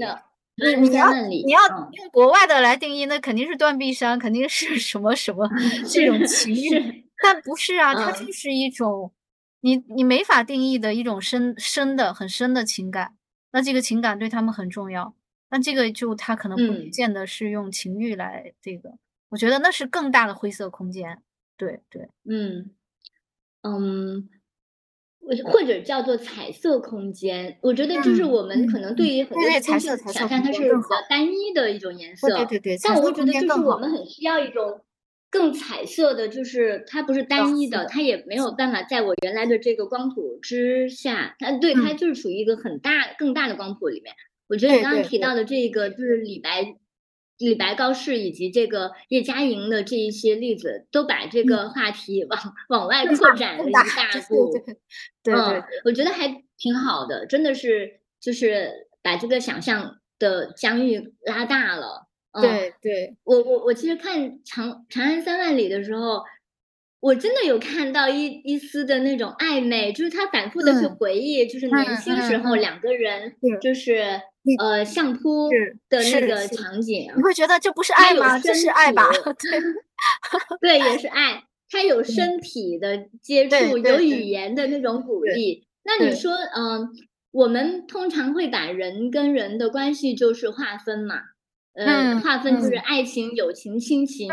[0.56, 5.48] 你你要你要嗯用国外的来定义，那肯定是断臂山，肯定是什么什么
[5.88, 9.10] 这种情欲，但不是啊，它嗯就是一种
[9.62, 13.16] 你你没法定义的一种深深的很深的情感，
[13.52, 15.14] 那这个情感对他们很重要，
[15.48, 18.98] 那这个就他可能不嗯见得是用情欲来这个，
[19.30, 21.22] 我觉得那是更大的灰色空间，
[21.56, 22.70] 对对，嗯。
[23.62, 24.30] 嗯，
[25.44, 34.80] 或者叫做彩色空间，我觉得就是嗯我们可能对于很多的东西想象它是比较单一的一种颜色对色，对对，但我会觉得就是我们很需要一种
[35.30, 44.12] 更彩色的，就是它不是单一的，它也没有，办法在我原来的这个光谱之下，它对，它嗯，就是处于一个很大更大的光谱里面。
[44.48, 46.74] 我觉得你刚刚提到的这个就是李白
[47.40, 51.46] 李白、高适以及这个叶嘉莹的这一些例子，都把这嗯。
[51.46, 52.38] 个话题往
[52.68, 54.52] 往外扩展了一大，大对对步。
[54.52, 54.60] 对，
[55.22, 62.06] 对对嗯，我觉得还挺好的，真的是就是把这个想象的疆域拉大了。
[62.32, 66.22] 嗯，对对，我我我其实看《长长安三万里》的时候，
[67.00, 75.50] 我真的有看到一一丝的那种暧昧，就是他反复的去嗯，回忆，就是嗯年轻时候两个人是，就是你呃相扑
[75.88, 78.38] 的那个，场景，你会觉得这不是爱吗？
[78.38, 79.08] 这是爱吧？
[79.40, 79.60] 对，
[80.78, 85.66] 对，也是爱，他有，身体的接对触，有语言的那种鼓励。
[85.84, 86.88] 那你，说，嗯，
[87.32, 91.16] 我们通常会把人跟人的关系就是划分嘛，
[91.74, 92.78] 呃，嗯划分就是嗯。
[92.78, 94.28] 爱情、友情、亲情，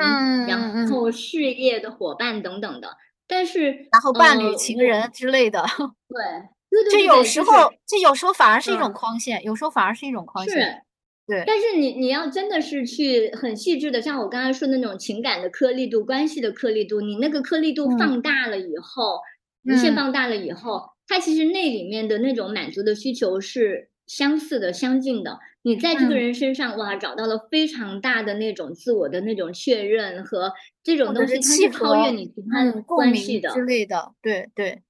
[0.45, 2.97] 然后事业的伙伴等等的。
[3.27, 5.63] 但是，然后伴侣、呃，情人之类的，
[6.09, 6.49] 对
[6.89, 10.81] 这有时候就是，这有时候反而是一种嗯，框线，有时候反而是一种框线，是。
[11.27, 11.43] 对。
[11.45, 19.19] 但是你你要真的是去很细致的，像我刚才说的那种情感的颗粒度、关系的颗粒度，你那个颗粒度放大了以后，
[19.65, 25.39] 无限放大了以后，它其实那里面的那种满足的需求是相似的、相近的。
[25.63, 34.13] 你在这个人身上哇，找到了非常大的那种自我的那种确认和这种东西，它是超越你其他关系的之类的。
[34.21, 34.81] 对对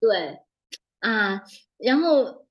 [0.00, 0.40] 对，
[1.04, 1.42] 啊，
[1.76, 2.46] 然后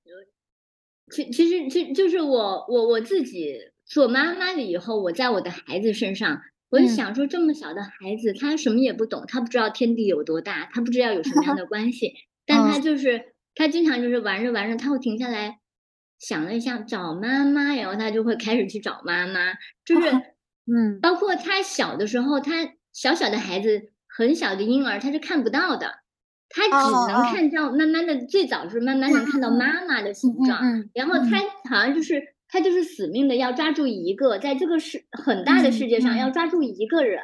[1.12, 6.40] 其其实其就是我我我自己做妈妈了以后，我在我的孩子身上，
[6.70, 12.14] 我就想说，这么小的孩子，他什么也不懂，他不知道天地有多大，他不知道有什么样的关系，
[12.46, 15.60] 但他就是他经常就是玩着玩着，他会停下来。
[16.20, 19.54] 想了一下找妈妈，然后他就会开始去找妈妈，
[19.84, 20.08] 就是，
[20.72, 26.03] 嗯，包括他小的时候，他小小的孩子，很小的婴儿，他是看不到的，
[26.56, 30.62] 他只能看到慢慢的，最早是慢慢能看到妈妈的形状，
[30.94, 37.20] 然后他好像就是他就是死命的要抓住一个，在这个世很大的世界上要抓住一个人，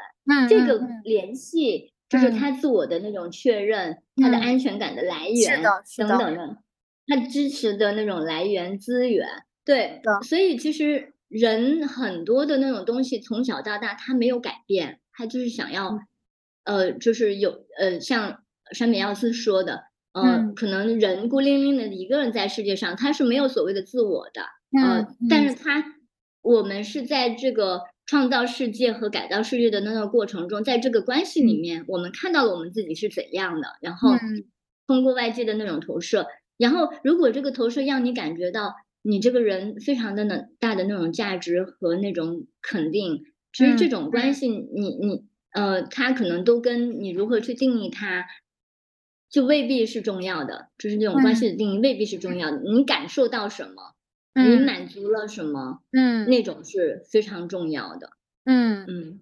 [0.50, 5.62] 这个联系就是他自我的那种确认，他的安全感的来源
[5.98, 6.58] 等等的。
[7.06, 9.28] 他支持的那种来源资源，
[9.66, 16.00] 对，所以其实人很多的那种东西从小到大他没有改变，他就是想要，
[16.66, 18.44] 呃，就是有呃，像
[18.74, 19.84] 山本耀司说的，
[20.14, 24.42] 呃，可能人孤零零的一个人在世界上，他是没有所谓的自我的，
[24.82, 25.84] 呃，但是他
[26.42, 34.12] 我们是在这个创造世界和改造世界的那个过程中，在这个关系里面，我们看到了我们自己是怎样的，然后
[34.88, 36.28] 通过外界的那种投射。
[36.58, 43.24] 然后，如果这个投射让你感觉到你这个人非常的能大的那种价值和那种肯定，
[43.54, 45.24] 其实这种关系，你你
[45.54, 48.26] 呃，他可能都跟你如何去定义它，
[49.30, 50.70] 就未必是重要的。
[50.78, 52.58] 就是这种关系的定义未必是重要的。
[52.58, 53.96] 你感受到什么，
[54.34, 58.12] 你满足了什么，嗯，那种是非常重要的。
[58.46, 59.20] 嗯嗯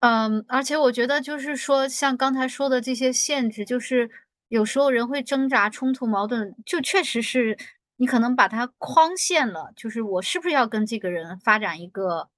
[0.00, 4.10] 嗯，而且我觉得就是说，像刚才说的这些限制，就是。
[4.50, 7.58] 有时候人会挣扎、冲突、矛盾，就确实是
[7.96, 9.74] 你可能把它框限了。
[9.76, 12.30] 就是我是不是要跟这个人发展一个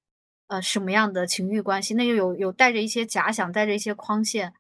[0.49, 1.95] 呃什么样的情欲关系？
[1.95, 4.55] 那又有有带着一些假想，带着一些框限。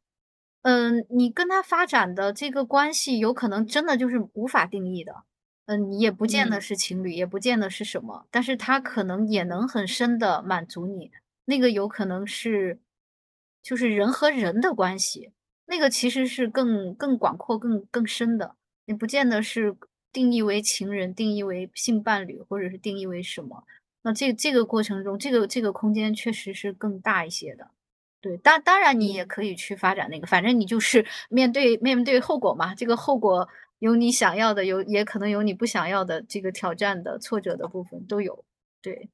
[0.63, 5.25] 嗯，你跟他发展的这个关系，有可能真的就是无法定义的。
[5.67, 11.11] 嗯，你也不见得是情侣，也不见得是什么，但是他可能也能很深的满足你。
[11.47, 12.79] 那个有可能是
[13.63, 15.33] 就是人和人的关系。
[15.67, 18.57] 那个其实是更更广阔、更更深的，
[18.87, 19.75] 你不见得是
[20.13, 23.65] 定义为情人、定义为性伴侣，或者是定义为什么。
[24.03, 27.71] 那这这个过程中，这个这个空间确实是更大一些的。
[28.21, 32.75] 对，当当然你也可以去发展那个，反正你就是面对面对后果嘛。
[32.75, 33.49] 这个后果
[33.79, 38.45] 有你想要的，有也可能有你不想要的，这个挑战的、挫折的部分都有。
[38.83, 39.09] 对，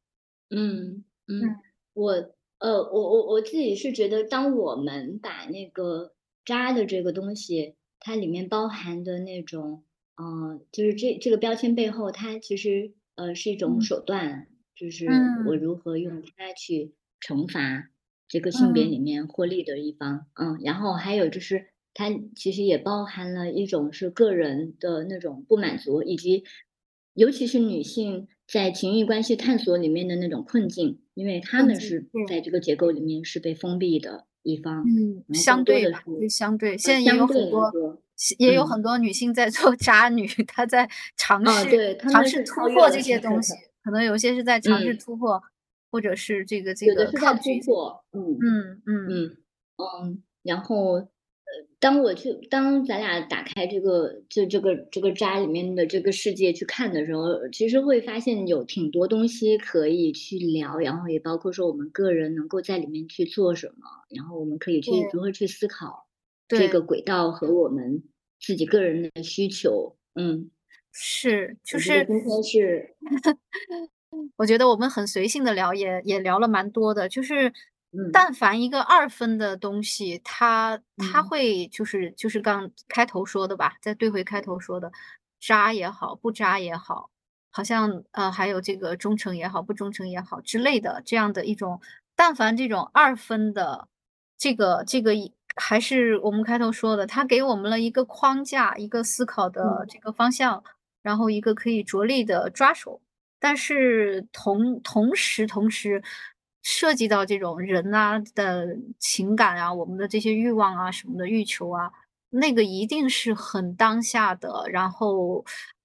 [0.51, 1.57] 嗯嗯，
[1.95, 2.13] 我
[2.59, 6.13] 呃，我我我自己是觉得，当我们把那个。
[6.47, 9.83] 渣的这个东西，它里面包含的那种，
[10.15, 14.47] 呃，就是这这个标签背后，它其实呃是一种手段，
[14.77, 15.09] 就是
[15.45, 17.91] 我如何用它去惩罚
[18.29, 26.45] 这个性别里面获利的一方，嗯，然后还有就是它其实也包含了一种是个人的那种不满足，以及
[27.15, 34.27] 尤其是女性在情欲关系探索里面的那种困境，因为他们是在这个结构里面是被封闭的。
[34.49, 38.01] 一方，嗯，相对吧，相对，现在也有很多，
[38.39, 45.43] 也有很多女性在做渣女，她在尝试尝试突破这些东西，可能有些是在尝试突破，
[45.97, 47.59] 或者是这个这个抗拒，
[48.13, 49.37] 嗯嗯嗯嗯
[50.03, 51.09] 嗯，然后。
[51.79, 66.09] 当我去，当咱俩打开这个，就这个这个渣里面的这个世界去看的时候，其实会发现有挺多东西可以去聊，然后也包括说我们个人能够在里面去做什么，然后我们可以去如何去思考
[66.49, 68.03] 这个轨道和我们
[68.41, 69.97] 自己个人的需求。
[70.15, 70.51] 嗯，
[70.93, 72.97] 是，就是今天是，
[74.37, 77.53] 我觉得我们很随性的聊，也也聊了蛮多的，就是。
[78.13, 84.93] 但凡一个二分的东西，它它会就是就是刚开头说的吧，再对回开头说的，
[85.41, 87.09] 渣也好，不渣也好，
[87.51, 91.81] 好像呃还有这个忠诚也好，不忠诚也好之类的这样的一种，
[92.15, 93.89] 但凡这种二分的
[94.37, 95.13] 这个这个
[95.55, 100.63] 还是我们开头说的，它给我们了一个框架，一个思考的这个方向，
[101.01, 103.01] 然后一个可以着力的抓手，
[103.39, 106.03] 但是同同时同时。
[106.69, 111.93] 涉及到这种人啊的情感啊，我们的这些欲望啊什么的欲求啊，
[112.31, 115.45] 那个一定是很当下的，然后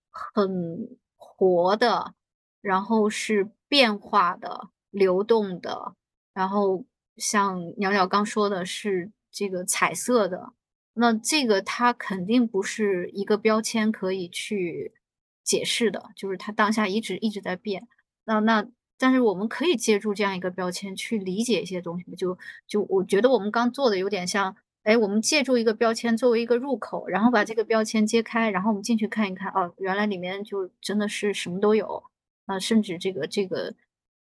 [0.10, 2.16] 很活的，
[2.62, 5.94] 然后是变化的、流动的，
[6.34, 6.84] 然后
[7.16, 10.54] 像鸟鸟刚说的是这个彩色的，
[10.94, 14.96] 那这个它肯定不是一个标签可以去
[15.44, 17.88] 解释的，就是它当下一直一直在变。
[18.26, 22.38] 那那但是我们可以借助这样一个标签去理解一些东西，就
[22.68, 24.56] 就我觉得我们刚做的有点像。
[24.84, 32.04] 哎，我们借助一个标签作为一个入口，然后把这个标签揭开，然后我们进去看一看，哦，原来里面就真的是什么都有，
[32.48, 33.76] 啊，甚至这个这个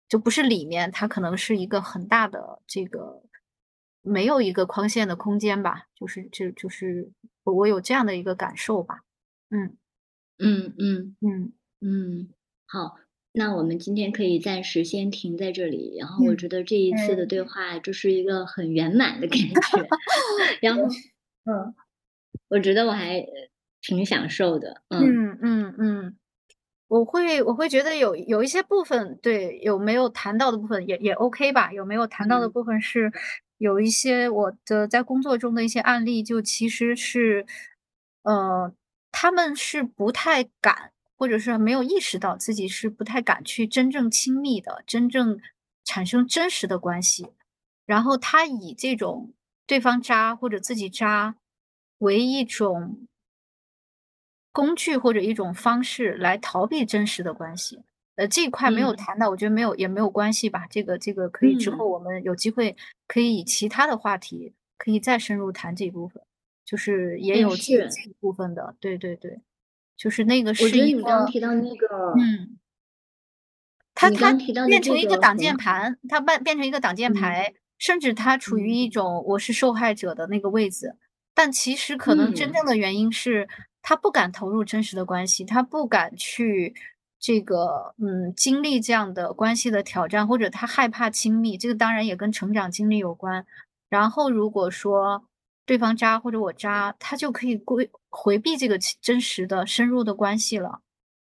[0.09, 3.23] 就不是里面，它可能是一个很大的这个
[4.01, 7.09] 没有一个框线的空间吧，就是就就是
[7.45, 9.03] 我有这样的一个感受吧，
[9.51, 9.77] 嗯
[10.39, 11.15] 嗯嗯。
[11.21, 11.51] 嗯。
[11.81, 12.29] 嗯，
[12.67, 12.97] 好。
[13.31, 19.93] 那我们今天可以暂时先停在这里，然后我觉得这一次的对话就是一个很圆满的感觉，
[20.61, 20.81] 然后，
[21.45, 21.75] 嗯，
[22.49, 23.25] 我觉得我还
[23.81, 25.21] 挺享受的，嗯。
[25.41, 26.17] 嗯嗯，
[26.89, 33.11] 我会我会觉得有有一些部分对有没有谈到的部分也也 OK 吧，有没有谈到的部分是
[33.59, 37.45] 有一些我的在工作中的一些案例，就其实是，
[38.23, 38.73] 呃，
[39.11, 40.91] 他们是不太敢。
[41.21, 45.37] 或者是没有意识到自己是不太敢去真正亲密的、真正
[45.83, 47.33] 产生真实的关系，
[47.85, 49.33] 然后他以这种
[49.67, 51.35] 对方渣或者自己渣
[51.97, 53.05] 为一种
[54.53, 57.83] 工具或者一种方式来逃避真实的关系。
[58.15, 60.65] 呃，这一块没有谈到，我觉得没有也没有关系吧。
[60.69, 62.77] 这个这个可以之后我们有机会
[63.09, 66.23] 可以以其他的话题可以再深入谈这一部分，
[66.69, 69.41] 就是也有这这部分的，对对对。
[69.97, 72.57] 就是那个是一个，我觉得你刚提到那个，嗯，
[73.95, 74.31] 它它
[74.67, 80.95] 变成一个挡箭牌，它变变成一个挡箭牌，甚至它处于一种我是受害者的那个位置，
[81.33, 83.49] 但其实可能真正的原因是
[83.81, 86.73] 他不敢投入真实的关系，他不敢去
[87.19, 93.45] 这个嗯经历这样的关系的挑战，或者他害怕亲密，这个当然也跟成长经历有关。
[93.89, 95.25] 然后如果说。
[95.69, 100.81] 对方渣或者我渣，他就可以规回避这个真实的深入的关系了。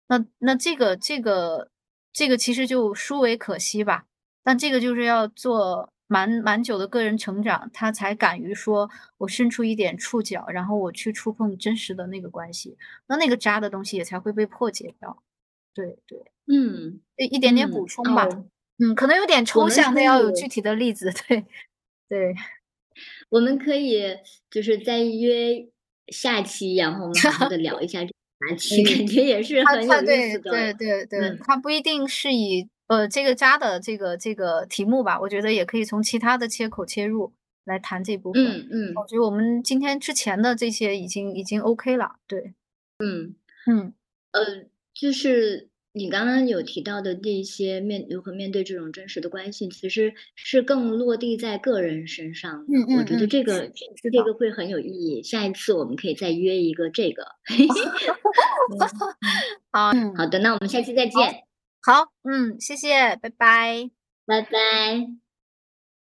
[0.07, 1.69] 那那这个这个
[2.13, 4.05] 这个其实就殊为可惜吧。
[4.41, 12.77] 但这个就是要做蛮蛮久的个人成长，他才敢于说我伸出一点触角，然后我去触碰真实的那个关系。
[13.07, 15.21] 那那个渣的东西也才会被破解掉。
[15.73, 16.17] 对对，
[16.47, 18.25] 嗯，一一点点补充吧。
[18.77, 21.11] 嗯，可能有点抽象，那要有具体的例子。
[21.27, 21.45] 对
[22.07, 22.33] 对。
[23.29, 24.01] 我们可以
[24.49, 25.67] 就是再约
[26.07, 28.13] 下期，然后好好的聊一下这个
[28.49, 30.51] 话题， 感觉也是很有意思的。
[30.51, 37.31] 对对对，它不一定是以呃这个渣的这个这个题目吧，我觉得也可以从其他的切口切入
[37.65, 38.43] 来谈这部分。
[38.43, 42.15] 嗯嗯，我觉得我们今天之前的这些已经已经 OK 了。
[42.27, 42.53] 对，
[42.99, 43.35] 嗯
[43.67, 43.93] 嗯
[44.31, 45.69] 呃，就是。
[45.91, 52.65] 你刚刚有提到的这些面如何面对这种真实的关系，其实是更落地在个人身上。
[52.67, 53.71] 嗯嗯，我觉得这个
[54.11, 55.23] 这个会很有意义。
[55.23, 57.23] 下一次我们可以再约一个这个。
[59.71, 61.43] 好好的，那我们下期再见。
[61.81, 63.89] 好，嗯，谢谢，拜拜，
[64.25, 65.28] 拜拜。